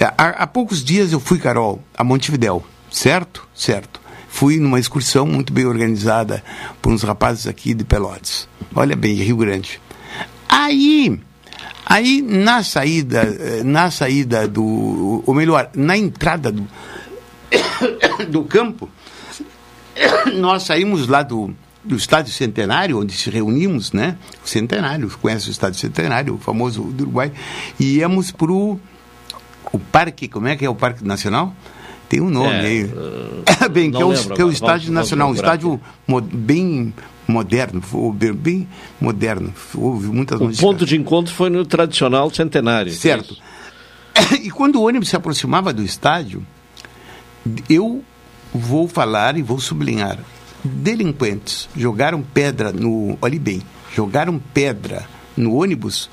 há, 0.00 0.28
há 0.42 0.46
poucos 0.46 0.84
dias 0.84 1.12
eu 1.12 1.20
fui, 1.20 1.38
Carol, 1.38 1.82
a 1.96 2.04
Montevidéu, 2.04 2.64
certo? 2.90 3.46
Certo. 3.54 4.00
Fui 4.32 4.58
numa 4.58 4.80
excursão 4.80 5.26
muito 5.26 5.52
bem 5.52 5.66
organizada 5.66 6.42
por 6.80 6.90
uns 6.90 7.02
rapazes 7.02 7.46
aqui 7.46 7.74
de 7.74 7.84
Pelotas. 7.84 8.48
Olha 8.74 8.96
bem, 8.96 9.14
Rio 9.14 9.36
Grande. 9.36 9.78
Aí, 10.48 11.20
aí 11.84 12.22
na 12.22 12.64
saída, 12.64 13.20
eh, 13.20 13.62
na 13.62 13.90
saída 13.90 14.48
do, 14.48 15.22
ou 15.26 15.34
melhor, 15.34 15.70
na 15.74 15.98
entrada 15.98 16.50
do, 16.50 16.66
do 18.30 18.42
campo, 18.44 18.88
nós 20.34 20.62
saímos 20.62 21.06
lá 21.06 21.22
do, 21.22 21.54
do 21.84 21.94
Estádio 21.94 22.32
Centenário, 22.32 22.98
onde 22.98 23.12
se 23.12 23.28
reunimos, 23.28 23.92
né? 23.92 24.16
O 24.42 24.48
Centenário, 24.48 25.10
conhece 25.20 25.50
o 25.50 25.52
Estádio 25.52 25.78
Centenário, 25.78 26.34
o 26.34 26.38
famoso 26.38 26.82
do 26.84 27.02
Uruguai, 27.02 27.32
e 27.78 27.98
íamos 27.98 28.32
para 28.32 28.50
o 28.50 28.80
parque, 29.92 30.26
como 30.26 30.48
é 30.48 30.56
que 30.56 30.64
é 30.64 30.70
o 30.70 30.74
Parque 30.74 31.04
Nacional? 31.04 31.54
Tem 32.12 32.20
um 32.20 32.28
nome 32.28 32.50
é, 32.50 32.60
aí. 32.60 32.84
Uh, 32.84 33.68
bem, 33.72 33.90
que 33.90 33.96
é, 33.96 34.04
o, 34.04 34.12
que 34.12 34.42
é 34.42 34.44
o 34.44 34.50
Estádio 34.50 34.88
vamos, 34.88 34.90
Nacional, 34.90 35.30
um 35.30 35.34
estádio 35.34 35.80
mo 36.06 36.20
bem 36.20 36.92
moderno, 37.26 37.82
bem 38.34 38.68
moderno. 39.00 39.50
Houve 39.74 40.08
muitas 40.08 40.38
O 40.38 40.60
ponto 40.60 40.84
de 40.84 40.94
encontro 40.94 41.32
foi 41.32 41.48
no 41.48 41.64
tradicional 41.64 42.30
centenário. 42.30 42.92
Certo. 42.92 43.34
E 44.42 44.50
quando 44.50 44.76
o 44.76 44.82
ônibus 44.82 45.08
se 45.08 45.16
aproximava 45.16 45.72
do 45.72 45.82
estádio, 45.82 46.46
eu 47.66 48.04
vou 48.52 48.86
falar 48.86 49.38
e 49.38 49.42
vou 49.42 49.58
sublinhar. 49.58 50.18
Delinquentes 50.62 51.66
jogaram 51.74 52.22
pedra 52.22 52.72
no. 52.72 53.16
Olhe 53.22 53.38
bem, 53.38 53.62
jogaram 53.96 54.38
pedra 54.52 55.06
no 55.34 55.54
ônibus 55.54 56.10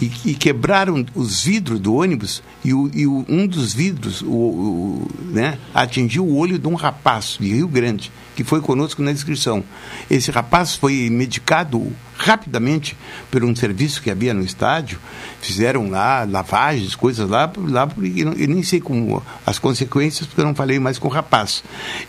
e, 0.00 0.10
e 0.24 0.34
quebraram 0.34 1.04
os 1.14 1.42
vidros 1.42 1.80
do 1.80 1.94
ônibus 1.94 2.42
e, 2.64 2.74
o, 2.74 2.90
e 2.92 3.06
o, 3.06 3.24
um 3.28 3.46
dos 3.46 3.72
vidros 3.72 4.22
o, 4.22 4.26
o, 4.26 5.10
né, 5.30 5.58
atingiu 5.74 6.24
o 6.24 6.36
olho 6.36 6.58
de 6.58 6.68
um 6.68 6.74
rapaz 6.74 7.36
de 7.40 7.48
Rio 7.54 7.68
Grande, 7.68 8.12
que 8.34 8.44
foi 8.44 8.60
conosco 8.60 9.02
na 9.02 9.10
inscrição. 9.10 9.64
Esse 10.10 10.30
rapaz 10.30 10.74
foi 10.74 11.08
medicado 11.10 11.90
rapidamente 12.18 12.96
por 13.30 13.42
um 13.44 13.54
serviço 13.54 14.02
que 14.02 14.10
havia 14.10 14.34
no 14.34 14.42
estádio, 14.42 14.98
fizeram 15.40 15.88
lá 15.88 16.24
lavagens, 16.24 16.94
coisas 16.94 17.28
lá, 17.28 17.50
lá 17.56 17.88
eu 17.96 18.48
nem 18.48 18.62
sei 18.62 18.80
como 18.80 19.22
as 19.46 19.58
consequências, 19.58 20.26
porque 20.26 20.40
eu 20.40 20.46
não 20.46 20.54
falei 20.54 20.78
mais 20.78 20.98
com 20.98 21.08
o 21.08 21.10
rapaz. 21.10 21.64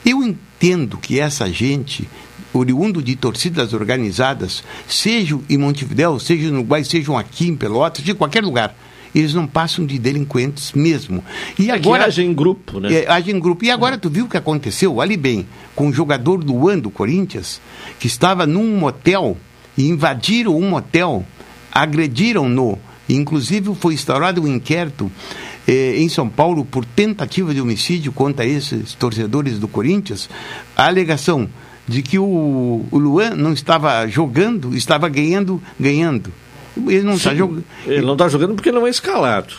Eu 0.06 0.24
entendo 0.24 0.98
que 0.98 1.20
essa 1.20 1.50
gente 1.52 2.08
oriundo 2.58 3.02
de 3.02 3.16
torcidas 3.16 3.74
organizadas, 3.74 4.64
seja 4.88 5.38
em 5.50 5.58
Montevidéu, 5.58 6.20
seja 6.20 6.50
no 6.50 6.60
Uruguai, 6.60 6.84
sejam 6.84 7.18
aqui 7.18 7.48
em 7.48 7.56
Pelotas, 7.56 8.04
de 8.04 8.14
qualquer 8.14 8.44
lugar. 8.44 8.76
Eles 9.16 9.34
não 9.34 9.48
passam 9.48 9.86
de 9.86 9.98
delinquentes 9.98 10.74
mesmo. 10.74 11.24
E 11.58 11.72
agora 11.72 12.06
agem 12.06 12.30
em 12.30 12.34
grupo, 12.34 12.80
né? 12.80 12.94
É, 12.94 13.10
agem 13.10 13.36
em 13.36 13.40
grupo. 13.40 13.66
E 13.66 13.72
agora 13.72 13.98
tu 13.98 14.10
viu 14.10 14.26
o 14.26 14.30
que 14.30 14.38
aconteceu 14.38 15.02
ali 15.02 15.18
bem 15.18 15.48
com 15.76 15.88
o 15.88 15.94
jogador 15.94 16.44
do 16.44 16.68
ano 16.68 16.84
do 16.84 16.90
Corinthians, 16.92 17.62
que 18.00 18.08
estava 18.08 18.46
num 18.46 18.78
motel 18.78 19.38
e 19.78 19.88
invadiram 19.88 20.56
um 20.56 20.70
motel, 20.70 21.26
agrediram-no. 21.72 22.78
Inclusive 23.10 23.74
foi 23.76 23.94
instaurado 23.94 24.42
um 24.42 24.48
inquérito 24.48 25.10
eh, 25.68 25.96
em 25.98 26.10
São 26.10 26.28
Paulo 26.28 26.66
por 26.66 26.84
tentativa 26.84 27.54
de 27.54 27.62
homicídio 27.62 28.12
contra 28.12 28.46
esses 28.46 28.94
torcedores 28.96 29.60
do 29.60 29.68
Corinthians. 29.68 30.30
A 30.76 30.88
alegação 30.88 31.50
de 31.88 32.02
que 32.02 32.20
o, 32.20 32.86
o 32.92 32.98
Luan 32.98 33.32
não 33.32 33.54
estava 33.54 34.06
jogando, 34.08 34.76
estava 34.76 35.08
ganhando, 35.08 35.62
ganhando. 35.80 36.32
Ele 36.86 37.04
não 37.04 37.14
está 37.14 37.34
jogando. 37.34 37.64
Ele 37.86 38.06
não 38.06 38.14
está 38.14 38.30
jogando 38.30 38.56
porque 38.56 38.72
não 38.72 38.86
é 38.86 38.90
escalado. 38.90 39.54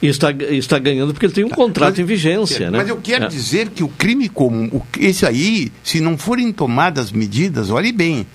E 0.00 0.06
está, 0.06 0.30
está 0.30 0.78
ganhando 0.78 1.12
porque 1.12 1.26
ele 1.26 1.32
tem 1.32 1.44
um 1.44 1.48
tá, 1.48 1.56
contrato 1.56 1.90
mas, 1.90 1.98
em 1.98 2.04
vigência. 2.04 2.70
Mas 2.70 2.86
né? 2.86 2.92
eu 2.92 2.96
quero 2.96 3.24
é. 3.24 3.28
dizer 3.28 3.68
que 3.68 3.84
o 3.84 3.88
crime 3.88 4.28
comum, 4.28 4.68
o, 4.72 4.82
esse 4.98 5.26
aí, 5.26 5.72
se 5.82 6.00
não 6.00 6.16
forem 6.16 6.52
tomadas 6.52 7.12
medidas, 7.12 7.70
olhe 7.70 7.92
bem, 7.92 8.26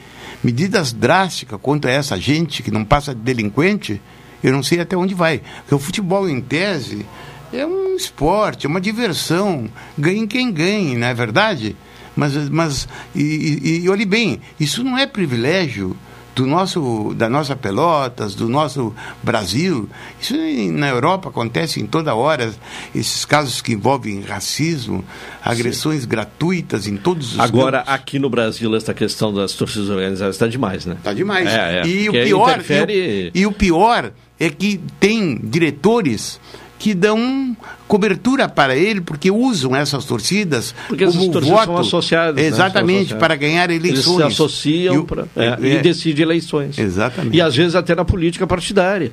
medidas 0.43 0.93
drásticas 0.93 1.60
contra 1.62 1.91
essa 1.91 2.18
gente 2.20 2.62
que 2.62 2.72
não 2.72 2.86
passa 2.86 3.14
de 3.14 3.22
delinquente, 3.22 4.02
eu 4.43 4.52
não 4.52 4.62
sei 4.62 4.80
até 4.80 4.95
onde 4.95 5.14
vai. 5.14 5.41
Porque 5.62 5.76
o 5.76 5.80
futebol, 5.80 6.30
em 6.30 6.39
tese, 6.39 7.06
é 7.52 7.66
um 7.66 7.95
esporte, 7.95 8.66
é 8.66 8.70
uma 8.70 8.80
diversão. 8.80 9.70
Ganhe 9.98 10.28
quem 10.28 10.52
ganhe, 10.52 10.95
não 10.95 11.08
é 11.08 11.14
verdade? 11.14 11.76
Mas, 12.18 12.49
mas 12.49 12.88
e, 13.15 13.22
e, 13.22 13.84
e 13.84 13.89
olhe 13.89 14.05
bem, 14.05 14.41
isso 14.59 14.84
não 14.84 14.97
é 14.97 15.05
privilégio 15.05 15.95
do 16.38 16.45
nosso, 16.45 17.15
da 17.15 17.28
nossa 17.28 17.55
Pelotas, 17.55 18.36
do 18.36 18.47
nosso 18.47 18.93
Brasil. 19.24 19.89
Isso 20.22 20.36
na 20.72 20.88
Europa 20.88 21.30
acontece 21.30 21.80
em 21.82 21.88
toda 21.88 22.13
hora, 22.13 22.53
esses 22.93 23.26
casos 23.26 23.59
que 23.59 23.74
envolvem 23.74 24.22
racismo, 24.22 25.03
agressões 25.43 26.03
Sim. 26.03 26.07
gratuitas 26.07 26.88
em 26.88 26.95
todos 26.95 27.34
os 27.34 27.39
Agora, 27.39 27.80
campos. 27.80 27.93
aqui 27.93 28.20
no 28.20 28.30
Brasil, 28.30 28.76
essa 28.76 28.93
questão 28.93 29.34
das 29.34 29.53
torcidas 29.53 29.89
organizadas 29.89 30.36
está 30.36 30.47
demais, 30.47 30.86
né? 30.86 30.95
Está 30.99 31.11
demais. 31.11 31.47
É, 31.47 31.80
é, 31.80 31.88
e, 31.88 32.07
o 32.07 32.11
pior, 32.11 32.49
interfere... 32.51 33.32
e, 33.34 33.39
o, 33.39 33.41
e 33.41 33.45
o 33.47 33.51
pior 33.51 34.11
é 34.39 34.49
que 34.51 34.80
tem 34.99 35.39
diretores 35.43 36.39
que 36.80 36.93
dão 36.93 37.55
cobertura 37.88 38.47
para 38.47 38.75
ele, 38.75 39.01
porque 39.01 39.32
usam 39.32 39.75
essas 39.75 40.05
torcidas 40.05 40.75
porque 40.88 41.05
como 41.05 41.17
essas 41.17 41.32
torcidas 41.32 41.57
voto, 41.57 41.65
são 41.65 41.78
associadas. 41.78 42.36
Né? 42.36 42.47
Exatamente, 42.47 43.13
né? 43.13 43.19
para 43.19 43.36
ganhar 43.36 43.69
eleições. 43.69 44.19
Eles 44.19 44.36
se 44.36 44.43
associam 44.43 45.05
pra, 45.05 45.25
é, 45.36 45.47
é, 45.47 45.75
e 45.80 45.82
decidem 45.82 46.23
eleições. 46.23 46.78
Exatamente. 46.78 47.36
E 47.36 47.41
às 47.41 47.55
vezes 47.55 47.75
até 47.75 47.95
na 47.95 48.05
política 48.05 48.45
partidária. 48.45 49.11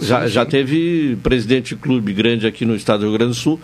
Já, 0.00 0.22
sim. 0.22 0.28
já 0.28 0.44
teve 0.44 1.16
presidente 1.22 1.74
de 1.74 1.80
clube 1.80 2.12
grande 2.12 2.46
aqui 2.46 2.64
no 2.64 2.74
estado 2.74 3.00
do 3.00 3.08
Rio 3.08 3.18
Grande 3.18 3.32
do 3.32 3.36
Sul 3.36 3.60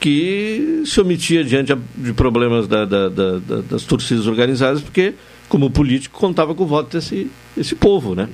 que 0.00 0.82
se 0.84 1.00
omitia 1.00 1.44
diante 1.44 1.76
de 1.96 2.12
problemas 2.12 2.66
da, 2.68 2.84
da, 2.84 3.08
da, 3.08 3.38
das 3.68 3.82
torcidas 3.82 4.26
organizadas, 4.26 4.80
porque, 4.80 5.14
como 5.48 5.70
político, 5.70 6.18
contava 6.18 6.54
com 6.54 6.64
o 6.64 6.66
voto 6.66 6.96
desse, 6.96 7.30
desse 7.56 7.74
povo. 7.74 8.14
Né? 8.14 8.28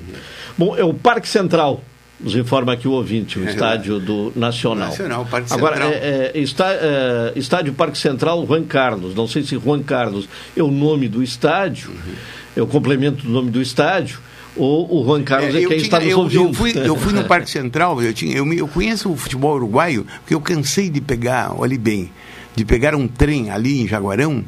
Bom, 0.58 0.76
é 0.76 0.84
o 0.84 0.92
Parque 0.92 1.28
Central 1.28 1.82
nos 2.20 2.34
informa 2.36 2.72
aqui 2.72 2.86
o 2.86 2.92
ouvinte, 2.92 3.38
o 3.38 3.44
estádio 3.48 3.98
do 3.98 4.32
Nacional. 4.34 4.88
Nacional, 4.88 5.26
Parque 5.26 5.52
Agora, 5.52 5.76
Central. 5.76 5.92
É, 5.92 6.30
é, 6.34 6.38
está, 6.38 6.72
é, 6.72 7.32
estádio 7.36 7.72
Parque 7.72 7.98
Central 7.98 8.46
Juan 8.46 8.64
Carlos. 8.64 9.14
Não 9.14 9.26
sei 9.26 9.42
se 9.42 9.58
Juan 9.58 9.82
Carlos 9.82 10.28
é 10.56 10.62
o 10.62 10.70
nome 10.70 11.08
do 11.08 11.22
estádio, 11.22 11.90
uhum. 11.90 12.14
é 12.56 12.62
o 12.62 12.66
complemento 12.66 13.24
do 13.24 13.30
nome 13.30 13.50
do 13.50 13.60
estádio, 13.60 14.20
ou 14.56 15.00
o 15.00 15.04
Juan 15.04 15.22
Carlos 15.22 15.54
é, 15.54 15.58
é 15.58 15.60
quem 15.60 15.68
tinha, 15.68 15.80
está 15.80 16.00
nos 16.00 16.08
eu, 16.08 16.18
ouvindo. 16.20 16.44
Eu 16.44 16.54
fui, 16.54 16.72
eu 16.76 16.96
fui 16.96 17.12
no 17.12 17.24
Parque 17.28 17.50
Central, 17.50 18.00
eu, 18.02 18.14
tinha, 18.14 18.36
eu, 18.36 18.50
eu 18.52 18.68
conheço 18.68 19.10
o 19.10 19.16
futebol 19.16 19.56
uruguaio, 19.56 20.06
porque 20.20 20.34
eu 20.34 20.40
cansei 20.40 20.88
de 20.88 21.00
pegar, 21.00 21.52
olhe 21.58 21.76
bem, 21.76 22.10
de 22.54 22.64
pegar 22.64 22.94
um 22.94 23.08
trem 23.08 23.50
ali 23.50 23.82
em 23.82 23.88
Jaguarão 23.88 24.44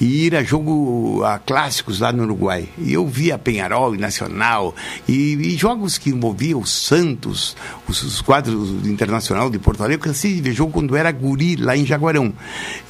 e 0.00 0.26
ir 0.26 0.36
a 0.36 0.42
jogo 0.42 1.22
a 1.24 1.38
clássicos 1.38 2.00
lá 2.00 2.12
no 2.12 2.24
Uruguai. 2.24 2.68
E 2.78 2.92
eu 2.92 3.06
via 3.06 3.38
Penharol 3.38 3.94
e 3.94 3.98
Nacional 3.98 4.74
e, 5.08 5.34
e, 5.34 5.56
jogos 5.56 5.98
que 5.98 6.10
envolviam 6.10 6.60
o 6.60 6.66
Santos, 6.66 7.56
os, 7.88 8.02
os 8.02 8.20
quadros 8.20 8.86
internacional 8.86 9.50
de 9.50 9.58
Porto 9.58 9.82
Alegre. 9.82 9.96
Eu 9.96 10.00
cansei 10.00 10.34
de 10.34 10.42
ver 10.42 10.52
jogo 10.52 10.72
quando 10.72 10.96
era 10.96 11.10
guri 11.12 11.56
lá 11.56 11.76
em 11.76 11.86
Jaguarão. 11.86 12.32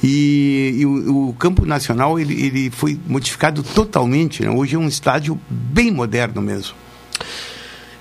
E, 0.03 0.75
e 0.79 0.85
o, 0.85 1.29
o, 1.29 1.33
campo 1.33 1.65
nacional 1.65 2.19
ele, 2.19 2.33
ele 2.45 2.69
foi 2.71 2.99
modificado 3.07 3.61
totalmente. 3.63 4.43
Né? 4.43 4.49
Hoje 4.49 4.75
é 4.75 4.79
um 4.79 4.87
estádio 4.87 5.39
bem 5.49 5.91
moderno 5.91 6.41
mesmo. 6.41 6.75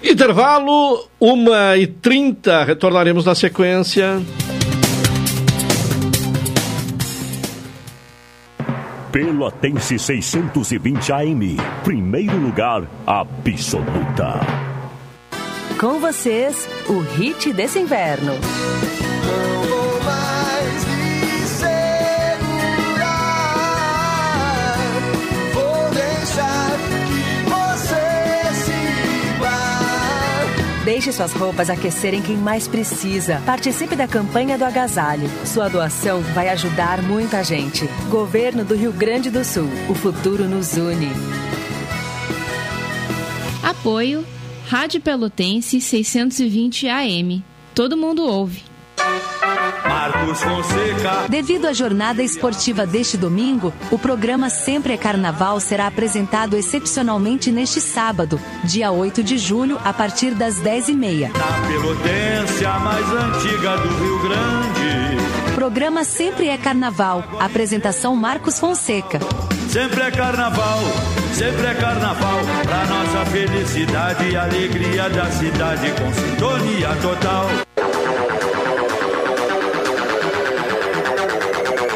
Intervalo, 0.03 1.09
1h30, 1.21 2.67
retornaremos 2.67 3.25
na 3.25 3.35
sequência. 3.35 4.21
Pelotense 9.15 9.97
620 9.97 11.13
AM. 11.13 11.57
Primeiro 11.85 12.37
lugar 12.37 12.83
absoluta. 13.07 14.41
Com 15.79 16.01
vocês, 16.01 16.69
o 16.89 16.99
hit 16.99 17.53
desse 17.53 17.79
inverno. 17.79 18.33
Deixe 30.85 31.11
suas 31.13 31.33
roupas 31.33 31.71
aquecerem 31.71 32.21
quem 32.21 32.37
mais 32.37 32.69
precisa. 32.69 33.41
Participe 33.47 33.97
da 33.97 34.07
campanha 34.07 34.59
do 34.59 34.65
agasalho. 34.67 35.31
Sua 35.47 35.67
doação 35.67 36.21
vai 36.35 36.51
ajudar 36.51 37.03
muita 37.03 37.43
gente. 37.43 37.87
Governo 38.11 38.65
do 38.65 38.75
Rio 38.75 38.93
Grande 38.93 39.31
do 39.31 39.43
Sul. 39.43 39.69
O 39.89 39.95
futuro 39.95 40.45
nos 40.45 40.77
une. 40.77 41.09
Apoio 43.63 44.27
Rádio 44.67 45.01
Pelotense 45.01 45.81
620 45.81 46.87
AM. 46.87 47.43
Todo 47.75 47.97
mundo 47.97 48.23
ouve. 48.23 48.63
Marcos 50.05 50.43
Fonseca. 50.43 51.29
Devido 51.31 51.67
à 51.67 51.73
jornada 51.73 52.23
esportiva 52.23 52.85
deste 52.85 53.17
domingo, 53.17 53.73
o 53.91 53.99
programa 53.99 54.51
Sempre 54.51 54.93
é 54.93 54.99
Carnaval 54.99 55.59
será 55.61 55.87
apresentado 55.87 56.59
excepcionalmente 56.59 57.51
neste 57.51 57.81
sábado, 57.81 58.39
dia 58.63 58.91
8 58.91 59.23
de 59.23 59.39
julho, 59.39 59.81
a 59.83 59.95
partir 59.95 60.35
das 60.35 60.57
10h30. 60.61 61.31
Na 61.33 61.67
Pelotência 61.67 62.71
mais 62.81 63.07
antiga 63.13 63.79
do 63.79 63.89
Rio 63.97 64.19
Grande. 64.21 65.55
Programa 65.55 66.05
Sempre 66.05 66.49
é 66.49 66.59
Carnaval. 66.59 67.25
Apresentação 67.41 68.15
Marcos 68.15 68.59
Fonseca. 68.59 69.21
Sempre 69.71 70.03
é 70.03 70.11
carnaval, 70.11 70.81
sempre 71.33 71.67
é 71.67 71.75
carnaval. 71.75 72.41
Pra 72.63 72.85
nossa 72.85 73.25
felicidade 73.31 74.29
e 74.29 74.37
alegria 74.37 75.09
da 75.09 75.31
cidade 75.31 75.91
com 75.93 76.13
sintonia 76.13 76.95
total. 77.01 77.74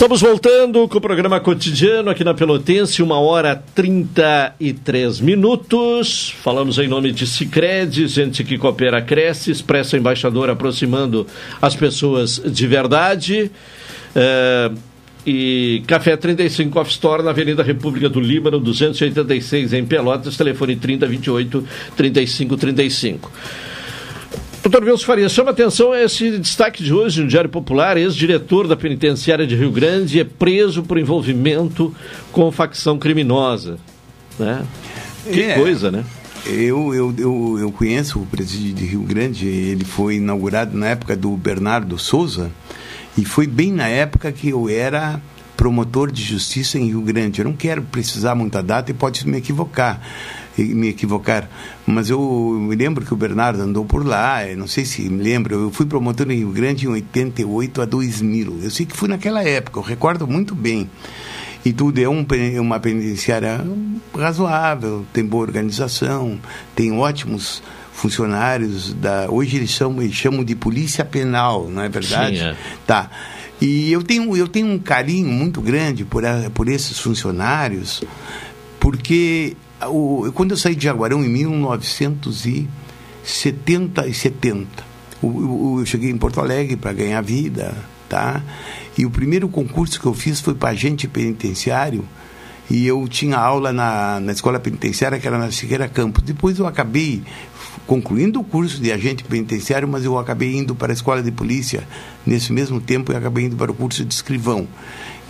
Estamos 0.00 0.22
voltando 0.22 0.88
com 0.88 0.96
o 0.96 1.00
programa 1.00 1.38
cotidiano 1.40 2.08
aqui 2.08 2.24
na 2.24 2.32
Pelotense, 2.32 3.02
uma 3.02 3.20
hora 3.20 3.54
33 3.74 5.20
minutos. 5.20 6.34
Falamos 6.42 6.78
em 6.78 6.88
nome 6.88 7.12
de 7.12 7.26
Cicred, 7.26 8.08
gente 8.08 8.42
que 8.42 8.56
coopera, 8.56 9.02
cresce, 9.02 9.50
Expresso 9.50 9.98
Embaixador 9.98 10.48
aproximando 10.48 11.26
as 11.60 11.76
pessoas 11.76 12.40
de 12.42 12.66
verdade. 12.66 13.50
É, 14.16 14.70
e 15.26 15.82
Café 15.86 16.16
35 16.16 16.80
Off 16.80 16.90
Store 16.92 17.22
na 17.22 17.28
Avenida 17.28 17.62
República 17.62 18.08
do 18.08 18.20
Líbano, 18.20 18.58
286 18.58 19.74
em 19.74 19.84
Pelotas, 19.84 20.34
telefone 20.34 20.76
3028 20.76 21.62
3535. 21.94 23.30
Doutor 24.62 24.84
Wilson 24.84 25.06
Faria, 25.06 25.28
chama 25.28 25.50
atenção 25.52 25.94
esse 25.94 26.38
destaque 26.38 26.82
de 26.84 26.92
hoje 26.92 27.22
no 27.22 27.28
Diário 27.28 27.48
Popular, 27.48 27.96
ex-diretor 27.96 28.68
da 28.68 28.76
penitenciária 28.76 29.46
de 29.46 29.56
Rio 29.56 29.70
Grande 29.70 30.20
é 30.20 30.24
preso 30.24 30.82
por 30.82 30.98
envolvimento 30.98 31.94
com 32.30 32.52
facção 32.52 32.98
criminosa. 32.98 33.78
Né? 34.38 34.62
Que 35.32 35.42
É. 35.42 35.54
coisa, 35.54 35.90
né? 35.90 36.04
Eu, 36.44 36.94
eu, 36.94 37.14
eu, 37.16 37.58
eu 37.58 37.72
conheço 37.72 38.18
o 38.18 38.26
presídio 38.26 38.74
de 38.74 38.84
Rio 38.84 39.02
Grande, 39.02 39.46
ele 39.46 39.84
foi 39.84 40.16
inaugurado 40.16 40.76
na 40.76 40.88
época 40.88 41.16
do 41.16 41.30
Bernardo 41.36 41.98
Souza, 41.98 42.50
e 43.16 43.24
foi 43.24 43.46
bem 43.46 43.72
na 43.72 43.88
época 43.88 44.30
que 44.30 44.50
eu 44.50 44.68
era 44.68 45.20
promotor 45.56 46.10
de 46.10 46.22
justiça 46.22 46.78
em 46.78 46.86
Rio 46.86 47.02
Grande. 47.02 47.40
Eu 47.40 47.44
não 47.44 47.52
quero 47.54 47.82
precisar 47.82 48.34
muita 48.34 48.62
data 48.62 48.90
e 48.90 48.94
pode 48.94 49.26
me 49.28 49.36
equivocar, 49.38 50.00
me 50.64 50.88
equivocar, 50.88 51.48
mas 51.86 52.10
eu 52.10 52.20
me 52.20 52.74
lembro 52.74 53.04
que 53.04 53.12
o 53.12 53.16
Bernardo 53.16 53.60
andou 53.60 53.84
por 53.84 54.06
lá, 54.06 54.40
não 54.56 54.66
sei 54.66 54.84
se 54.84 55.08
me 55.08 55.22
lembro, 55.22 55.54
eu 55.54 55.70
fui 55.70 55.86
promotor 55.86 56.30
em 56.30 56.36
Rio 56.38 56.50
Grande 56.50 56.86
em 56.86 56.88
88 56.88 57.82
a 57.82 57.84
2000. 57.84 58.60
Eu 58.62 58.70
sei 58.70 58.86
que 58.86 58.96
fui 58.96 59.08
naquela 59.08 59.42
época, 59.42 59.78
eu 59.78 59.82
recordo 59.82 60.26
muito 60.26 60.54
bem 60.54 60.88
e 61.64 61.72
tudo 61.72 62.00
é 62.00 62.08
um, 62.08 62.26
uma 62.60 62.80
penitenciária 62.80 63.60
razoável, 64.16 65.04
tem 65.12 65.24
boa 65.24 65.42
organização, 65.42 66.38
tem 66.74 66.92
ótimos 66.92 67.62
funcionários 67.92 68.94
da 68.94 69.30
hoje 69.30 69.56
eles 69.56 69.70
chamam, 69.70 70.02
eles 70.02 70.14
chamam 70.14 70.42
de 70.42 70.54
polícia 70.54 71.04
penal, 71.04 71.68
não 71.68 71.82
é 71.82 71.88
verdade? 71.88 72.38
Sim, 72.38 72.44
é. 72.44 72.56
Tá. 72.86 73.10
E 73.60 73.92
eu 73.92 74.02
tenho 74.02 74.34
eu 74.36 74.48
tenho 74.48 74.68
um 74.68 74.78
carinho 74.78 75.28
muito 75.28 75.60
grande 75.60 76.04
por 76.04 76.22
por 76.54 76.68
esses 76.68 76.98
funcionários, 76.98 78.02
porque 78.78 79.54
o, 79.88 80.30
quando 80.34 80.50
eu 80.52 80.56
saí 80.56 80.74
de 80.74 80.84
Jaguarão 80.84 81.22
em 81.24 81.28
1970 81.28 84.06
e 84.06 84.14
70, 84.14 84.68
o, 85.22 85.26
o- 85.26 85.80
eu 85.80 85.86
cheguei 85.86 86.10
em 86.10 86.16
Porto 86.18 86.40
Alegre 86.40 86.76
para 86.76 86.92
ganhar 86.92 87.20
vida, 87.22 87.74
tá? 88.08 88.42
E 88.96 89.04
o 89.06 89.10
primeiro 89.10 89.48
concurso 89.48 90.00
que 90.00 90.06
eu 90.06 90.14
fiz 90.14 90.40
foi 90.40 90.54
para 90.54 90.70
agente 90.70 91.06
penitenciário 91.08 92.04
e 92.70 92.86
eu 92.86 93.06
tinha 93.08 93.36
aula 93.36 93.72
na, 93.72 94.20
na 94.20 94.32
escola 94.32 94.60
penitenciária 94.60 95.18
que 95.18 95.26
era 95.26 95.38
na 95.38 95.50
Siqueira 95.50 95.88
Campos. 95.88 96.22
Depois 96.22 96.58
eu 96.58 96.66
acabei 96.66 97.22
concluindo 97.86 98.40
o 98.40 98.44
curso 98.44 98.80
de 98.80 98.92
agente 98.92 99.24
penitenciário, 99.24 99.88
mas 99.88 100.04
eu 100.04 100.18
acabei 100.18 100.54
indo 100.56 100.74
para 100.74 100.92
a 100.92 100.94
escola 100.94 101.22
de 101.22 101.30
polícia 101.32 101.82
nesse 102.24 102.52
mesmo 102.52 102.80
tempo 102.80 103.12
e 103.12 103.16
acabei 103.16 103.46
indo 103.46 103.56
para 103.56 103.72
o 103.72 103.74
curso 103.74 104.04
de 104.04 104.14
escrivão. 104.14 104.68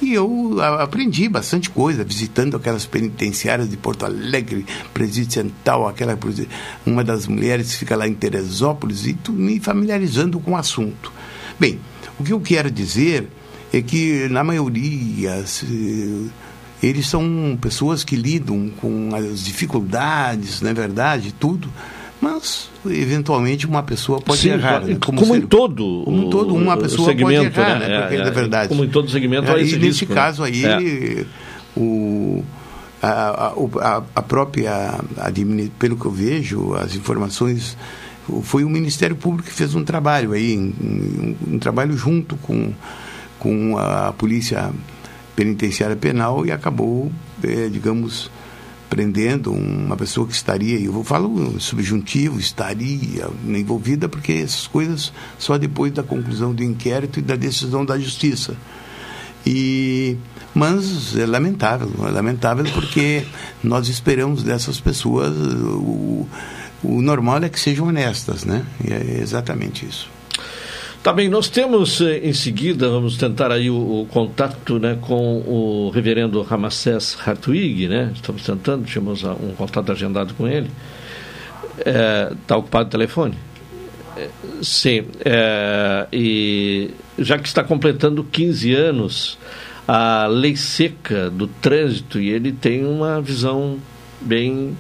E 0.03 0.14
eu 0.14 0.57
aprendi 0.80 1.28
bastante 1.28 1.68
coisa, 1.68 2.03
visitando 2.03 2.57
aquelas 2.57 2.86
penitenciárias 2.86 3.68
de 3.68 3.76
Porto 3.76 4.05
Alegre, 4.07 4.64
Presídio 4.94 5.32
Central, 5.32 5.86
aquela, 5.86 6.18
uma 6.86 7.05
das 7.05 7.26
mulheres 7.26 7.72
que 7.72 7.78
fica 7.80 7.96
lá 7.96 8.09
em 8.09 8.14
Teresópolis, 8.14 9.07
e 9.07 9.12
tu, 9.12 9.32
me 9.32 9.61
familiarizando 9.61 10.40
com 10.40 10.53
o 10.53 10.57
assunto. 10.57 11.12
Bem, 11.59 11.78
o 12.18 12.24
que 12.24 12.32
eu 12.32 12.40
quero 12.40 12.70
dizer 12.70 13.28
é 13.72 13.82
que, 13.82 14.26
na 14.30 14.42
maioria, 14.42 15.46
se- 15.46 16.30
eles 16.82 17.07
são 17.07 17.59
pessoas 17.61 18.03
que 18.03 18.16
lidam 18.16 18.70
com 18.80 19.11
as 19.14 19.44
dificuldades, 19.44 20.62
não 20.62 20.70
é 20.70 20.74
verdade, 20.74 21.34
tudo, 21.38 21.70
mas 22.20 22.70
eventualmente 22.86 23.66
uma 23.66 23.82
pessoa 23.82 24.20
pode 24.20 24.40
Sim, 24.40 24.50
errar. 24.50 24.80
né? 24.84 24.96
como, 25.04 25.24
ser- 25.24 25.36
em 25.36 25.40
todo 25.42 26.02
como 26.04 26.22
em 26.26 26.30
todo 26.30 26.54
uma 26.54 26.76
pessoa 26.76 27.08
segmento, 27.08 27.50
pode 27.50 27.60
errar, 27.60 27.78
né? 27.78 27.88
né? 27.88 28.00
Porque 28.02 28.14
É, 28.16 28.18
é, 28.18 28.26
é, 28.26 28.30
verdade. 28.30 28.68
como 28.68 28.84
em 28.84 28.88
todo 28.88 29.10
segmento, 29.10 29.50
há 29.50 29.58
É, 29.58 29.62
esse 29.62 29.74
e 29.76 29.78
nesse 29.78 30.00
risco, 30.00 30.08
né? 30.10 30.14
caso 30.14 30.42
aí, 30.44 30.64
É. 30.64 31.24
o, 31.76 32.44
a, 33.02 33.08
a, 33.08 33.46
a- 33.96 34.02
a 34.16 34.22
própria, 34.22 35.00
admini- 35.16 35.72
pelo 35.78 35.96
que 35.96 36.04
eu 36.04 36.10
vejo, 36.10 36.74
as 36.74 36.94
informações, 36.94 37.76
foi 38.42 38.64
o 38.64 38.68
Ministério 38.68 39.16
Público 39.16 39.48
que 39.48 39.54
fez 39.54 39.74
um 39.74 39.82
trabalho 39.82 40.32
aí, 40.32 40.56
um, 40.58 41.34
um 41.54 41.58
trabalho 41.58 41.96
junto 41.96 42.36
com, 42.36 42.72
com 43.38 43.76
a 43.78 44.12
Polícia 44.12 44.70
Penitenciária 45.34 45.96
Penal 45.96 46.44
e 46.44 46.52
acabou, 46.52 47.10
eh, 47.42 47.68
digamos, 47.72 48.30
prendendo 48.91 49.53
uma 49.53 49.97
pessoa 49.97 50.26
que 50.26 50.34
estaria, 50.34 50.78
eu 50.80 51.05
falo 51.05 51.59
subjuntivo, 51.61 52.41
estaria 52.41 53.28
envolvida, 53.47 54.09
porque 54.09 54.32
essas 54.32 54.66
coisas 54.66 55.12
só 55.38 55.57
depois 55.57 55.93
da 55.93 56.03
conclusão 56.03 56.53
do 56.53 56.64
inquérito 56.64 57.20
e 57.20 57.22
da 57.22 57.36
decisão 57.36 57.84
da 57.84 57.97
justiça. 57.99 58.57
E 59.47 60.18
mas 60.53 61.16
é 61.16 61.24
lamentável, 61.24 61.88
é 62.07 62.11
lamentável 62.11 62.64
porque 62.74 63.24
nós 63.62 63.88
esperamos 63.88 64.43
dessas 64.43 64.80
pessoas 64.80 65.32
o, 65.36 66.26
o 66.82 67.01
normal 67.01 67.38
é 67.45 67.49
que 67.49 67.59
sejam 67.59 67.86
honestas, 67.86 68.45
né? 68.45 68.66
E 68.84 68.93
é 68.93 69.20
exatamente 69.22 69.86
isso. 69.86 70.11
Tá 71.03 71.14
bem, 71.14 71.30
nós 71.30 71.48
temos 71.48 71.98
eh, 72.03 72.18
em 72.18 72.34
seguida, 72.34 72.90
vamos 72.90 73.16
tentar 73.16 73.51
aí 73.51 73.70
o, 73.70 74.03
o 74.03 74.07
contato 74.11 74.78
né, 74.78 74.98
com 75.01 75.38
o 75.38 75.90
reverendo 75.94 76.42
Ramacés 76.42 77.16
Hartwig, 77.24 77.88
né? 77.88 78.12
Estamos 78.14 78.42
tentando, 78.42 78.84
tínhamos 78.84 79.24
um 79.24 79.55
contato 79.57 79.90
agendado 79.92 80.34
com 80.34 80.46
ele. 80.46 80.70
Está 81.78 81.90
é, 81.90 82.32
tá 82.46 82.57
ocupado 82.59 82.88
o 82.88 82.90
telefone? 82.90 83.34
É, 84.14 84.28
sim, 84.61 85.07
é, 85.24 86.07
e 86.12 86.90
já 87.18 87.38
que 87.38 87.48
está 87.48 87.64
completando 87.64 88.22
15 88.22 88.74
anos 88.74 89.38
a 89.88 90.26
lei 90.26 90.55
seca 90.55 91.30
do 91.30 91.46
trânsito 91.46 92.20
e 92.20 92.28
ele 92.28 92.53
tem 92.53 92.84
uma 92.84 93.22
visão 93.22 93.78
bem 94.20 94.76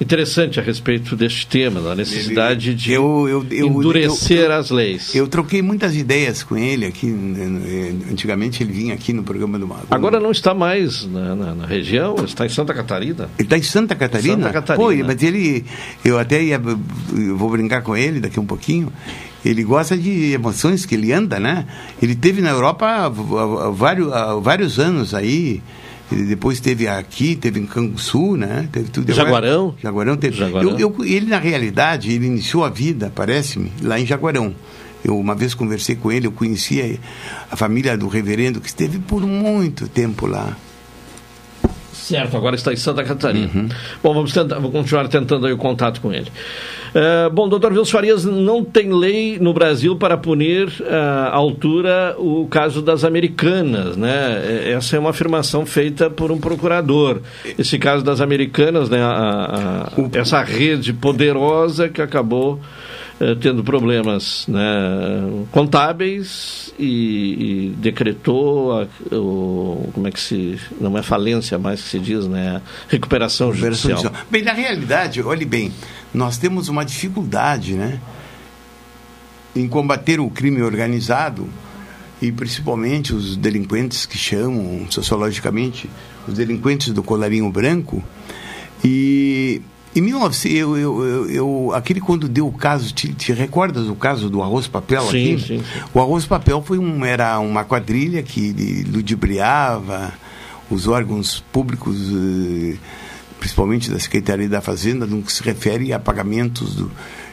interessante 0.00 0.58
a 0.58 0.62
respeito 0.62 1.14
deste 1.14 1.46
tema, 1.46 1.80
da 1.80 1.94
necessidade 1.94 2.74
de 2.74 2.92
eu, 2.92 3.28
eu, 3.28 3.46
eu, 3.50 3.66
endurecer 3.66 4.50
as 4.50 4.70
leis. 4.70 5.14
Eu 5.14 5.28
troquei 5.28 5.60
muitas 5.60 5.94
ideias 5.94 6.42
com 6.42 6.56
ele 6.56 6.86
aqui. 6.86 7.06
Né, 7.06 7.94
antigamente 8.10 8.62
ele 8.62 8.72
vinha 8.72 8.94
aqui 8.94 9.12
no 9.12 9.22
programa 9.22 9.58
do 9.58 9.66
Mago. 9.68 9.86
Agora 9.90 10.18
não 10.18 10.30
está 10.30 10.54
mais 10.54 11.04
na, 11.04 11.34
na, 11.34 11.54
na, 11.54 11.66
região, 11.66 12.16
está 12.24 12.46
em 12.46 12.48
Santa 12.48 12.72
Catarina. 12.72 13.28
Ele 13.38 13.46
está 13.46 13.58
em 13.58 13.62
Santa 13.62 13.94
Catarina? 13.94 14.36
Santa 14.36 14.52
Catarina. 14.52 14.84
Pô, 14.84 15.06
mas 15.06 15.22
ele, 15.22 15.64
eu 16.04 16.18
até 16.18 16.42
ia, 16.42 16.60
eu 17.16 17.36
vou 17.36 17.50
brincar 17.50 17.82
com 17.82 17.96
ele 17.96 18.20
daqui 18.20 18.40
um 18.40 18.46
pouquinho. 18.46 18.90
Ele 19.44 19.62
gosta 19.62 19.96
de 19.96 20.32
emoções 20.32 20.84
que 20.84 20.94
ele 20.94 21.12
anda, 21.12 21.40
né? 21.40 21.66
Ele 22.00 22.14
teve 22.14 22.42
na 22.42 22.50
Europa 22.50 22.86
há 22.86 23.08
vários, 23.08 24.12
há 24.12 24.34
vários 24.34 24.78
anos 24.78 25.14
aí. 25.14 25.62
Ele 26.10 26.24
depois 26.24 26.58
teve 26.60 26.88
aqui, 26.88 27.36
teve 27.36 27.60
em 27.60 27.66
Canguçu, 27.66 28.36
né? 28.36 28.68
Teve 28.72 28.90
tudo. 28.90 29.12
Jaguarão? 29.12 29.74
Jaguarão 29.80 30.16
teve. 30.16 30.36
Jaguarão. 30.36 30.78
Eu, 30.78 30.94
eu, 30.98 31.04
ele, 31.04 31.26
na 31.26 31.38
realidade, 31.38 32.12
ele 32.12 32.26
iniciou 32.26 32.64
a 32.64 32.68
vida, 32.68 33.12
parece-me, 33.14 33.72
lá 33.82 33.98
em 33.98 34.06
Jaguarão. 34.06 34.54
Eu 35.04 35.18
uma 35.18 35.34
vez 35.34 35.54
conversei 35.54 35.96
com 35.96 36.12
ele, 36.12 36.26
eu 36.26 36.32
conhecia 36.32 36.98
a 37.50 37.56
família 37.56 37.96
do 37.96 38.08
reverendo 38.08 38.60
que 38.60 38.68
esteve 38.68 38.98
por 38.98 39.22
muito 39.22 39.88
tempo 39.88 40.26
lá. 40.26 40.56
Certo, 41.92 42.36
agora 42.36 42.56
está 42.56 42.72
em 42.72 42.76
Santa 42.76 43.04
Catarina. 43.04 43.50
Uhum. 43.54 43.68
Bom, 44.02 44.14
vamos, 44.14 44.32
tentar, 44.32 44.56
vamos 44.56 44.72
continuar 44.72 45.08
tentando 45.08 45.46
o 45.46 45.56
contato 45.56 46.00
com 46.00 46.12
ele. 46.12 46.30
Uh, 46.90 47.30
bom, 47.30 47.48
doutor 47.48 47.72
Wilson 47.72 47.92
Farias, 47.92 48.24
não 48.24 48.64
tem 48.64 48.92
lei 48.92 49.38
no 49.38 49.52
Brasil 49.52 49.94
para 49.94 50.16
punir 50.16 50.68
uh, 50.80 50.84
à 51.30 51.34
altura 51.34 52.16
o 52.18 52.48
caso 52.48 52.82
das 52.82 53.04
americanas, 53.04 53.96
né? 53.96 54.42
É, 54.44 54.72
essa 54.72 54.96
é 54.96 54.98
uma 54.98 55.10
afirmação 55.10 55.64
feita 55.64 56.10
por 56.10 56.32
um 56.32 56.38
procurador. 56.38 57.20
Esse 57.56 57.78
caso 57.78 58.04
das 58.04 58.20
americanas, 58.20 58.88
né? 58.88 59.00
A, 59.02 59.88
a, 59.96 60.18
essa 60.18 60.42
rede 60.42 60.92
poderosa 60.92 61.88
que 61.88 62.02
acabou 62.02 62.58
uh, 63.20 63.36
tendo 63.36 63.62
problemas 63.62 64.46
né, 64.48 64.60
contábeis 65.50 66.72
e, 66.78 67.68
e 67.68 67.74
decretou 67.76 68.80
a, 68.80 68.86
o, 69.14 69.90
como 69.92 70.08
é 70.08 70.10
que 70.10 70.20
se 70.20 70.58
não 70.80 70.96
é 70.96 71.02
falência 71.02 71.58
mais 71.58 71.82
que 71.82 71.88
se 71.88 71.98
diz, 71.98 72.26
né? 72.26 72.60
Recuperação, 72.88 73.50
Recuperação 73.50 73.52
judicial. 73.52 73.98
judicial. 73.98 74.26
Bem, 74.30 74.42
na 74.42 74.52
realidade, 74.52 75.22
olhe 75.22 75.44
bem 75.44 75.72
nós 76.12 76.36
temos 76.36 76.68
uma 76.68 76.84
dificuldade 76.84 77.74
né, 77.74 78.00
em 79.54 79.68
combater 79.68 80.20
o 80.20 80.28
crime 80.28 80.62
organizado 80.62 81.48
e 82.20 82.30
principalmente 82.30 83.14
os 83.14 83.36
delinquentes 83.36 84.06
que 84.06 84.18
chamam 84.18 84.86
sociologicamente 84.90 85.88
os 86.28 86.34
delinquentes 86.34 86.92
do 86.92 87.02
colarinho 87.02 87.50
branco 87.50 88.02
e 88.84 89.62
em 89.94 90.00
1900, 90.00 90.56
eu, 90.56 90.76
eu, 90.76 91.04
eu, 91.04 91.30
eu, 91.30 91.72
aquele 91.74 92.00
quando 92.00 92.28
deu 92.28 92.46
o 92.46 92.52
caso, 92.52 92.92
te, 92.94 93.12
te 93.12 93.32
recordas 93.32 93.88
o 93.88 93.94
caso 93.94 94.30
do 94.30 94.42
arroz 94.42 94.68
papel 94.68 95.02
sim, 95.02 95.34
aqui? 95.34 95.38
Sim, 95.38 95.58
sim. 95.58 95.64
O 95.92 96.00
arroz 96.00 96.26
papel 96.26 96.62
foi 96.62 96.78
um, 96.78 97.04
era 97.04 97.38
uma 97.40 97.64
quadrilha 97.64 98.22
que 98.22 98.84
ludibriava 98.88 100.12
os 100.70 100.86
órgãos 100.86 101.42
públicos 101.52 101.96
eh, 102.12 102.76
principalmente 103.40 103.90
da 103.90 103.98
Secretaria 103.98 104.48
da 104.48 104.60
Fazenda, 104.60 105.06
no 105.06 105.22
que 105.22 105.32
se 105.32 105.42
refere 105.42 105.92
a 105.92 105.98
pagamentos 105.98 106.74
do, 106.74 106.90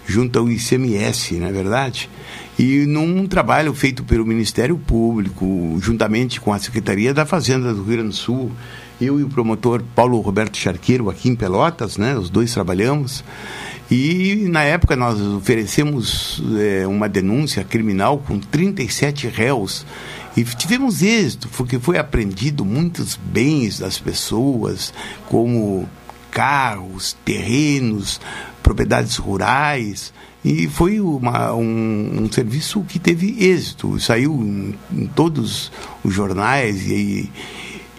junto 0.08 0.40
ao 0.40 0.50
ICMS, 0.50 1.36
não 1.36 1.48
é 1.48 1.52
verdade? 1.52 2.10
E 2.58 2.86
num 2.88 3.28
trabalho 3.28 3.74
feito 3.74 4.04
pelo 4.04 4.26
Ministério 4.26 4.78
Público, 4.78 5.78
juntamente 5.80 6.40
com 6.40 6.54
a 6.54 6.58
Secretaria 6.58 7.14
da 7.14 7.26
Fazenda 7.26 7.74
do 7.74 7.84
Rio 7.84 7.98
Grande 7.98 8.10
do 8.10 8.16
Sul, 8.16 8.52
eu 9.00 9.20
e 9.20 9.24
o 9.24 9.30
promotor 9.30 9.84
Paulo 9.96 10.20
Roberto 10.20 10.58
Charqueiro, 10.58 11.10
aqui 11.10 11.30
em 11.30 11.36
Pelotas, 11.36 11.98
né, 11.98 12.18
os 12.18 12.30
dois 12.30 12.54
trabalhamos, 12.54 13.24
e 13.90 14.48
na 14.50 14.64
época 14.64 14.96
nós 14.96 15.20
oferecemos 15.22 16.44
é, 16.60 16.86
uma 16.86 17.08
denúncia 17.08 17.64
criminal 17.64 18.18
com 18.18 18.38
37 18.38 19.28
réus. 19.28 19.86
E 20.36 20.44
tivemos 20.44 21.02
êxito, 21.02 21.48
porque 21.56 21.80
foi 21.80 21.98
apreendido 21.98 22.66
muitos 22.66 23.16
bens 23.16 23.80
das 23.80 23.98
pessoas, 23.98 24.94
como 25.28 25.88
carros, 26.30 27.16
terrenos, 27.24 28.20
propriedades 28.62 29.16
rurais. 29.16 30.14
E 30.44 30.68
foi 30.68 31.00
uma, 31.00 31.54
um, 31.54 32.24
um, 32.24 32.32
serviço 32.32 32.82
que 32.82 33.00
teve 33.00 33.38
êxito, 33.40 34.00
saiu 34.00 34.34
em, 34.34 34.76
em 34.92 35.08
todos 35.08 35.72
os 36.04 36.14
jornais 36.14 36.86
e, 36.86 37.32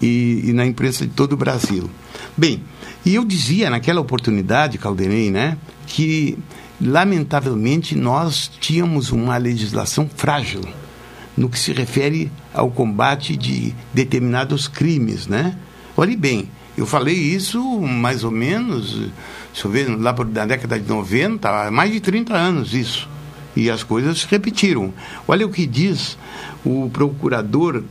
e, 0.00 0.42
e, 0.44 0.52
na 0.52 0.66
imprensa 0.66 1.06
de 1.06 1.12
todo 1.12 1.32
o 1.32 1.36
Brasil. 1.36 1.90
Bem, 2.36 2.62
e 3.04 3.14
eu 3.14 3.24
dizia 3.24 3.70
naquela 3.70 4.00
oportunidade, 4.00 4.78
Caldenei, 4.78 5.30
né, 5.30 5.56
que 5.86 6.38
lamentavelmente 6.80 7.96
nós 7.96 8.50
tínhamos 8.60 9.10
uma 9.10 9.36
legislação 9.36 10.08
frágil 10.14 10.62
no 11.36 11.48
que 11.48 11.58
se 11.58 11.72
refere 11.72 12.30
ao 12.52 12.70
combate 12.70 13.36
de 13.36 13.74
determinados 13.92 14.66
crimes, 14.66 15.26
né? 15.26 15.56
Olhe 15.96 16.16
bem, 16.16 16.50
eu 16.76 16.86
falei 16.86 17.14
isso 17.14 17.60
mais 17.80 18.22
ou 18.24 18.30
menos, 18.30 18.92
deixa 19.52 19.66
eu 19.66 19.70
ver, 19.70 19.88
lá 19.88 20.14
na 20.32 20.46
década 20.46 20.78
de 20.78 20.88
90, 20.88 21.48
há 21.48 21.70
mais 21.70 21.92
de 21.92 22.00
30 22.00 22.34
anos 22.34 22.74
isso. 22.74 23.08
E 23.56 23.68
as 23.68 23.82
coisas 23.82 24.20
se 24.20 24.26
repetiram. 24.30 24.94
Olha 25.26 25.44
o 25.44 25.50
que 25.50 25.66
diz 25.66 26.16
o 26.64 26.88
procurador 26.92 27.82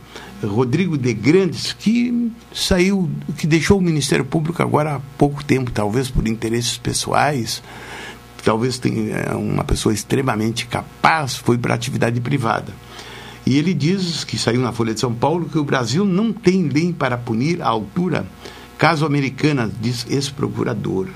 Rodrigo 0.42 0.96
de 0.96 1.12
Grandes, 1.12 1.72
que 1.72 2.30
saiu, 2.52 3.10
que 3.36 3.46
deixou 3.46 3.78
o 3.78 3.82
Ministério 3.82 4.24
Público 4.24 4.62
agora 4.62 4.96
há 4.96 5.00
pouco 5.16 5.44
tempo, 5.44 5.70
talvez 5.70 6.10
por 6.10 6.28
interesses 6.28 6.78
pessoais, 6.78 7.62
talvez 8.44 8.78
tenha 8.78 9.16
é, 9.16 9.34
uma 9.34 9.64
pessoa 9.64 9.92
extremamente 9.92 10.66
capaz, 10.66 11.36
foi 11.36 11.58
para 11.58 11.74
atividade 11.74 12.20
privada. 12.20 12.72
E 13.44 13.56
ele 13.56 13.72
diz, 13.72 14.24
que 14.24 14.38
saiu 14.38 14.60
na 14.60 14.72
Folha 14.72 14.94
de 14.94 15.00
São 15.00 15.14
Paulo, 15.14 15.48
que 15.48 15.58
o 15.58 15.64
Brasil 15.64 16.04
não 16.04 16.32
tem 16.32 16.68
lei 16.68 16.92
para 16.92 17.16
punir 17.16 17.62
à 17.62 17.68
altura 17.68 18.26
caso 18.76 19.04
americana, 19.04 19.70
diz 19.80 20.06
ex-procurador. 20.08 21.08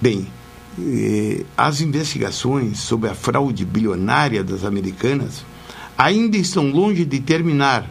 Bem, 0.00 0.28
eh, 0.78 1.44
as 1.56 1.80
investigações 1.80 2.78
sobre 2.78 3.10
a 3.10 3.14
fraude 3.14 3.64
bilionária 3.64 4.44
das 4.44 4.64
americanas 4.64 5.44
ainda 5.96 6.36
estão 6.36 6.70
longe 6.70 7.04
de 7.04 7.20
terminar, 7.20 7.88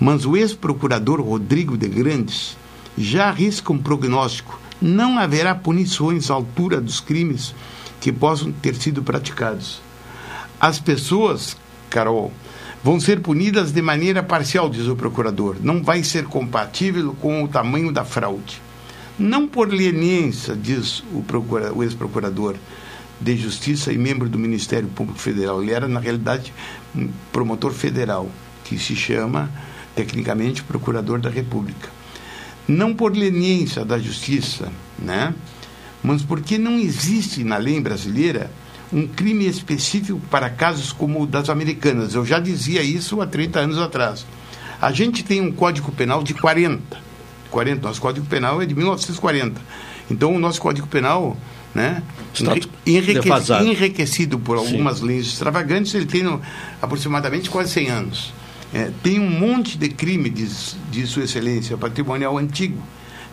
mas 0.00 0.26
o 0.26 0.36
ex-procurador 0.36 1.20
Rodrigo 1.20 1.76
de 1.76 1.88
Grandes 1.88 2.56
já 2.96 3.28
arrisca 3.28 3.72
um 3.72 3.78
prognóstico: 3.78 4.60
não 4.80 5.18
haverá 5.18 5.54
punições 5.54 6.30
à 6.30 6.34
altura 6.34 6.80
dos 6.80 7.00
crimes 7.00 7.54
que 8.00 8.12
possam 8.12 8.52
ter 8.52 8.74
sido 8.74 9.02
praticados. 9.02 9.80
As 10.60 10.78
pessoas, 10.78 11.56
Carol, 11.90 12.32
vão 12.82 13.00
ser 13.00 13.20
punidas 13.20 13.72
de 13.72 13.82
maneira 13.82 14.22
parcial, 14.22 14.70
diz 14.70 14.86
o 14.86 14.96
procurador. 14.96 15.56
Não 15.60 15.82
vai 15.82 16.02
ser 16.02 16.24
compatível 16.24 17.14
com 17.20 17.42
o 17.42 17.48
tamanho 17.48 17.92
da 17.92 18.04
fraude. 18.04 18.62
Não 19.18 19.48
por 19.48 19.72
leniência, 19.72 20.54
diz 20.54 21.02
o, 21.12 21.24
o 21.74 21.82
ex-procurador 21.82 22.54
de 23.20 23.36
Justiça 23.36 23.92
e 23.92 23.98
membro 23.98 24.28
do 24.28 24.38
Ministério 24.38 24.88
Público 24.88 25.18
Federal. 25.18 25.62
Ele 25.62 25.72
era, 25.72 25.88
na 25.88 26.00
realidade, 26.00 26.52
um 26.94 27.08
promotor 27.32 27.72
federal, 27.72 28.28
que 28.64 28.78
se 28.78 28.94
chama, 28.94 29.50
tecnicamente, 29.96 30.62
Procurador 30.62 31.18
da 31.18 31.30
República. 31.30 31.88
Não 32.68 32.94
por 32.94 33.16
leniência 33.16 33.84
da 33.84 33.98
Justiça, 33.98 34.70
né? 34.98 35.34
mas 36.06 36.22
porque 36.22 36.56
não 36.56 36.78
existe 36.78 37.42
na 37.42 37.56
lei 37.56 37.80
brasileira 37.80 38.48
um 38.92 39.08
crime 39.08 39.48
específico 39.48 40.20
para 40.30 40.48
casos 40.48 40.92
como 40.92 41.20
o 41.20 41.26
das 41.26 41.50
americanas. 41.50 42.14
Eu 42.14 42.24
já 42.24 42.38
dizia 42.38 42.80
isso 42.80 43.20
há 43.20 43.26
30 43.26 43.58
anos 43.58 43.78
atrás. 43.78 44.24
A 44.80 44.92
gente 44.92 45.24
tem 45.24 45.40
um 45.40 45.50
Código 45.50 45.90
Penal 45.90 46.22
de 46.22 46.34
40, 46.34 46.96
40. 47.50 47.88
Nosso 47.88 48.00
Código 48.00 48.24
Penal 48.26 48.62
é 48.62 48.66
de 48.66 48.74
1940. 48.74 49.60
Então, 50.08 50.32
o 50.32 50.38
nosso 50.38 50.60
Código 50.60 50.86
Penal, 50.86 51.36
né, 51.74 52.00
enrique, 52.86 53.28
enriquecido 53.64 54.38
por 54.38 54.56
algumas 54.56 54.98
Sim. 54.98 55.06
leis 55.06 55.26
extravagantes, 55.26 55.92
ele 55.94 56.06
tem 56.06 56.22
aproximadamente 56.80 57.50
quase 57.50 57.72
100 57.72 57.88
anos. 57.90 58.32
É, 58.72 58.90
tem 59.02 59.20
um 59.20 59.30
monte 59.30 59.78
de 59.78 59.88
crime, 59.88 60.28
diz, 60.28 60.76
diz 60.90 61.10
Sua 61.10 61.24
Excelência, 61.24 61.76
patrimonial 61.76 62.36
antigo, 62.36 62.82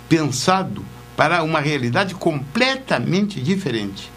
pensado 0.08 0.86
para 1.16 1.44
uma 1.44 1.60
realidade 1.60 2.16
completamente 2.16 3.42
diferente. 3.42 4.12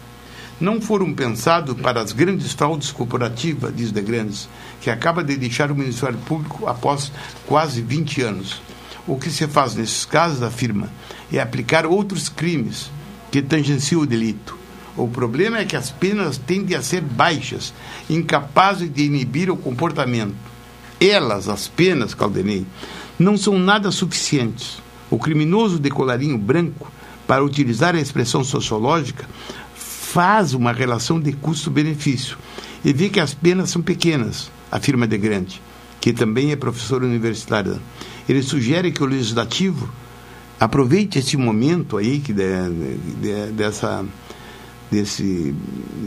Não 0.59 0.81
foram 0.81 1.13
pensados 1.13 1.79
para 1.79 2.01
as 2.01 2.11
grandes 2.11 2.53
fraudes 2.53 2.91
corporativas, 2.91 3.75
diz 3.75 3.91
de 3.91 4.01
Grandes, 4.01 4.49
que 4.81 4.89
acaba 4.89 5.23
de 5.23 5.37
deixar 5.37 5.71
o 5.71 5.75
Ministério 5.75 6.17
Público 6.19 6.67
após 6.67 7.11
quase 7.45 7.81
20 7.81 8.21
anos. 8.23 8.61
O 9.07 9.17
que 9.17 9.29
se 9.29 9.47
faz 9.47 9.75
nesses 9.75 10.03
casos, 10.03 10.41
afirma, 10.41 10.89
é 11.31 11.39
aplicar 11.39 11.85
outros 11.85 12.27
crimes 12.27 12.89
que 13.31 13.41
tangenciam 13.41 14.01
o 14.01 14.05
delito. 14.05 14.57
O 14.95 15.07
problema 15.07 15.59
é 15.59 15.65
que 15.65 15.75
as 15.75 15.91
penas 15.91 16.39
tendem 16.39 16.75
a 16.75 16.81
ser 16.81 17.01
baixas, 17.01 17.71
incapazes 18.09 18.91
de 18.91 19.03
inibir 19.03 19.51
o 19.51 19.55
comportamento. 19.55 20.35
Elas, 20.99 21.47
as 21.47 21.67
penas, 21.67 22.13
Caldenei, 22.13 22.65
não 23.19 23.37
são 23.37 23.57
nada 23.57 23.91
suficientes. 23.91 24.81
O 25.09 25.17
criminoso 25.17 25.79
de 25.79 25.89
colarinho 25.89 26.37
branco, 26.37 26.91
para 27.25 27.43
utilizar 27.43 27.95
a 27.95 27.99
expressão 27.99 28.43
sociológica, 28.43 29.27
faz 29.75 30.53
uma 30.53 30.71
relação 30.71 31.19
de 31.19 31.33
custo-benefício 31.33 32.37
e 32.83 32.93
vê 32.93 33.09
que 33.09 33.19
as 33.19 33.33
penas 33.33 33.69
são 33.69 33.81
pequenas, 33.81 34.49
afirma 34.71 35.07
De 35.07 35.17
Grande, 35.17 35.61
que 35.99 36.13
também 36.13 36.51
é 36.51 36.55
professor 36.55 37.03
universitário. 37.03 37.79
Ele 38.27 38.41
sugere 38.41 38.91
que 38.91 39.03
o 39.03 39.05
legislativo 39.05 39.89
aproveite 40.59 41.19
esse 41.19 41.37
momento 41.37 41.97
aí 41.97 42.19
que 42.19 42.33
de, 42.33 42.43
de, 43.21 43.51
dessa 43.51 44.03
desse 44.89 45.53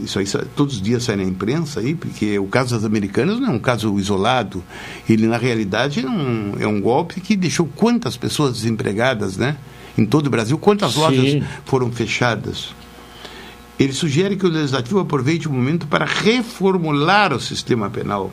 isso 0.03 0.17
aí 0.17 0.25
todos 0.55 0.75
os 0.75 0.81
dias 0.81 1.03
sai 1.03 1.15
na 1.15 1.23
imprensa 1.23 1.79
aí 1.79 1.93
porque 1.93 2.37
o 2.39 2.47
caso 2.47 2.73
das 2.73 2.83
americanas 2.83 3.39
não 3.39 3.49
é 3.49 3.51
um 3.51 3.59
caso 3.59 3.97
isolado. 3.99 4.63
Ele 5.09 5.27
na 5.27 5.37
realidade 5.37 5.99
é 5.99 6.07
um, 6.07 6.53
é 6.59 6.67
um 6.67 6.81
golpe 6.81 7.21
que 7.21 7.35
deixou 7.35 7.69
quantas 7.75 8.17
pessoas 8.17 8.53
desempregadas 8.53 9.37
né 9.37 9.57
em 9.97 10.05
todo 10.05 10.27
o 10.27 10.29
Brasil? 10.29 10.57
Quantas 10.57 10.93
Sim. 10.93 10.99
lojas 10.99 11.43
foram 11.65 11.91
fechadas? 11.91 12.73
Ele 13.79 13.93
sugere 13.93 14.35
que 14.35 14.45
o 14.45 14.49
legislativo 14.49 14.99
aproveite 14.99 15.47
o 15.47 15.51
momento 15.51 15.87
para 15.87 16.05
reformular 16.05 17.33
o 17.33 17.39
sistema 17.39 17.89
penal 17.89 18.31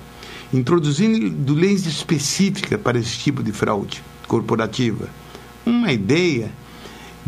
introduzindo 0.52 1.54
leis 1.54 1.86
específicas 1.86 2.80
para 2.80 2.98
esse 2.98 3.18
tipo 3.18 3.42
de 3.42 3.52
fraude 3.52 4.02
corporativa. 4.26 5.08
Uma 5.64 5.92
ideia 5.92 6.50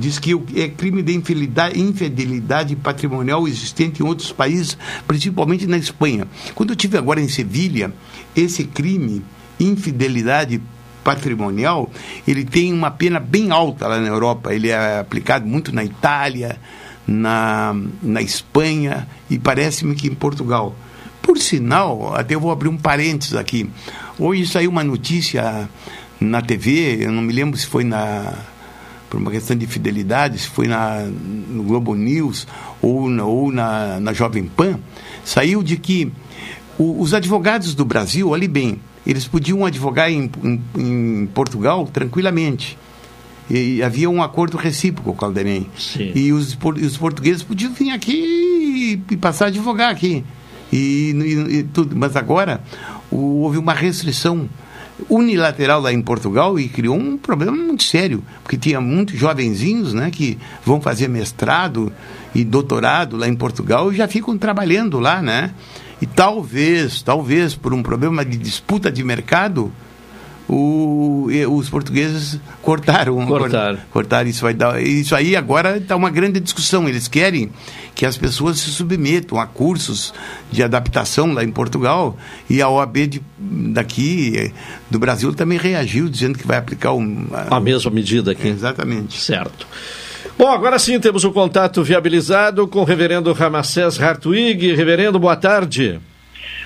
diz 0.00 0.18
que 0.18 0.32
é 0.56 0.68
crime 0.68 1.02
de 1.02 1.12
infidelidade 1.12 2.74
patrimonial 2.76 3.46
existente 3.46 4.02
em 4.02 4.06
outros 4.06 4.32
países, 4.32 4.76
principalmente 5.06 5.66
na 5.66 5.76
Espanha. 5.76 6.26
Quando 6.54 6.70
eu 6.70 6.76
tive 6.76 6.98
agora 6.98 7.20
em 7.20 7.28
Sevilha, 7.28 7.92
esse 8.34 8.64
crime, 8.64 9.22
infidelidade 9.60 10.60
patrimonial, 11.04 11.90
ele 12.26 12.44
tem 12.44 12.72
uma 12.72 12.90
pena 12.90 13.20
bem 13.20 13.50
alta 13.50 13.86
lá 13.86 14.00
na 14.00 14.08
Europa. 14.08 14.54
Ele 14.54 14.68
é 14.68 14.98
aplicado 14.98 15.46
muito 15.46 15.72
na 15.72 15.84
Itália, 15.84 16.58
na, 17.06 17.74
na 18.02 18.22
Espanha 18.22 19.06
e 19.28 19.38
parece-me 19.38 19.94
que 19.94 20.08
em 20.08 20.14
Portugal. 20.14 20.74
Por 21.22 21.38
sinal, 21.38 22.14
até 22.14 22.34
eu 22.34 22.40
vou 22.40 22.50
abrir 22.50 22.68
um 22.68 22.76
parênteses 22.76 23.34
aqui. 23.34 23.68
Hoje 24.18 24.46
saiu 24.46 24.70
uma 24.70 24.82
notícia 24.82 25.68
na 26.20 26.42
TV, 26.42 27.04
eu 27.04 27.12
não 27.12 27.22
me 27.22 27.32
lembro 27.32 27.58
se 27.58 27.66
foi 27.66 27.84
na 27.84 28.34
por 29.10 29.18
uma 29.18 29.30
questão 29.30 29.56
de 29.56 29.66
fidelidade, 29.66 30.38
se 30.38 30.48
foi 30.48 30.68
na, 30.68 31.00
no 31.00 31.64
Globo 31.64 31.94
News 31.96 32.46
ou 32.80 33.10
na, 33.10 33.24
ou 33.24 33.50
na, 33.50 33.98
na 33.98 34.12
Jovem 34.12 34.44
Pan, 34.44 34.78
saiu 35.24 35.62
de 35.62 35.76
que 35.76 36.12
o, 36.78 37.02
os 37.02 37.12
advogados 37.12 37.74
do 37.74 37.84
Brasil, 37.84 38.30
olhe 38.30 38.46
bem, 38.46 38.80
eles 39.04 39.26
podiam 39.26 39.66
advogar 39.66 40.10
em, 40.10 40.30
em, 40.44 40.62
em 40.78 41.26
Portugal 41.26 41.88
tranquilamente. 41.92 42.78
E, 43.50 43.82
havia 43.82 44.08
um 44.08 44.22
acordo 44.22 44.56
recíproco, 44.56 45.12
Calderem. 45.14 45.66
E 46.14 46.32
os, 46.32 46.56
os 46.82 46.96
portugueses 46.96 47.42
podiam 47.42 47.72
vir 47.72 47.90
aqui 47.90 48.12
e, 48.12 49.02
e 49.12 49.16
passar 49.16 49.46
a 49.46 49.48
advogar 49.48 49.90
aqui. 49.90 50.24
E, 50.72 51.10
e, 51.50 51.62
tudo. 51.64 51.96
Mas 51.96 52.14
agora 52.14 52.62
o, 53.10 53.40
houve 53.40 53.58
uma 53.58 53.74
restrição 53.74 54.48
unilateral 55.08 55.80
lá 55.80 55.92
em 55.92 56.02
Portugal 56.02 56.58
e 56.58 56.68
criou 56.68 56.96
um 56.96 57.16
problema 57.16 57.52
muito 57.52 57.84
sério, 57.84 58.22
porque 58.42 58.56
tinha 58.56 58.80
muitos 58.80 59.18
jovenzinhos 59.18 59.94
né, 59.94 60.10
que 60.10 60.38
vão 60.64 60.80
fazer 60.80 61.08
mestrado 61.08 61.92
e 62.34 62.44
doutorado 62.44 63.16
lá 63.16 63.28
em 63.28 63.34
Portugal 63.34 63.92
e 63.92 63.96
já 63.96 64.06
ficam 64.06 64.36
trabalhando 64.36 64.98
lá, 64.98 65.20
né? 65.20 65.52
E 66.00 66.06
talvez, 66.06 67.02
talvez 67.02 67.54
por 67.54 67.74
um 67.74 67.82
problema 67.82 68.24
de 68.24 68.38
disputa 68.38 68.90
de 68.90 69.04
mercado, 69.04 69.70
o, 70.52 71.28
os 71.48 71.70
portugueses 71.70 72.40
cortaram. 72.60 73.24
Cortaram. 73.24 73.78
Cortaram. 73.92 74.28
Isso, 74.28 74.42
vai 74.42 74.52
dar, 74.52 74.82
isso 74.82 75.14
aí 75.14 75.36
agora 75.36 75.76
está 75.76 75.94
uma 75.94 76.10
grande 76.10 76.40
discussão. 76.40 76.88
Eles 76.88 77.06
querem 77.06 77.50
que 77.94 78.04
as 78.04 78.16
pessoas 78.16 78.58
se 78.58 78.70
submetam 78.70 79.38
a 79.38 79.46
cursos 79.46 80.12
de 80.50 80.62
adaptação 80.62 81.32
lá 81.32 81.44
em 81.44 81.50
Portugal 81.52 82.16
e 82.48 82.60
a 82.60 82.68
OAB 82.68 82.96
de, 83.06 83.22
daqui 83.38 84.52
do 84.90 84.98
Brasil 84.98 85.32
também 85.32 85.58
reagiu 85.58 86.08
dizendo 86.08 86.36
que 86.36 86.46
vai 86.46 86.58
aplicar 86.58 86.94
um, 86.94 87.26
a, 87.32 87.56
a 87.56 87.60
mesma 87.60 87.90
medida 87.90 88.32
aqui. 88.32 88.48
exatamente. 88.48 89.20
Certo. 89.20 89.66
Bom, 90.36 90.48
agora 90.48 90.78
sim 90.78 90.98
temos 90.98 91.22
o 91.22 91.30
contato 91.30 91.84
viabilizado 91.84 92.66
com 92.66 92.80
o 92.80 92.84
reverendo 92.84 93.32
Ramacés 93.32 94.00
Hartwig. 94.00 94.74
Reverendo, 94.74 95.18
boa 95.18 95.36
tarde. 95.36 96.00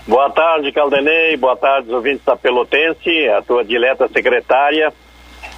Boa 0.07 0.30
tarde, 0.30 0.70
Caldenei. 0.70 1.36
Boa 1.36 1.57
tarde, 1.57 1.92
ouvintes 1.92 2.24
da 2.24 2.36
Pelotense, 2.36 3.28
a 3.28 3.42
tua 3.42 3.64
dileta 3.64 4.07
secretária. 4.09 4.92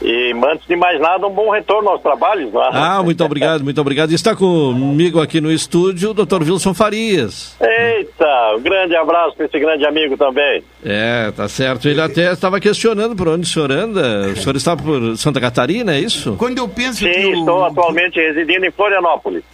E 0.02 0.32
antes 0.32 0.66
de 0.66 0.76
mais 0.76 1.00
nada, 1.00 1.26
um 1.26 1.30
bom 1.30 1.50
retorno 1.50 1.88
aos 1.88 2.02
trabalhos. 2.02 2.52
Não 2.52 2.62
é? 2.62 2.68
Ah, 2.72 3.02
muito 3.02 3.24
obrigado, 3.24 3.64
muito 3.64 3.80
obrigado. 3.80 4.12
Está 4.12 4.36
comigo 4.36 5.20
aqui 5.20 5.40
no 5.40 5.50
estúdio 5.50 6.10
o 6.10 6.14
Dr. 6.14 6.42
Wilson 6.42 6.74
Farias. 6.74 7.56
Eita, 7.60 8.56
um 8.56 8.60
grande 8.60 8.94
abraço 8.94 9.34
para 9.36 9.46
esse 9.46 9.58
grande 9.58 9.86
amigo 9.86 10.16
também. 10.16 10.62
É, 10.84 11.32
tá 11.32 11.48
certo. 11.48 11.88
Ele 11.88 12.00
até 12.00 12.30
estava 12.30 12.60
questionando 12.60 13.16
por 13.16 13.28
onde 13.28 13.46
o 13.46 13.50
senhor 13.50 13.72
anda. 13.72 14.28
O 14.28 14.36
senhor 14.36 14.56
está 14.56 14.76
por 14.76 15.16
Santa 15.16 15.40
Catarina, 15.40 15.94
é 15.94 16.00
isso? 16.00 16.36
Quando 16.36 16.58
eu 16.58 16.68
penso 16.68 16.98
Sim, 16.98 17.10
que 17.10 17.30
estou 17.30 17.64
atualmente 17.64 18.20
residindo 18.20 18.66
em 18.66 18.70
Florianópolis. 18.70 19.44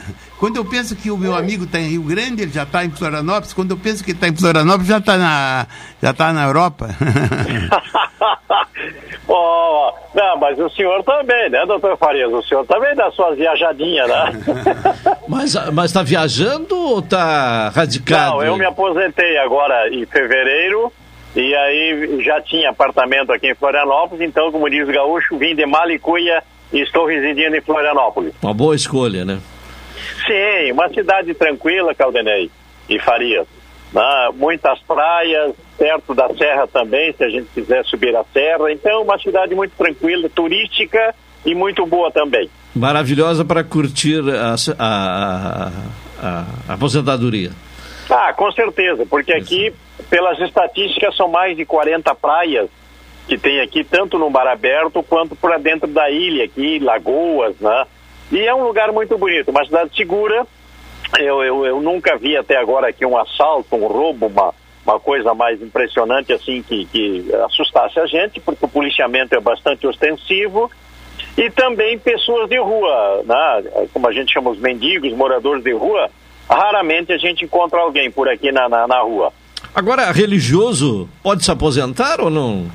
Quando 0.42 0.56
eu 0.56 0.64
penso 0.64 0.96
que 0.96 1.08
o 1.08 1.16
meu 1.16 1.36
amigo 1.36 1.62
está 1.62 1.78
em 1.78 1.90
Rio 1.90 2.02
Grande, 2.02 2.42
ele 2.42 2.50
já 2.50 2.64
está 2.64 2.84
em 2.84 2.90
Florianópolis. 2.90 3.52
Quando 3.52 3.70
eu 3.70 3.76
penso 3.76 4.02
que 4.02 4.10
ele 4.10 4.16
está 4.16 4.26
em 4.26 4.34
Florianópolis, 4.34 4.88
já 4.88 4.98
está 4.98 5.16
na, 5.16 5.68
já 6.02 6.12
tá 6.12 6.32
na 6.32 6.42
Europa. 6.42 6.88
oh, 9.28 9.92
não, 10.12 10.36
mas 10.38 10.58
o 10.58 10.68
senhor 10.70 11.00
também, 11.04 11.48
né, 11.48 11.64
doutor 11.64 11.96
Farias? 11.96 12.32
O 12.32 12.42
senhor 12.42 12.66
também 12.66 12.92
dá 12.96 13.08
suas 13.12 13.38
viajadinhas, 13.38 14.08
né? 14.08 14.32
mas 15.30 15.54
está 15.84 16.02
viajando 16.02 16.76
ou 16.76 16.98
está 16.98 17.68
radicado? 17.68 18.32
Não, 18.32 18.42
eu 18.42 18.56
me 18.56 18.64
aposentei 18.64 19.38
agora 19.38 19.94
em 19.94 20.04
fevereiro. 20.06 20.92
E 21.36 21.54
aí 21.54 22.20
já 22.24 22.40
tinha 22.40 22.70
apartamento 22.70 23.30
aqui 23.30 23.48
em 23.48 23.54
Florianópolis, 23.54 24.28
então, 24.28 24.50
como 24.50 24.68
diz 24.68 24.88
o 24.88 24.92
gaúcho, 24.92 25.38
vim 25.38 25.54
de 25.54 25.64
Malicuia 25.66 26.42
e 26.72 26.80
estou 26.80 27.06
residindo 27.06 27.54
em 27.54 27.60
Florianópolis. 27.60 28.34
Uma 28.42 28.52
boa 28.52 28.74
escolha, 28.74 29.24
né? 29.24 29.38
Sim, 30.26 30.72
uma 30.72 30.88
cidade 30.88 31.34
tranquila, 31.34 31.94
Caldenei 31.94 32.50
e 32.88 32.98
Farias. 32.98 33.46
Né? 33.92 34.30
Muitas 34.34 34.80
praias, 34.80 35.52
perto 35.76 36.14
da 36.14 36.28
serra 36.34 36.66
também, 36.66 37.12
se 37.12 37.24
a 37.24 37.28
gente 37.28 37.48
quiser 37.54 37.84
subir 37.84 38.16
a 38.16 38.24
serra. 38.32 38.72
Então, 38.72 39.02
uma 39.02 39.18
cidade 39.18 39.54
muito 39.54 39.72
tranquila, 39.76 40.28
turística 40.28 41.14
e 41.44 41.54
muito 41.54 41.84
boa 41.86 42.10
também. 42.10 42.48
Maravilhosa 42.74 43.44
para 43.44 43.62
curtir 43.62 44.22
a, 44.30 44.54
a, 44.78 45.70
a, 46.22 46.44
a, 46.68 46.74
aposentadoria. 46.74 47.50
Ah, 48.08 48.32
com 48.32 48.50
certeza, 48.52 49.06
porque 49.06 49.32
aqui, 49.32 49.72
pelas 50.08 50.38
estatísticas, 50.40 51.14
são 51.16 51.28
mais 51.28 51.56
de 51.56 51.64
40 51.64 52.14
praias 52.14 52.68
que 53.26 53.38
tem 53.38 53.60
aqui, 53.60 53.84
tanto 53.84 54.18
no 54.18 54.28
mar 54.30 54.46
aberto 54.46 55.02
quanto 55.02 55.36
para 55.36 55.58
dentro 55.58 55.86
da 55.86 56.10
ilha 56.10 56.44
aqui, 56.44 56.78
lagoas, 56.78 57.54
né? 57.60 57.86
E 58.32 58.40
é 58.46 58.54
um 58.54 58.64
lugar 58.64 58.90
muito 58.92 59.18
bonito, 59.18 59.50
uma 59.50 59.62
cidade 59.62 59.94
segura. 59.94 60.46
Eu, 61.18 61.44
eu, 61.44 61.66
eu 61.66 61.80
nunca 61.82 62.16
vi 62.16 62.34
até 62.34 62.56
agora 62.56 62.88
aqui 62.88 63.04
um 63.04 63.18
assalto, 63.18 63.76
um 63.76 63.86
roubo, 63.86 64.26
uma, 64.26 64.54
uma 64.86 64.98
coisa 64.98 65.34
mais 65.34 65.60
impressionante 65.60 66.32
assim 66.32 66.62
que, 66.62 66.86
que 66.86 67.30
assustasse 67.44 68.00
a 68.00 68.06
gente, 68.06 68.40
porque 68.40 68.64
o 68.64 68.68
policiamento 68.68 69.34
é 69.36 69.40
bastante 69.40 69.86
ostensivo. 69.86 70.70
E 71.36 71.50
também 71.50 71.98
pessoas 71.98 72.48
de 72.48 72.58
rua, 72.58 73.22
né? 73.26 73.86
como 73.92 74.08
a 74.08 74.12
gente 74.12 74.32
chama 74.32 74.48
os 74.48 74.58
mendigos, 74.58 75.12
moradores 75.12 75.62
de 75.62 75.72
rua, 75.72 76.08
raramente 76.48 77.12
a 77.12 77.18
gente 77.18 77.44
encontra 77.44 77.80
alguém 77.80 78.10
por 78.10 78.30
aqui 78.30 78.50
na, 78.50 78.66
na, 78.66 78.88
na 78.88 79.00
rua. 79.02 79.30
Agora, 79.74 80.12
religioso 80.12 81.08
pode 81.22 81.44
se 81.44 81.50
aposentar 81.50 82.20
ou 82.20 82.28
não? 82.28 82.70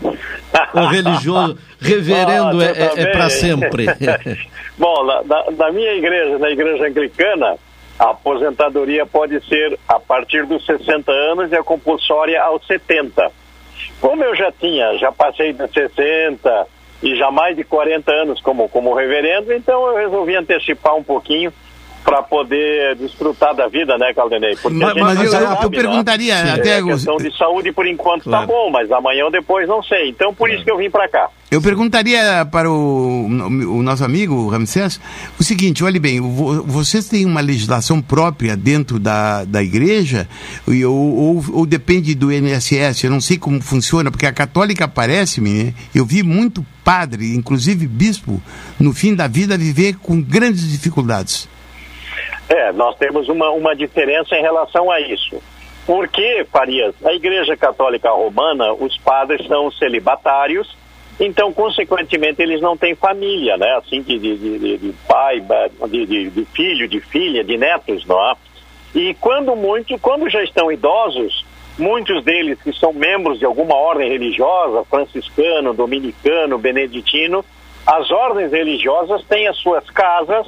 o 0.74 0.86
religioso, 0.88 1.58
reverendo 1.80 2.62
é, 2.62 2.72
é, 2.72 3.02
é 3.02 3.06
para 3.08 3.30
sempre. 3.30 3.86
Bom, 4.78 5.06
na, 5.06 5.24
na, 5.24 5.52
na, 5.52 5.72
minha 5.72 5.94
igreja, 5.94 6.40
na 6.40 6.50
igreja 6.50 6.88
anglicana, 6.88 7.56
a 8.00 8.10
aposentadoria 8.12 9.06
pode 9.06 9.46
ser 9.48 9.78
a 9.88 10.00
partir 10.00 10.46
dos 10.46 10.66
60 10.66 11.12
anos 11.12 11.52
e 11.52 11.56
a 11.56 11.64
compulsória 11.64 12.42
aos 12.42 12.66
70. 12.66 13.32
Como 14.02 14.24
eu 14.24 14.36
já 14.36 14.52
tinha, 14.52 14.98
já 14.98 15.12
passei 15.12 15.54
de 15.54 15.68
60 15.68 16.68
e 17.04 17.16
já 17.16 17.30
mais 17.30 17.56
de 17.56 17.64
40 17.64 18.12
anos 18.12 18.42
como, 18.42 18.68
como 18.70 18.96
reverendo, 18.96 19.54
então 19.54 19.88
eu 19.88 19.96
resolvi 19.96 20.36
antecipar 20.36 20.96
um 20.96 21.04
pouquinho 21.04 21.54
para 22.08 22.24
poder 22.24 22.96
desfrutar 22.96 23.54
da 23.54 23.68
vida, 23.68 23.98
né, 23.98 24.14
Caldenei? 24.14 24.56
Porque 24.56 24.78
mas, 24.78 24.96
mas 24.96 25.22
eu, 25.22 25.30
sabe, 25.30 25.66
eu, 25.66 25.70
perguntaria 25.70 26.42
né? 26.42 26.52
até... 26.54 26.80
É, 26.80 26.82
questão 26.82 27.18
de 27.18 27.38
saúde, 27.38 27.74
por 27.74 27.86
enquanto, 27.86 28.24
tá 28.24 28.30
claro. 28.30 28.48
tá 28.48 28.54
bom, 28.54 28.72
mas 28.72 28.90
amanhã 28.90 29.26
ou 29.26 29.32
depois 29.32 29.68
não 29.68 29.84
sei. 29.84 30.08
Então, 30.08 30.34
por 30.34 30.50
isso 30.50 30.64
que 30.64 30.72
eu 30.72 30.78
vim 30.78 30.90
para 30.90 31.10
cá. 31.10 31.30
Eu 31.52 31.62
perguntaria 31.62 32.46
para 32.50 32.72
o, 32.72 33.26
o 33.26 33.84
nosso 33.84 34.06
amigo 34.06 34.48
Ramsés 34.48 35.02
o 35.38 35.44
seguinte: 35.44 35.84
olhe 35.84 36.00
bem, 36.00 36.22
vocês 36.22 37.10
têm 37.10 37.26
uma 37.26 37.42
legislação 37.42 38.02
própria 38.02 38.56
dentro 38.56 39.00
da, 39.00 39.44
da 39.44 39.64
igreja 39.64 40.28
ou, 40.66 40.86
ou, 40.86 41.46
ou 41.54 41.66
depende 41.66 42.16
do 42.16 42.32
INSS? 42.32 43.04
Eu 43.04 43.12
não 43.12 43.22
sei 43.22 43.38
como 43.38 43.62
funciona, 43.62 44.12
porque 44.12 44.26
a 44.26 44.34
católica 44.34 44.88
parece-me, 44.88 45.64
né? 45.64 45.74
eu 45.96 46.06
vi 46.06 46.22
muito 46.22 46.66
padre, 46.84 47.34
inclusive 47.34 47.88
bispo, 47.88 48.42
no 48.80 48.94
fim 48.94 49.16
da 49.16 49.28
vida 49.28 49.58
viver 49.58 49.96
com 49.98 50.22
grandes 50.22 50.70
dificuldades. 50.70 51.50
É, 52.50 52.72
nós 52.72 52.96
temos 52.98 53.28
uma, 53.28 53.50
uma 53.52 53.76
diferença 53.76 54.36
em 54.36 54.42
relação 54.42 54.90
a 54.90 55.00
isso. 55.00 55.42
Porque, 55.86 56.46
Farias, 56.52 56.94
a 57.06 57.14
Igreja 57.14 57.56
Católica 57.56 58.10
Romana, 58.10 58.74
os 58.74 58.98
padres 58.98 59.46
são 59.48 59.72
celibatários, 59.72 60.76
então, 61.20 61.52
consequentemente, 61.52 62.42
eles 62.42 62.62
não 62.62 62.78
têm 62.78 62.94
família, 62.94 63.58
né? 63.58 63.76
Assim, 63.78 64.02
de, 64.02 64.20
de, 64.20 64.38
de, 64.38 64.78
de 64.78 64.94
pai, 65.08 65.44
de, 65.90 66.30
de, 66.30 66.46
filho, 66.54 66.88
de 66.88 67.00
filha, 67.00 67.44
de 67.44 67.58
netos, 67.58 68.06
não 68.06 68.24
é? 68.30 68.36
E 68.94 69.14
quando 69.16 69.56
muito, 69.56 69.98
quando 70.00 70.30
já 70.30 70.44
estão 70.44 70.72
idosos, 70.72 71.46
muitos 71.78 72.24
deles 72.24 72.62
que 72.62 72.72
são 72.74 72.94
membros 72.94 73.40
de 73.40 73.46
alguma 73.46 73.76
ordem 73.76 74.10
religiosa, 74.10 74.86
franciscano, 74.86 75.74
dominicano, 75.74 76.58
beneditino, 76.58 77.44
as 77.86 78.12
ordens 78.12 78.52
religiosas 78.52 79.24
têm 79.24 79.48
as 79.48 79.58
suas 79.58 79.90
casas 79.90 80.48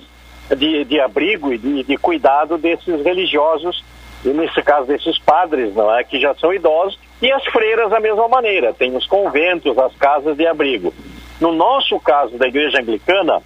de, 0.56 0.84
de 0.86 1.00
abrigo 1.00 1.54
e 1.54 1.58
de, 1.58 1.84
de 1.84 1.98
cuidado 1.98 2.58
desses 2.58 3.04
religiosos, 3.04 3.84
e 4.24 4.30
nesse 4.30 4.62
caso 4.62 4.88
desses 4.88 5.18
padres, 5.20 5.74
não 5.74 5.94
é, 5.96 6.04
que 6.04 6.20
já 6.20 6.34
são 6.36 6.54
idosos, 6.54 7.00
e 7.22 7.32
as 7.32 7.44
freiras 7.46 7.90
da 7.90 8.00
mesma 8.00 8.28
maneira, 8.28 8.74
tem 8.74 8.96
os 8.96 9.06
conventos, 9.06 9.78
as 9.78 9.96
casas 9.96 10.36
de 10.36 10.46
abrigo. 10.46 10.94
No 11.40 11.54
nosso 11.54 12.00
caso 12.00 12.38
da 12.38 12.48
igreja 12.48 12.80
anglicana, 12.80 13.42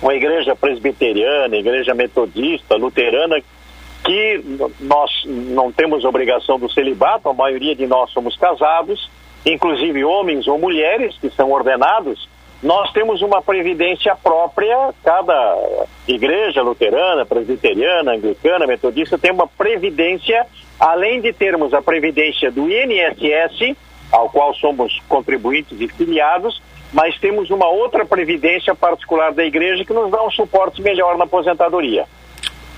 uma 0.00 0.14
igreja 0.14 0.54
presbiteriana, 0.54 1.56
igreja 1.56 1.94
metodista, 1.94 2.76
luterana, 2.76 3.40
que 4.04 4.42
nós 4.80 5.10
não 5.26 5.72
temos 5.72 6.04
obrigação 6.04 6.58
do 6.58 6.70
celibato, 6.70 7.28
a 7.28 7.34
maioria 7.34 7.74
de 7.74 7.86
nós 7.86 8.10
somos 8.10 8.36
casados, 8.36 9.10
inclusive 9.44 10.04
homens 10.04 10.46
ou 10.46 10.58
mulheres 10.58 11.16
que 11.20 11.28
são 11.30 11.50
ordenados, 11.50 12.28
nós 12.62 12.90
temos 12.92 13.22
uma 13.22 13.40
previdência 13.40 14.16
própria, 14.16 14.92
cada 15.04 15.86
igreja 16.08 16.60
luterana, 16.62 17.24
presbiteriana, 17.24 18.12
anglicana, 18.12 18.66
metodista 18.66 19.16
tem 19.16 19.30
uma 19.30 19.46
previdência, 19.46 20.44
além 20.78 21.20
de 21.20 21.32
termos 21.32 21.72
a 21.72 21.80
previdência 21.80 22.50
do 22.50 22.68
INSS, 22.68 23.76
ao 24.10 24.28
qual 24.30 24.54
somos 24.54 25.00
contribuintes 25.08 25.80
e 25.80 25.86
filiados, 25.86 26.60
mas 26.92 27.16
temos 27.18 27.50
uma 27.50 27.68
outra 27.68 28.04
previdência 28.04 28.74
particular 28.74 29.32
da 29.32 29.44
igreja 29.44 29.84
que 29.84 29.92
nos 29.92 30.10
dá 30.10 30.24
um 30.24 30.30
suporte 30.30 30.82
melhor 30.82 31.16
na 31.16 31.24
aposentadoria. 31.24 32.06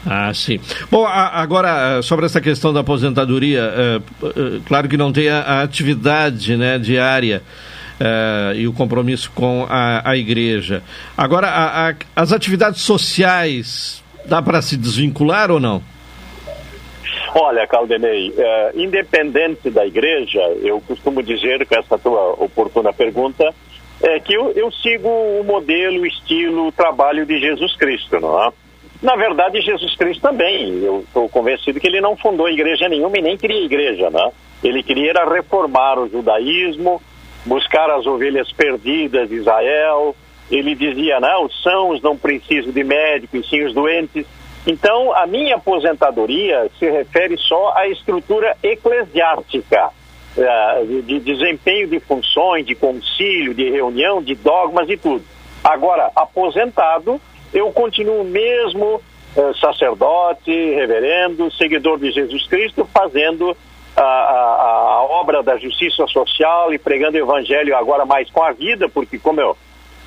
Ah, 0.04 0.32
sim. 0.34 0.58
Bom, 0.90 1.06
agora, 1.06 2.02
sobre 2.02 2.26
essa 2.26 2.40
questão 2.40 2.72
da 2.72 2.80
aposentadoria, 2.80 3.60
é, 3.60 3.96
é, 3.96 4.60
claro 4.66 4.88
que 4.88 4.96
não 4.96 5.12
tem 5.12 5.28
a 5.28 5.62
atividade 5.62 6.56
né, 6.56 6.78
diária 6.78 7.42
uh, 8.00 8.54
e 8.54 8.66
o 8.66 8.72
compromisso 8.72 9.30
com 9.34 9.66
a, 9.68 10.10
a 10.10 10.16
igreja. 10.16 10.82
Agora, 11.16 11.48
a, 11.48 11.90
a, 11.90 11.94
as 12.16 12.32
atividades 12.32 12.80
sociais, 12.80 14.02
dá 14.24 14.40
para 14.40 14.62
se 14.62 14.76
desvincular 14.76 15.50
ou 15.50 15.60
não? 15.60 15.82
Olha, 17.34 17.66
Caldenei, 17.66 18.30
uh, 18.30 18.80
independente 18.80 19.70
da 19.70 19.86
igreja, 19.86 20.40
eu 20.62 20.80
costumo 20.80 21.22
dizer 21.22 21.64
com 21.66 21.78
essa 21.78 21.98
tua 21.98 22.32
oportuna 22.38 22.92
pergunta, 22.92 23.54
é 24.02 24.18
que 24.18 24.32
eu, 24.32 24.50
eu 24.52 24.72
sigo 24.72 25.08
o 25.08 25.44
modelo, 25.44 26.00
o 26.00 26.06
estilo, 26.06 26.68
o 26.68 26.72
trabalho 26.72 27.26
de 27.26 27.38
Jesus 27.38 27.76
Cristo, 27.76 28.18
não 28.18 28.42
é? 28.42 28.52
Na 29.02 29.16
verdade, 29.16 29.60
Jesus 29.60 29.94
Cristo 29.96 30.20
também. 30.20 30.82
Eu 30.82 31.00
estou 31.00 31.28
convencido 31.28 31.80
que 31.80 31.86
ele 31.86 32.00
não 32.00 32.16
fundou 32.16 32.48
igreja 32.48 32.88
nenhuma 32.88 33.16
e 33.16 33.22
nem 33.22 33.36
queria 33.36 33.64
igreja, 33.64 34.10
né? 34.10 34.30
Ele 34.62 34.82
queria 34.82 35.12
reformar 35.24 35.98
o 35.98 36.08
judaísmo, 36.08 37.00
buscar 37.44 37.90
as 37.90 38.06
ovelhas 38.06 38.50
perdidas 38.52 39.28
de 39.28 39.36
Israel. 39.36 40.14
Ele 40.50 40.74
dizia, 40.74 41.20
não, 41.20 41.44
os 41.44 41.62
sãos 41.62 42.02
não 42.02 42.16
precisam 42.16 42.72
de 42.72 42.82
médico, 42.82 43.36
e 43.36 43.44
sim 43.44 43.62
os 43.64 43.72
doentes. 43.72 44.26
Então, 44.66 45.14
a 45.14 45.26
minha 45.26 45.56
aposentadoria 45.56 46.70
se 46.78 46.90
refere 46.90 47.36
só 47.38 47.72
à 47.76 47.88
estrutura 47.88 48.56
eclesiástica, 48.62 49.90
eh, 50.36 50.84
de 51.04 51.18
desempenho 51.20 51.88
de 51.88 51.98
funções, 52.00 52.66
de 52.66 52.74
concílio, 52.74 53.54
de 53.54 53.70
reunião, 53.70 54.22
de 54.22 54.34
dogmas 54.34 54.88
e 54.90 54.96
tudo. 54.96 55.24
Agora, 55.64 56.10
aposentado, 56.14 57.20
eu 57.54 57.70
continuo 57.72 58.22
mesmo 58.24 59.00
eh, 59.36 59.52
sacerdote, 59.60 60.50
reverendo, 60.50 61.50
seguidor 61.52 61.98
de 61.98 62.10
Jesus 62.10 62.46
Cristo, 62.46 62.88
fazendo 62.92 63.56
a, 63.96 64.02
a, 64.02 65.02
obra 65.20 65.42
da 65.42 65.56
justiça 65.56 66.06
social 66.06 66.72
e 66.72 66.78
pregando 66.78 67.16
o 67.16 67.20
evangelho 67.20 67.76
agora 67.76 68.04
mais 68.04 68.30
com 68.30 68.42
a 68.42 68.52
vida, 68.52 68.88
porque 68.88 69.18
como 69.18 69.40
eu... 69.40 69.56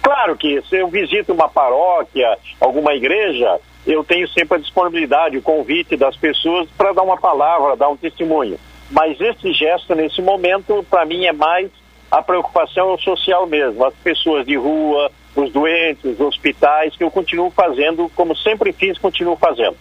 Claro 0.01 0.35
que 0.35 0.61
se 0.63 0.77
eu 0.77 0.87
visito 0.89 1.31
uma 1.31 1.47
paróquia, 1.47 2.37
alguma 2.59 2.93
igreja, 2.93 3.59
eu 3.87 4.03
tenho 4.03 4.27
sempre 4.27 4.57
a 4.57 4.61
disponibilidade, 4.61 5.37
o 5.37 5.41
convite 5.41 5.95
das 5.95 6.15
pessoas 6.17 6.67
para 6.77 6.91
dar 6.91 7.03
uma 7.03 7.17
palavra, 7.17 7.77
dar 7.77 7.89
um 7.89 7.95
testemunho. 7.95 8.59
Mas 8.91 9.19
esse 9.19 9.53
gesto, 9.53 9.95
nesse 9.95 10.21
momento, 10.21 10.85
para 10.89 11.05
mim 11.05 11.25
é 11.25 11.31
mais 11.31 11.71
a 12.11 12.21
preocupação 12.21 12.97
social 12.99 13.47
mesmo. 13.47 13.83
As 13.85 13.93
pessoas 13.95 14.45
de 14.45 14.55
rua, 14.55 15.09
os 15.35 15.51
doentes, 15.51 16.05
os 16.05 16.19
hospitais, 16.19 16.95
que 16.95 17.03
eu 17.03 17.09
continuo 17.09 17.49
fazendo, 17.49 18.09
como 18.15 18.35
sempre 18.35 18.71
fiz, 18.71 18.97
continuo 18.97 19.35
fazendo. 19.35 19.75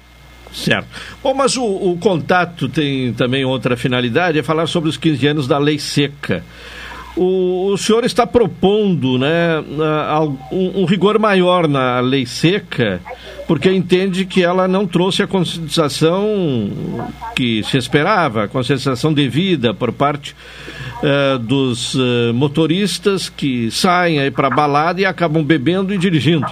Certo. 0.52 0.86
Bom, 1.22 1.32
mas 1.32 1.56
o, 1.56 1.64
o, 1.64 1.98
contato 1.98 2.68
tem 2.68 3.12
também 3.14 3.44
outra 3.44 3.76
finalidade, 3.76 4.38
é 4.38 4.42
falar 4.42 4.66
sobre 4.66 4.90
os 4.90 4.96
15 4.96 5.26
anos 5.26 5.46
da 5.46 5.58
lei 5.58 5.78
seca. 5.78 6.44
O, 7.16 7.72
o 7.72 7.78
senhor 7.78 8.04
está 8.04 8.26
propondo 8.26 9.18
né, 9.18 9.60
um, 10.50 10.82
um, 10.82 10.84
rigor 10.84 11.18
maior 11.18 11.68
na 11.68 12.00
lei 12.00 12.24
seca, 12.24 13.00
porque 13.46 13.70
entende 13.70 14.24
que 14.24 14.42
ela 14.42 14.66
não 14.66 14.86
trouxe 14.86 15.22
a 15.22 15.26
conscientização 15.26 16.70
que 17.36 17.62
se 17.64 17.76
esperava, 17.76 18.44
a 18.44 18.48
conscientização 18.48 19.12
devida 19.12 19.74
por 19.74 19.92
parte 19.92 20.34
uh, 21.02 21.38
dos 21.38 21.94
uh, 21.94 22.32
motoristas 22.34 23.28
que 23.28 23.70
saem 23.70 24.18
aí 24.18 24.30
para 24.30 24.48
balada 24.48 25.00
e 25.00 25.04
acabam 25.04 25.44
bebendo 25.44 25.92
e 25.92 25.98
dirigindo. 25.98 26.46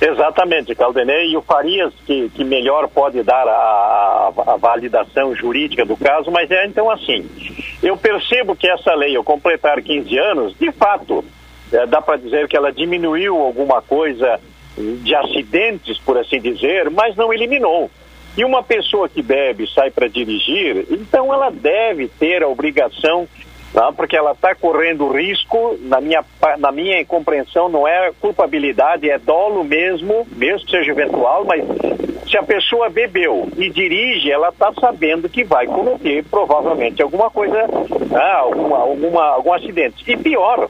Exatamente, 0.00 0.74
Caldenei, 0.74 1.30
e 1.30 1.36
o 1.36 1.42
Farias 1.42 1.92
que, 2.06 2.30
que 2.30 2.42
melhor 2.42 2.88
pode 2.88 3.22
dar 3.22 3.46
a, 3.46 4.32
a, 4.46 4.56
validação 4.56 5.34
jurídica 5.34 5.84
do 5.84 5.94
caso, 5.94 6.30
mas 6.30 6.50
é 6.50 6.64
então 6.64 6.90
assim, 6.90 7.28
eu 7.82 7.98
percebo 7.98 8.56
que 8.56 8.66
essa 8.66 8.94
lei, 8.94 9.14
ao 9.14 9.22
completar 9.22 9.82
15 9.82 10.18
anos, 10.18 10.58
de 10.58 10.72
fato, 10.72 11.22
é, 11.70 11.86
dá 11.86 12.00
para 12.00 12.16
dizer 12.16 12.48
que 12.48 12.56
ela 12.56 12.72
diminuiu 12.72 13.36
alguma 13.36 13.82
coisa 13.82 14.40
de 14.76 15.14
acidentes, 15.14 15.98
por 15.98 16.16
assim 16.16 16.40
dizer, 16.40 16.88
mas 16.88 17.14
não 17.14 17.32
eliminou. 17.32 17.90
E 18.36 18.44
uma 18.44 18.62
pessoa 18.62 19.08
que 19.08 19.22
bebe 19.22 19.66
sai 19.66 19.90
para 19.90 20.08
dirigir, 20.08 20.86
então 20.90 21.34
ela 21.34 21.50
deve 21.50 22.08
ter 22.08 22.42
a 22.42 22.48
obrigação 22.48 23.28
Tá? 23.72 23.92
porque 23.92 24.16
ela 24.16 24.32
está 24.32 24.52
correndo 24.52 25.06
risco, 25.12 25.78
na 25.82 26.00
minha, 26.00 26.24
na 26.58 26.72
minha 26.72 27.04
compreensão, 27.04 27.68
não 27.68 27.86
é 27.86 28.10
culpabilidade, 28.20 29.08
é 29.08 29.16
dolo 29.16 29.62
mesmo, 29.62 30.26
mesmo 30.32 30.66
que 30.66 30.72
seja 30.72 30.90
eventual, 30.90 31.44
mas 31.44 31.64
se 32.28 32.36
a 32.36 32.42
pessoa 32.42 32.90
bebeu 32.90 33.48
e 33.56 33.70
dirige, 33.70 34.30
ela 34.30 34.48
está 34.48 34.72
sabendo 34.74 35.28
que 35.28 35.44
vai 35.44 35.66
cometer 35.66 36.24
provavelmente 36.24 37.00
alguma 37.00 37.30
coisa, 37.30 37.64
ah, 38.12 38.38
alguma, 38.38 38.78
alguma, 38.78 39.24
algum 39.34 39.52
acidente. 39.52 40.02
E 40.04 40.16
pior, 40.16 40.68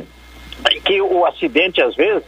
que 0.85 1.01
o 1.01 1.25
acidente, 1.25 1.83
às 1.83 1.95
vezes, 1.95 2.23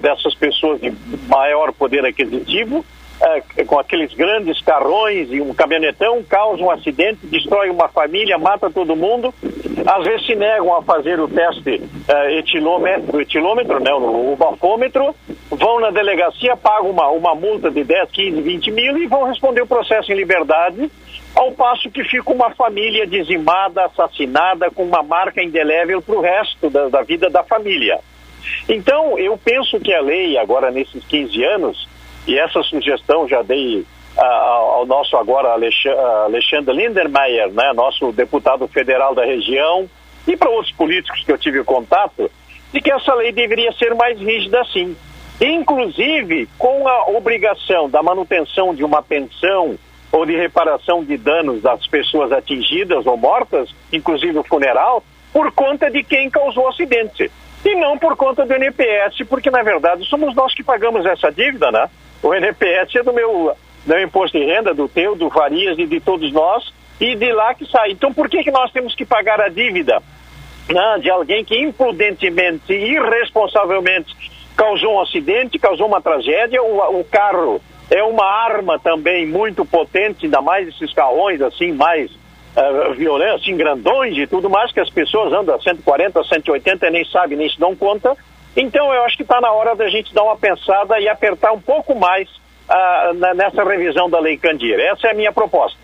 dessas 0.00 0.34
pessoas 0.34 0.80
de 0.80 0.92
maior 1.28 1.72
poder 1.72 2.04
aquisitivo, 2.04 2.84
é, 3.20 3.64
com 3.64 3.78
aqueles 3.78 4.12
grandes 4.14 4.60
carrões 4.60 5.28
e 5.30 5.40
um 5.40 5.54
caminhonetão, 5.54 6.22
causa 6.22 6.62
um 6.62 6.70
acidente, 6.70 7.26
destrói 7.26 7.70
uma 7.70 7.88
família, 7.88 8.36
mata 8.38 8.70
todo 8.70 8.96
mundo. 8.96 9.32
Às 9.86 10.04
vezes 10.04 10.26
se 10.26 10.34
negam 10.34 10.76
a 10.76 10.82
fazer 10.82 11.18
o 11.18 11.28
teste 11.28 11.82
é, 12.08 12.38
etilômetro, 12.38 13.20
etilômetro 13.20 13.80
né, 13.80 13.92
o, 13.94 14.32
o 14.32 14.36
bafômetro, 14.36 15.14
vão 15.50 15.80
na 15.80 15.90
delegacia, 15.90 16.56
pagam 16.56 16.90
uma, 16.90 17.08
uma 17.08 17.34
multa 17.34 17.70
de 17.70 17.84
10, 17.84 18.10
15, 18.10 18.40
20 18.42 18.70
mil 18.70 18.98
e 18.98 19.06
vão 19.06 19.24
responder 19.24 19.62
o 19.62 19.66
processo 19.66 20.12
em 20.12 20.16
liberdade, 20.16 20.90
ao 21.34 21.52
passo 21.52 21.90
que 21.90 22.04
fica 22.04 22.32
uma 22.32 22.50
família 22.50 23.06
dizimada, 23.06 23.84
assassinada, 23.84 24.70
com 24.70 24.84
uma 24.84 25.02
marca 25.02 25.42
indelével 25.42 26.02
para 26.02 26.14
o 26.16 26.20
resto 26.20 26.68
da, 26.68 26.88
da 26.88 27.02
vida 27.02 27.30
da 27.30 27.42
família. 27.44 27.98
Então, 28.68 29.18
eu 29.18 29.36
penso 29.36 29.80
que 29.80 29.92
a 29.92 30.00
lei, 30.00 30.38
agora 30.38 30.70
nesses 30.70 31.04
15 31.04 31.44
anos, 31.44 31.95
e 32.26 32.38
essa 32.38 32.62
sugestão 32.62 33.28
já 33.28 33.42
dei 33.42 33.80
uh, 34.16 34.20
ao 34.20 34.86
nosso 34.86 35.16
agora 35.16 35.54
Alexandre 36.24 36.74
Lindenmayer, 36.74 37.52
né, 37.52 37.72
nosso 37.74 38.12
deputado 38.12 38.66
federal 38.68 39.14
da 39.14 39.24
região, 39.24 39.88
e 40.26 40.36
para 40.36 40.50
outros 40.50 40.74
políticos 40.74 41.22
que 41.24 41.30
eu 41.30 41.38
tive 41.38 41.62
contato, 41.62 42.30
de 42.72 42.80
que 42.80 42.90
essa 42.90 43.14
lei 43.14 43.32
deveria 43.32 43.72
ser 43.72 43.94
mais 43.94 44.18
rígida 44.18 44.62
sim. 44.72 44.96
Inclusive 45.40 46.48
com 46.58 46.88
a 46.88 47.10
obrigação 47.10 47.88
da 47.88 48.02
manutenção 48.02 48.74
de 48.74 48.82
uma 48.82 49.02
pensão 49.02 49.78
ou 50.10 50.24
de 50.24 50.34
reparação 50.34 51.04
de 51.04 51.16
danos 51.16 51.62
das 51.62 51.86
pessoas 51.86 52.32
atingidas 52.32 53.06
ou 53.06 53.16
mortas, 53.16 53.74
inclusive 53.92 54.38
o 54.38 54.44
funeral, 54.44 55.02
por 55.32 55.52
conta 55.52 55.90
de 55.90 56.02
quem 56.02 56.30
causou 56.30 56.64
o 56.64 56.68
acidente. 56.68 57.30
E 57.64 57.74
não 57.74 57.98
por 57.98 58.16
conta 58.16 58.46
do 58.46 58.54
NPS, 58.54 59.26
porque 59.28 59.50
na 59.50 59.62
verdade 59.62 60.04
somos 60.06 60.34
nós 60.34 60.54
que 60.54 60.64
pagamos 60.64 61.04
essa 61.04 61.30
dívida, 61.30 61.70
né? 61.70 61.88
O 62.22 62.34
NPS 62.34 62.96
é 62.96 63.02
do 63.02 63.12
meu, 63.12 63.56
do 63.84 63.98
imposto 63.98 64.38
de 64.38 64.44
renda, 64.44 64.74
do 64.74 64.88
teu, 64.88 65.14
do 65.14 65.30
Farias 65.30 65.78
e 65.78 65.86
de 65.86 66.00
todos 66.00 66.32
nós, 66.32 66.72
e 67.00 67.14
de 67.14 67.32
lá 67.32 67.54
que 67.54 67.66
sai. 67.70 67.92
Então 67.92 68.12
por 68.12 68.28
que, 68.28 68.42
que 68.42 68.50
nós 68.50 68.72
temos 68.72 68.94
que 68.94 69.04
pagar 69.04 69.40
a 69.40 69.48
dívida 69.48 70.02
né, 70.68 70.98
de 71.00 71.10
alguém 71.10 71.44
que 71.44 71.58
imprudentemente 71.58 72.72
irresponsavelmente 72.72 74.14
causou 74.56 74.94
um 74.94 75.00
acidente, 75.00 75.58
causou 75.58 75.86
uma 75.86 76.00
tragédia, 76.00 76.62
o, 76.62 77.00
o 77.00 77.04
carro 77.04 77.60
é 77.90 78.02
uma 78.02 78.24
arma 78.24 78.78
também 78.78 79.26
muito 79.26 79.64
potente, 79.64 80.24
ainda 80.24 80.40
mais 80.40 80.66
esses 80.68 80.92
carrões 80.92 81.40
assim, 81.40 81.72
mais 81.72 82.10
uh, 82.10 82.94
violentos, 82.94 83.42
assim, 83.42 83.56
grandões 83.56 84.16
e 84.16 84.26
tudo 84.26 84.50
mais, 84.50 84.72
que 84.72 84.80
as 84.80 84.90
pessoas 84.90 85.32
andam 85.32 85.54
a 85.54 85.60
140, 85.60 86.24
180 86.24 86.86
e 86.86 86.90
nem 86.90 87.04
sabem, 87.04 87.38
nem 87.38 87.48
se 87.48 87.58
dão 87.58 87.76
conta. 87.76 88.16
Então 88.56 88.92
eu 88.92 89.04
acho 89.04 89.16
que 89.16 89.22
está 89.22 89.40
na 89.40 89.52
hora 89.52 89.76
da 89.76 89.88
gente 89.88 90.14
dar 90.14 90.22
uma 90.22 90.36
pensada 90.36 90.98
e 90.98 91.08
apertar 91.08 91.52
um 91.52 91.60
pouco 91.60 91.94
mais 91.94 92.28
uh, 92.68 93.34
nessa 93.34 93.62
revisão 93.62 94.08
da 94.08 94.18
Lei 94.18 94.38
Candir. 94.38 94.78
Essa 94.80 95.08
é 95.08 95.10
a 95.10 95.14
minha 95.14 95.32
proposta. 95.32 95.78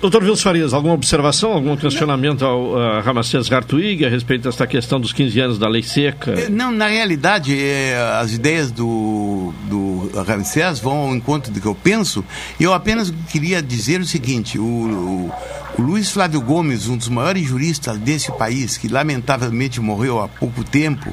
Doutor 0.00 0.22
Wilson 0.22 0.42
Farias, 0.42 0.74
alguma 0.74 0.92
observação, 0.92 1.52
algum 1.52 1.74
questionamento 1.74 2.44
ao 2.44 2.60
uh, 2.60 3.00
Ramacés 3.00 3.48
Gartuig 3.48 4.04
a 4.04 4.10
respeito 4.10 4.42
desta 4.42 4.66
questão 4.66 5.00
dos 5.00 5.10
15 5.10 5.40
anos 5.40 5.58
da 5.58 5.68
lei 5.68 5.82
seca? 5.82 6.32
Eh, 6.32 6.50
não, 6.50 6.70
na 6.70 6.86
realidade, 6.86 7.58
é, 7.58 7.96
as 8.20 8.30
ideias 8.34 8.70
do, 8.70 9.54
do 9.64 10.10
Ramacés 10.22 10.78
vão 10.80 11.08
ao 11.08 11.14
encontro 11.14 11.50
do 11.50 11.60
que 11.62 11.66
eu 11.66 11.74
penso. 11.74 12.22
Eu 12.60 12.74
apenas 12.74 13.10
queria 13.30 13.62
dizer 13.62 13.98
o 14.00 14.04
seguinte: 14.04 14.58
o, 14.58 14.64
o, 14.64 15.32
o 15.78 15.82
Luiz 15.82 16.10
Flávio 16.10 16.42
Gomes, 16.42 16.88
um 16.88 16.96
dos 16.96 17.08
maiores 17.08 17.44
juristas 17.44 17.96
desse 17.98 18.30
país, 18.32 18.76
que 18.76 18.88
lamentavelmente 18.88 19.80
morreu 19.80 20.20
há 20.20 20.28
pouco 20.28 20.62
tempo, 20.62 21.10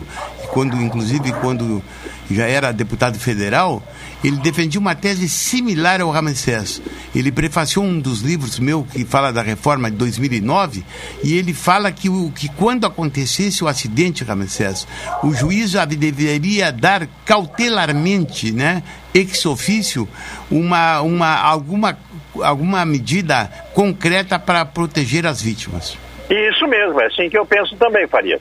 quando, 0.53 0.79
inclusive 0.79 1.33
quando 1.33 1.83
já 2.29 2.45
era 2.45 2.71
deputado 2.71 3.17
federal, 3.19 3.81
ele 4.23 4.37
defendia 4.37 4.79
uma 4.79 4.95
tese 4.95 5.27
similar 5.27 5.99
ao 5.99 6.11
Ramsés. 6.11 6.81
Ele 7.13 7.31
prefaciou 7.31 7.83
um 7.83 7.99
dos 7.99 8.21
livros 8.21 8.59
meu 8.59 8.83
que 8.83 9.03
fala 9.03 9.33
da 9.33 9.41
reforma 9.41 9.89
de 9.89 9.97
2009 9.97 10.85
e 11.23 11.35
ele 11.35 11.53
fala 11.53 11.91
que, 11.91 12.07
o, 12.07 12.31
que 12.31 12.47
quando 12.49 12.85
acontecesse 12.85 13.63
o 13.63 13.67
acidente, 13.67 14.23
Ramsés, 14.23 14.87
o 15.23 15.33
juiz 15.33 15.73
deveria 15.97 16.71
dar 16.71 17.07
cautelarmente, 17.25 18.51
né, 18.51 18.83
ex 19.13 19.45
ofício, 19.45 20.07
uma, 20.51 21.01
uma, 21.01 21.35
alguma, 21.35 21.97
alguma 22.41 22.85
medida 22.85 23.51
concreta 23.73 24.37
para 24.37 24.63
proteger 24.65 25.25
as 25.25 25.41
vítimas. 25.41 25.97
Isso 26.29 26.67
mesmo, 26.67 27.01
é 27.01 27.07
assim 27.07 27.29
que 27.29 27.37
eu 27.37 27.45
penso 27.45 27.75
também, 27.75 28.07
Faria. 28.07 28.39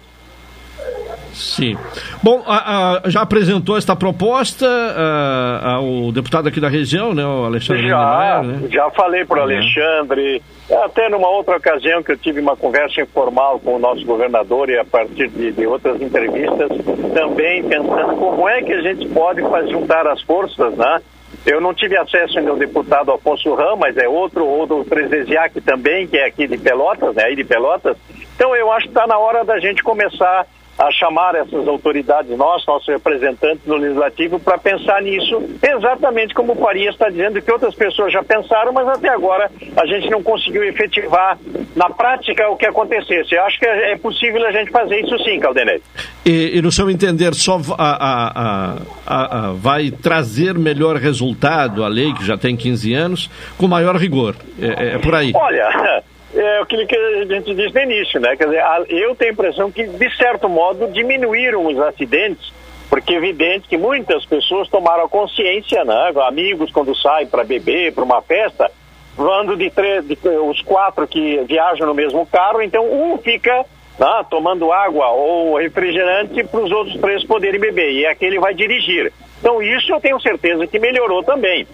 Sim. 1.33 1.77
Bom, 2.23 2.43
a, 2.47 3.01
a, 3.05 3.11
já 3.11 3.23
apresentou 3.23 3.77
esta 3.77 3.97
proposta 3.97 4.67
a, 4.67 5.75
ao 5.77 6.13
deputado 6.13 6.49
aqui 6.49 6.61
da 6.61 6.69
região, 6.69 7.15
né, 7.15 7.25
o 7.25 7.45
Alexandre 7.45 7.89
Já, 7.89 8.43
né? 8.43 8.69
já 8.71 8.91
falei 8.91 9.25
para 9.25 9.39
o 9.41 9.45
uhum. 9.45 9.51
Alexandre, 9.51 10.43
até 10.85 11.09
numa 11.09 11.29
outra 11.29 11.57
ocasião 11.57 12.03
que 12.03 12.13
eu 12.13 12.17
tive 12.17 12.41
uma 12.41 12.57
conversa 12.57 13.01
informal 13.01 13.59
com 13.61 13.77
o 13.77 13.79
nosso 13.79 14.05
governador 14.05 14.71
e 14.71 14.79
a 14.79 14.85
partir 14.85 15.29
de, 15.29 15.53
de 15.53 15.67
outras 15.67 16.01
entrevistas, 16.01 16.71
também 17.15 17.65
pensando 17.65 18.17
como 18.17 18.49
é 18.49 18.63
que 18.63 18.73
a 18.73 18.83
gente 18.83 19.09
pode 19.09 19.41
juntar 19.71 20.07
as 20.07 20.23
forças, 20.23 20.75
né? 20.77 21.01
Eu 21.45 21.61
não 21.61 21.75
tive 21.75 21.97
acesso 21.97 22.39
ainda 22.39 22.51
ao 22.51 22.57
deputado 22.57 23.11
Afonso 23.11 23.55
Ram, 23.55 23.77
mas 23.77 23.97
é 23.97 24.07
outro, 24.07 24.47
ou 24.47 24.67
do 24.67 24.85
Trezesiak 24.85 25.61
também, 25.63 26.07
que 26.07 26.17
é 26.17 26.27
aqui 26.27 26.47
de 26.47 26.57
Pelotas, 26.57 27.15
né, 27.15 27.25
aí 27.25 27.35
de 27.35 27.43
Pelotas. 27.43 27.97
Então 28.37 28.55
eu 28.55 28.71
acho 28.71 28.87
que 28.87 28.93
está 28.93 29.07
na 29.07 29.19
hora 29.19 29.45
da 29.45 29.59
gente 29.59 29.83
começar 29.83 30.47
a 30.83 30.91
chamar 30.91 31.37
essas 31.37 31.67
autoridades, 31.69 32.37
nós, 32.37 32.67
nossos 32.67 32.89
representantes 32.89 33.65
no 33.67 33.77
Legislativo, 33.77 34.41
para 34.41 34.59
pensar 34.59 35.01
nisso, 35.01 35.41
exatamente 35.63 36.35
como 36.35 36.55
o 36.55 36.57
Faria 36.57 36.91
está 36.91 37.09
dizendo 37.09 37.41
que 37.41 37.53
outras 37.53 37.75
pessoas 37.75 38.13
já 38.13 38.23
pensaram, 38.23 38.73
mas 38.73 38.89
até 38.89 39.09
agora 39.09 39.49
a 39.77 39.87
gente 39.87 40.11
não 40.11 40.23
conseguiu 40.23 40.65
efetivar 40.65 41.39
na 41.77 41.89
prática 41.89 42.49
o 42.49 42.57
que 42.57 42.67
acontecesse. 42.67 43.35
Eu 43.35 43.45
acho 43.45 43.59
que 43.61 43.67
é 43.67 43.97
possível 43.97 44.45
a 44.45 44.51
gente 44.51 44.73
fazer 44.73 45.01
isso 45.01 45.17
sim, 45.23 45.39
Caldenei. 45.39 45.81
E, 46.27 46.59
e, 46.59 46.63
no 46.63 46.73
seu 46.73 46.91
entender, 46.91 47.33
só 47.35 47.61
a, 47.79 48.77
a, 49.07 49.49
a, 49.49 49.53
vai 49.53 49.91
trazer 49.91 50.59
melhor 50.59 50.97
resultado 50.97 51.85
a 51.85 51.89
lei, 51.89 52.13
que 52.13 52.25
já 52.25 52.37
tem 52.37 52.57
15 52.57 52.95
anos, 52.95 53.31
com 53.57 53.69
maior 53.69 53.95
rigor. 53.97 54.35
É, 54.61 54.97
é 54.97 54.99
por 54.99 55.15
aí. 55.15 55.33
Olha, 55.35 56.03
é 56.35 56.59
aquilo 56.59 56.87
que 56.87 56.97
a 56.97 57.25
gente 57.27 57.55
disse 57.55 57.75
no 57.75 57.81
início, 57.81 58.21
né? 58.21 58.37
Quer 58.37 58.47
dizer, 58.47 58.65
eu 58.89 59.15
tenho 59.15 59.31
a 59.31 59.35
impressão 59.35 59.71
que, 59.71 59.87
de 59.87 60.17
certo 60.17 60.49
modo, 60.49 60.89
diminuíram 60.89 61.67
os 61.67 61.79
acidentes, 61.79 62.53
porque 62.89 63.15
é 63.15 63.17
evidente 63.17 63.69
que 63.69 63.77
muitas 63.77 64.25
pessoas 64.25 64.69
tomaram 64.69 65.09
consciência, 65.09 65.85
né? 65.85 66.13
Amigos, 66.27 66.71
quando 66.73 66.95
saem 66.97 67.27
para 67.27 67.45
beber, 67.45 67.93
para 67.93 68.05
uma 68.05 68.23
festa, 68.23 68.71
vando 69.17 69.57
de, 69.57 69.71
três, 69.71 70.07
de 70.07 70.19
os 70.27 70.61
quatro 70.63 71.07
que 71.07 71.39
viajam 71.45 71.87
no 71.87 71.95
mesmo 71.95 72.27
carro, 72.27 72.63
então 72.63 72.85
um 72.85 73.19
fica 73.19 73.65
né, 73.99 74.25
tomando 74.31 74.73
água 74.73 75.09
ou 75.11 75.59
refrigerante 75.59 76.43
para 76.45 76.61
os 76.61 76.71
outros 76.71 76.99
três 77.01 77.25
poderem 77.25 77.61
beber, 77.61 77.93
e 77.93 78.07
aquele 78.07 78.39
vai 78.39 78.55
dirigir. 78.55 79.13
Então, 79.39 79.63
isso 79.63 79.93
eu 79.93 80.01
tenho 80.01 80.21
certeza 80.21 80.67
que 80.67 80.79
melhorou 80.79 81.23
também. 81.23 81.67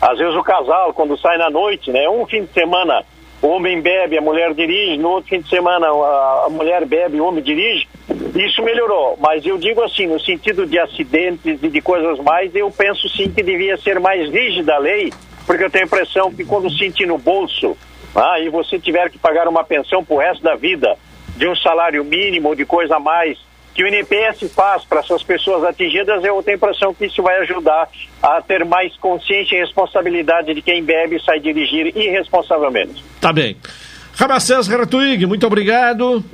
Às 0.00 0.18
vezes 0.18 0.34
o 0.34 0.42
casal, 0.42 0.92
quando 0.92 1.18
sai 1.18 1.38
na 1.38 1.48
noite, 1.48 1.90
né? 1.90 2.08
Um 2.08 2.26
fim 2.26 2.44
de 2.44 2.52
semana 2.52 3.02
o 3.44 3.48
homem 3.48 3.78
bebe, 3.78 4.16
a 4.16 4.22
mulher 4.22 4.54
dirige, 4.54 4.96
no 4.96 5.10
outro 5.10 5.28
fim 5.28 5.40
de 5.42 5.50
semana 5.50 5.86
a, 5.86 6.46
mulher 6.50 6.86
bebe, 6.86 7.20
o 7.20 7.26
homem 7.26 7.44
dirige, 7.44 7.86
isso 8.34 8.62
melhorou. 8.62 9.18
Mas 9.20 9.44
eu 9.44 9.58
digo 9.58 9.82
assim, 9.82 10.06
no 10.06 10.18
sentido 10.18 10.66
de 10.66 10.78
acidentes 10.78 11.62
e 11.62 11.68
de 11.68 11.80
coisas 11.82 12.18
mais, 12.20 12.54
eu 12.54 12.70
penso 12.70 13.06
sim 13.10 13.30
que 13.30 13.42
devia 13.42 13.76
ser 13.76 14.00
mais 14.00 14.30
rígida 14.30 14.74
a 14.74 14.78
lei, 14.78 15.12
porque 15.46 15.62
eu 15.62 15.70
tenho 15.70 15.84
a 15.84 15.86
impressão 15.86 16.32
que 16.32 16.42
quando 16.42 16.70
sentir 16.70 17.06
no 17.06 17.18
bolso, 17.18 17.76
ah, 18.16 18.40
e 18.40 18.48
você 18.48 18.78
tiver 18.78 19.10
que 19.10 19.18
pagar 19.18 19.46
uma 19.46 19.62
pensão 19.62 20.02
pro 20.02 20.16
resto 20.16 20.42
da 20.42 20.54
vida, 20.54 20.96
de 21.36 21.46
um 21.46 21.54
salário 21.54 22.02
mínimo 22.02 22.56
de 22.56 22.64
coisa 22.64 22.96
a 22.96 23.00
mais, 23.00 23.38
que 23.74 23.82
o 23.82 23.88
INPS 23.88 24.52
faz 24.54 24.84
para 24.84 25.00
essas 25.00 25.22
pessoas 25.22 25.64
atingidas, 25.64 26.22
eu 26.24 26.40
tenho 26.42 26.54
a 26.54 26.58
impressão 26.58 26.94
que 26.94 27.06
isso 27.06 27.22
vai 27.22 27.38
ajudar 27.40 27.88
a 28.22 28.40
ter 28.40 28.64
mais 28.64 28.96
consciência 28.96 29.56
e 29.56 29.58
responsabilidade 29.58 30.54
de 30.54 30.62
quem 30.62 30.82
bebe 30.82 31.16
e 31.16 31.20
sai 31.20 31.40
dirigir 31.40 31.96
irresponsavelmente. 31.96 33.04
Tá 33.20 33.32
bem. 33.32 33.56
Ramacés 34.16 34.68
Gratuig, 34.68 35.26
muito 35.26 35.46
obrigado 35.46 36.24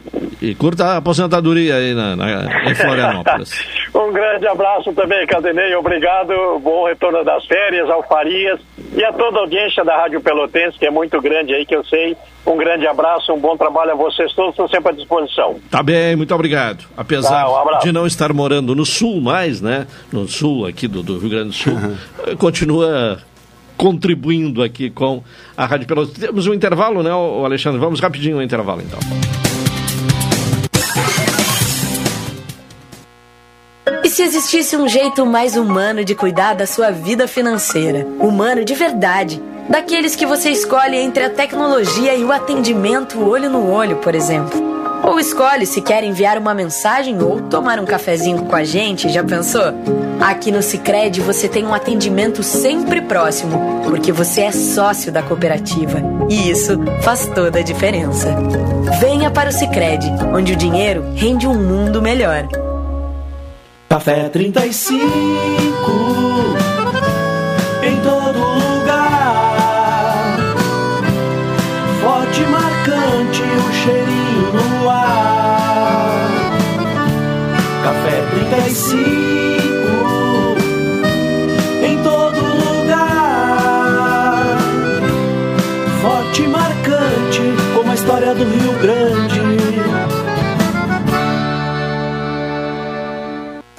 e 0.41 0.55
curta 0.55 0.85
a 0.85 0.97
aposentadoria 0.99 1.77
aí 1.77 1.95
na, 1.95 2.17
na 2.17 2.71
em 2.71 2.75
Florianópolis. 2.75 3.53
um 3.95 4.13
grande 4.13 4.47
abraço 4.47 4.93
também, 4.93 5.27
Cadenei, 5.27 5.75
obrigado, 5.75 6.59
bom 6.61 6.87
retorno 6.87 7.25
das 7.25 7.45
férias, 7.47 7.89
ao 7.91 8.03
Farias 8.07 8.61
e 8.95 9.05
a 9.05 9.13
toda 9.13 9.39
a 9.39 9.41
audiência 9.43 9.85
da 9.85 9.97
Rádio 9.97 10.21
Pelotense, 10.21 10.79
que 10.79 10.87
é 10.87 10.91
muito 10.91 11.21
grande 11.21 11.55
aí, 11.55 11.65
que 11.65 11.75
eu 11.75 11.85
sei. 11.85 12.17
Um 12.47 12.57
grande 12.57 12.87
abraço, 12.87 13.33
um 13.33 13.39
bom 13.39 13.57
trabalho 13.57 13.93
a 13.93 13.95
vocês 13.95 14.33
todos, 14.33 14.51
estou 14.51 14.69
sempre 14.69 14.91
à 14.91 14.93
disposição. 14.93 15.57
Tá 15.71 15.83
bem, 15.83 16.17
muito 16.17 16.35
obrigado. 16.35 16.85
Apesar 16.97 17.45
tá, 17.45 17.77
um 17.77 17.79
de 17.81 17.93
não 17.93 18.07
estar 18.07 18.33
morando 18.33 18.75
no 18.75 18.87
sul 18.87 19.21
mais, 19.21 19.61
né, 19.61 19.87
no 20.11 20.27
sul 20.27 20.67
aqui 20.67 20.89
do, 20.89 21.03
do 21.03 21.19
Rio 21.19 21.31
Grande 21.31 21.49
do 21.49 21.55
Sul, 21.55 21.77
continua 22.39 23.19
contribuindo 23.81 24.63
aqui 24.63 24.91
com 24.91 25.23
a 25.57 25.65
Rádio 25.65 25.87
Pelotas. 25.87 26.13
Temos 26.13 26.47
um 26.47 26.53
intervalo, 26.53 27.03
né, 27.03 27.11
Alexandre? 27.11 27.81
Vamos 27.81 27.99
rapidinho 27.99 28.37
no 28.37 28.43
intervalo, 28.43 28.83
então. 28.83 28.99
se 34.11 34.25
existisse 34.25 34.77
um 34.77 34.89
jeito 34.89 35.25
mais 35.25 35.57
humano 35.57 36.05
de 36.05 36.15
cuidar 36.15 36.55
da 36.55 36.67
sua 36.67 36.91
vida 36.91 37.27
financeira? 37.29 38.07
Humano 38.19 38.65
de 38.65 38.75
verdade. 38.75 39.41
Daqueles 39.69 40.15
que 40.15 40.27
você 40.27 40.51
escolhe 40.51 40.97
entre 40.97 41.25
a 41.25 41.31
tecnologia 41.31 42.15
e 42.15 42.25
o 42.25 42.33
atendimento 42.33 43.19
olho 43.25 43.49
no 43.49 43.71
olho, 43.71 43.97
por 43.99 44.15
exemplo. 44.15 44.70
Ou 45.03 45.19
escolhe 45.19 45.67
se 45.67 45.81
quer 45.81 46.05
enviar 46.05 46.39
uma 46.39 46.55
mensagem 46.55 47.21
ou 47.23 47.41
tomar 47.41 47.81
um 47.81 47.85
cafezinho 47.85 48.45
com 48.45 48.55
a 48.55 48.65
gente, 48.65 49.09
já 49.09 49.25
pensou? 49.25 49.63
Aqui 50.21 50.53
no 50.53 50.63
Sicredi 50.63 51.21
você 51.21 51.49
tem 51.49 51.65
um 51.65 51.73
atendimento 51.73 52.43
sempre 52.43 53.01
próximo, 53.01 53.83
porque 53.85 54.13
você 54.13 54.43
é 54.43 54.53
sócio 54.53 55.11
da 55.11 55.23
cooperativa. 55.23 55.99
E 56.29 56.51
isso 56.51 56.79
faz 57.01 57.27
toda 57.35 57.61
a 57.61 57.63
diferença. 57.63 58.29
Venha 59.01 59.31
para 59.31 59.49
o 59.49 59.53
Sicredi, 59.53 60.11
onde 60.35 60.53
o 60.53 60.57
dinheiro 60.57 61.13
rende 61.15 61.47
um 61.47 61.55
mundo 61.55 62.03
melhor. 62.03 62.47
Café 63.89 64.29
35 64.29 66.60
Café 77.83 78.23
35 78.35 78.97
em 81.83 82.03
todo 82.03 82.41
lugar. 82.41 82.99
Forte 86.03 86.43
e 86.43 86.49
marcante 86.49 87.43
como 87.75 87.91
a 87.91 87.95
história 87.95 88.35
do 88.35 88.45
Rio 88.45 88.73
Grande. 88.81 89.40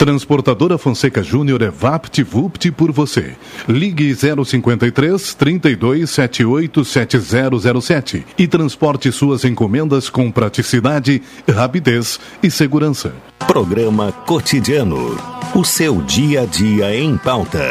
Transportadora 0.02 0.80
Fonseca 0.80 1.22
Júnior 1.22 1.62
é 1.62 1.70
VaptVupt 1.70 2.72
por 2.72 2.92
você. 2.92 3.36
Ligue 3.70 4.16
053 4.16 5.36
3278 5.36 6.84
7007 6.84 8.26
e 8.36 8.48
transporte 8.48 9.12
suas 9.12 9.46
encomendas 9.46 10.10
com 10.10 10.32
praticidade, 10.32 11.22
rapidez 11.48 12.20
e 12.42 12.50
segurança. 12.50 13.14
Programa 13.46 14.12
Cotidiano. 14.12 15.16
O 15.54 15.64
seu 15.64 16.02
dia 16.02 16.42
a 16.42 16.46
dia 16.48 16.96
em 16.96 17.16
pauta. 17.16 17.62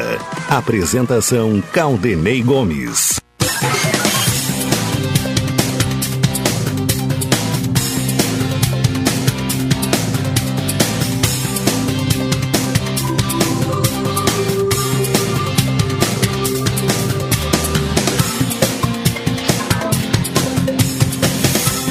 Apresentação 0.49 1.61
Caldenei 1.73 2.41
Gomes. 2.45 3.21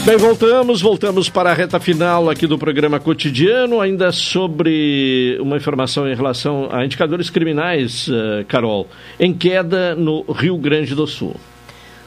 Bem, 0.09 0.17
voltamos, 0.17 0.81
voltamos 0.81 1.29
para 1.29 1.51
a 1.51 1.53
reta 1.53 1.79
final 1.79 2.31
aqui 2.31 2.47
do 2.47 2.57
programa 2.57 2.99
cotidiano, 2.99 3.79
ainda 3.79 4.11
sobre 4.11 5.37
uma 5.39 5.55
informação 5.55 6.09
em 6.09 6.15
relação 6.15 6.67
a 6.71 6.83
indicadores 6.83 7.29
criminais, 7.29 8.07
uh, 8.07 8.43
Carol, 8.47 8.87
em 9.19 9.31
queda 9.31 9.93
no 9.93 10.23
Rio 10.31 10.57
Grande 10.57 10.95
do 10.95 11.05
Sul. 11.05 11.35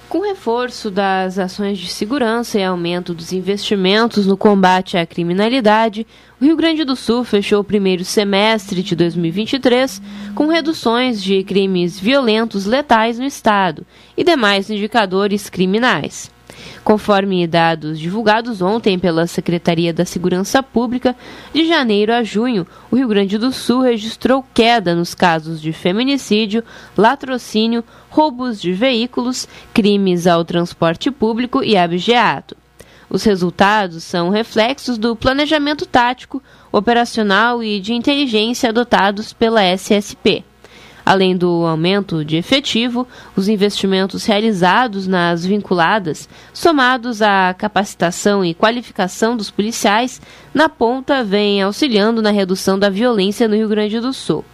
Com 0.08 0.18
reforço 0.22 0.90
das 0.90 1.38
ações 1.38 1.78
de 1.78 1.86
segurança 1.86 2.58
e 2.58 2.64
aumento 2.64 3.14
dos 3.14 3.32
investimentos 3.32 4.26
no 4.26 4.36
combate 4.36 4.96
à 4.96 5.06
criminalidade, 5.06 6.04
o 6.40 6.44
Rio 6.44 6.56
Grande 6.56 6.82
do 6.82 6.96
Sul 6.96 7.22
fechou 7.22 7.60
o 7.60 7.64
primeiro 7.64 8.04
semestre 8.04 8.82
de 8.82 8.96
2023 8.96 10.02
com 10.34 10.48
reduções 10.48 11.22
de 11.22 11.44
crimes 11.44 12.00
violentos 12.00 12.66
letais 12.66 13.16
no 13.16 13.24
estado 13.24 13.86
e 14.16 14.24
demais 14.24 14.68
indicadores 14.68 15.48
criminais. 15.48 16.31
Conforme 16.84 17.46
dados 17.46 17.98
divulgados 17.98 18.60
ontem 18.60 18.98
pela 18.98 19.26
Secretaria 19.26 19.92
da 19.92 20.04
Segurança 20.04 20.62
Pública, 20.62 21.14
de 21.54 21.66
janeiro 21.66 22.12
a 22.12 22.22
junho, 22.22 22.66
o 22.90 22.96
Rio 22.96 23.08
Grande 23.08 23.38
do 23.38 23.52
Sul 23.52 23.82
registrou 23.82 24.44
queda 24.52 24.94
nos 24.94 25.14
casos 25.14 25.60
de 25.60 25.72
feminicídio, 25.72 26.64
latrocínio, 26.96 27.84
roubos 28.10 28.60
de 28.60 28.72
veículos, 28.72 29.48
crimes 29.72 30.26
ao 30.26 30.44
transporte 30.44 31.10
público 31.10 31.62
e 31.62 31.76
abigeato. 31.76 32.56
Os 33.08 33.24
resultados 33.24 34.04
são 34.04 34.30
reflexos 34.30 34.96
do 34.96 35.14
planejamento 35.14 35.84
tático, 35.84 36.42
operacional 36.72 37.62
e 37.62 37.78
de 37.78 37.92
inteligência 37.92 38.70
adotados 38.70 39.34
pela 39.34 39.62
SSP. 39.62 40.42
Além 41.04 41.36
do 41.36 41.66
aumento 41.66 42.24
de 42.24 42.36
efetivo, 42.36 43.06
os 43.36 43.48
investimentos 43.48 44.24
realizados 44.24 45.06
nas 45.06 45.44
vinculadas, 45.44 46.28
somados 46.52 47.20
à 47.20 47.54
capacitação 47.54 48.44
e 48.44 48.54
qualificação 48.54 49.36
dos 49.36 49.50
policiais, 49.50 50.20
na 50.54 50.68
ponta 50.68 51.24
vêm 51.24 51.62
auxiliando 51.62 52.22
na 52.22 52.30
redução 52.30 52.78
da 52.78 52.88
violência 52.88 53.48
no 53.48 53.56
Rio 53.56 53.68
Grande 53.68 53.98
do 53.98 54.12
Sul. 54.12 54.44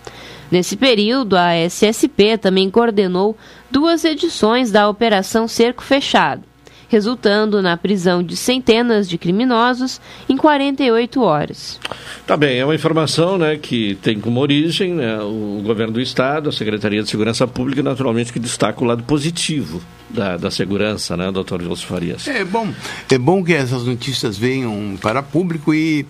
Nesse 0.51 0.77
período, 0.77 1.37
a 1.37 1.55
SSP 1.55 2.39
também 2.39 2.71
coordenou 2.71 3.37
duas 3.71 4.03
edições 4.05 4.71
da 4.71 4.89
Operação 4.89 5.47
Cerco 5.47 5.83
Fechado, 5.83 6.43
resultando 6.89 7.63
na 7.63 7.77
prisão 7.77 8.23
de 8.23 8.37
centenas 8.37 9.09
de 9.09 9.17
criminosos 9.19 10.01
em 10.29 10.37
48 10.37 11.23
horas. 11.23 11.79
Tá 12.27 12.37
bem, 12.37 12.59
é 12.59 12.65
uma 12.65 12.75
informação 12.75 13.39
né, 13.39 13.57
que 13.57 13.97
tem 14.03 14.19
como 14.19 14.41
origem 14.41 14.95
né, 14.95 15.19
o 15.21 15.63
governo 15.63 15.95
do 15.95 16.01
Estado, 16.01 16.49
a 16.49 16.53
Secretaria 16.53 17.03
de 17.03 17.09
Segurança 17.09 17.47
Pública, 17.47 17.83
naturalmente 17.83 18.33
que 18.33 18.39
destaca 18.39 18.83
o 18.83 18.87
lado 18.87 19.03
positivo 19.05 19.81
da, 20.09 20.37
da 20.37 20.51
segurança, 20.51 21.17
né, 21.17 21.31
doutor 21.31 21.63
Wilson 21.63 21.87
Farias? 21.87 22.27
É 22.27 22.45
bom, 22.45 22.73
é 23.11 23.19
bom 23.19 23.45
que 23.45 23.53
essas 23.53 23.85
notícias 23.85 24.39
venham 24.39 24.97
para 25.01 25.23
público 25.23 25.75
e 25.75 26.07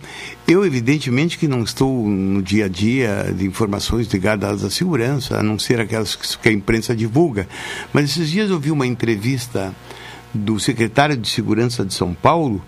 eu, 0.46 0.64
evidentemente, 0.64 1.36
que 1.36 1.46
não 1.46 1.62
estou 1.62 2.08
no 2.08 2.40
dia 2.42 2.66
a 2.66 2.68
dia 2.68 3.34
de 3.36 3.44
informações 3.44 4.06
ligadas 4.08 4.64
à 4.64 4.70
segurança, 4.70 5.38
a 5.38 5.42
não 5.42 5.58
ser 5.58 5.80
aquelas 5.80 6.16
que 6.16 6.48
a 6.48 6.52
imprensa 6.52 6.94
divulga, 6.94 7.48
mas 7.92 8.04
esses 8.04 8.30
dias 8.30 8.50
eu 8.50 8.58
vi 8.58 8.70
uma 8.70 8.86
entrevista 8.86 9.74
do 10.32 10.58
secretário 10.60 11.16
de 11.16 11.28
Segurança 11.28 11.84
de 11.84 11.94
São 11.94 12.14
Paulo 12.14 12.62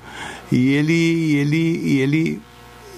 e 0.51 0.71
ele 0.71 1.35
ele 1.37 2.01
ele 2.01 2.43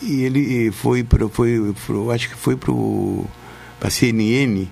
ele 0.02 0.70
foi 0.72 1.04
para 1.04 1.28
foi, 1.28 1.72
foi 1.74 2.14
acho 2.14 2.28
que 2.28 2.36
foi 2.36 2.56
para 2.56 3.88
a 3.88 3.90
CNN 3.90 4.66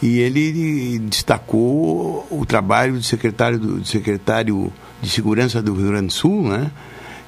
e 0.00 0.20
ele 0.20 0.98
destacou 1.00 2.26
o 2.30 2.46
trabalho 2.46 2.94
do 2.94 3.02
secretário 3.02 3.58
do, 3.58 3.78
do 3.80 3.86
secretário 3.86 4.72
de 5.02 5.08
Segurança 5.08 5.60
do 5.60 5.74
Rio 5.74 5.88
Grande 5.88 6.06
do 6.06 6.12
Sul, 6.12 6.48
né, 6.48 6.70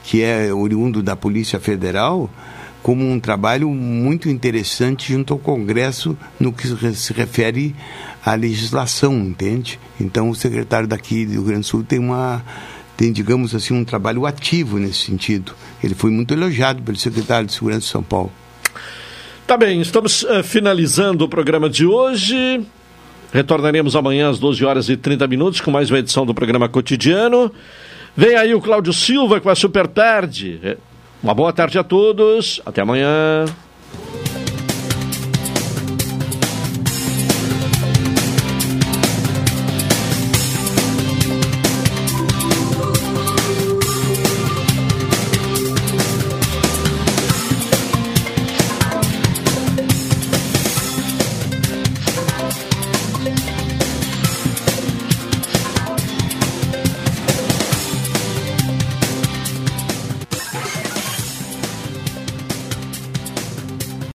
que 0.04 0.22
é 0.22 0.52
oriundo 0.52 1.02
da 1.02 1.16
Polícia 1.16 1.58
Federal, 1.58 2.30
como 2.82 3.08
um 3.08 3.20
trabalho 3.20 3.68
muito 3.70 4.28
interessante 4.28 5.12
junto 5.12 5.32
ao 5.32 5.38
Congresso 5.38 6.16
no 6.38 6.52
que 6.52 6.66
se 6.94 7.12
refere 7.12 7.74
à 8.24 8.34
legislação, 8.34 9.14
entende? 9.18 9.78
Então 10.00 10.30
o 10.30 10.34
secretário 10.34 10.88
daqui 10.88 11.26
do 11.26 11.32
Rio 11.32 11.42
Grande 11.44 11.60
do 11.60 11.66
Sul 11.66 11.84
tem 11.84 11.98
uma 11.98 12.42
tem, 12.96 13.10
digamos 13.12 13.54
assim, 13.54 13.72
um 13.72 13.82
trabalho 13.82 14.26
ativo 14.26 14.78
nesse 14.78 15.06
sentido. 15.06 15.54
Ele 15.82 15.94
foi 15.94 16.10
muito 16.10 16.34
elogiado 16.34 16.82
pelo 16.82 16.98
secretário 16.98 17.46
de 17.46 17.54
Segurança 17.54 17.80
de 17.80 17.86
São 17.86 18.02
Paulo. 18.02 18.30
Tá 19.46 19.56
bem, 19.56 19.80
estamos 19.80 20.22
uh, 20.22 20.42
finalizando 20.44 21.24
o 21.24 21.28
programa 21.28 21.70
de 21.70 21.86
hoje. 21.86 22.60
Retornaremos 23.32 23.96
amanhã 23.96 24.28
às 24.28 24.38
12 24.38 24.64
horas 24.64 24.88
e 24.90 24.98
30 24.98 25.26
minutos 25.28 25.62
com 25.62 25.70
mais 25.70 25.88
uma 25.88 25.98
edição 25.98 26.26
do 26.26 26.34
programa 26.34 26.68
cotidiano. 26.68 27.50
Vem 28.14 28.36
aí 28.36 28.54
o 28.54 28.60
Cláudio 28.60 28.92
Silva 28.92 29.40
com 29.40 29.48
a 29.48 29.54
Super 29.54 29.86
Tarde. 29.86 30.60
Uma 31.22 31.34
boa 31.34 31.52
tarde 31.52 31.78
a 31.78 31.84
todos. 31.84 32.60
Até 32.64 32.80
amanhã. 32.80 33.44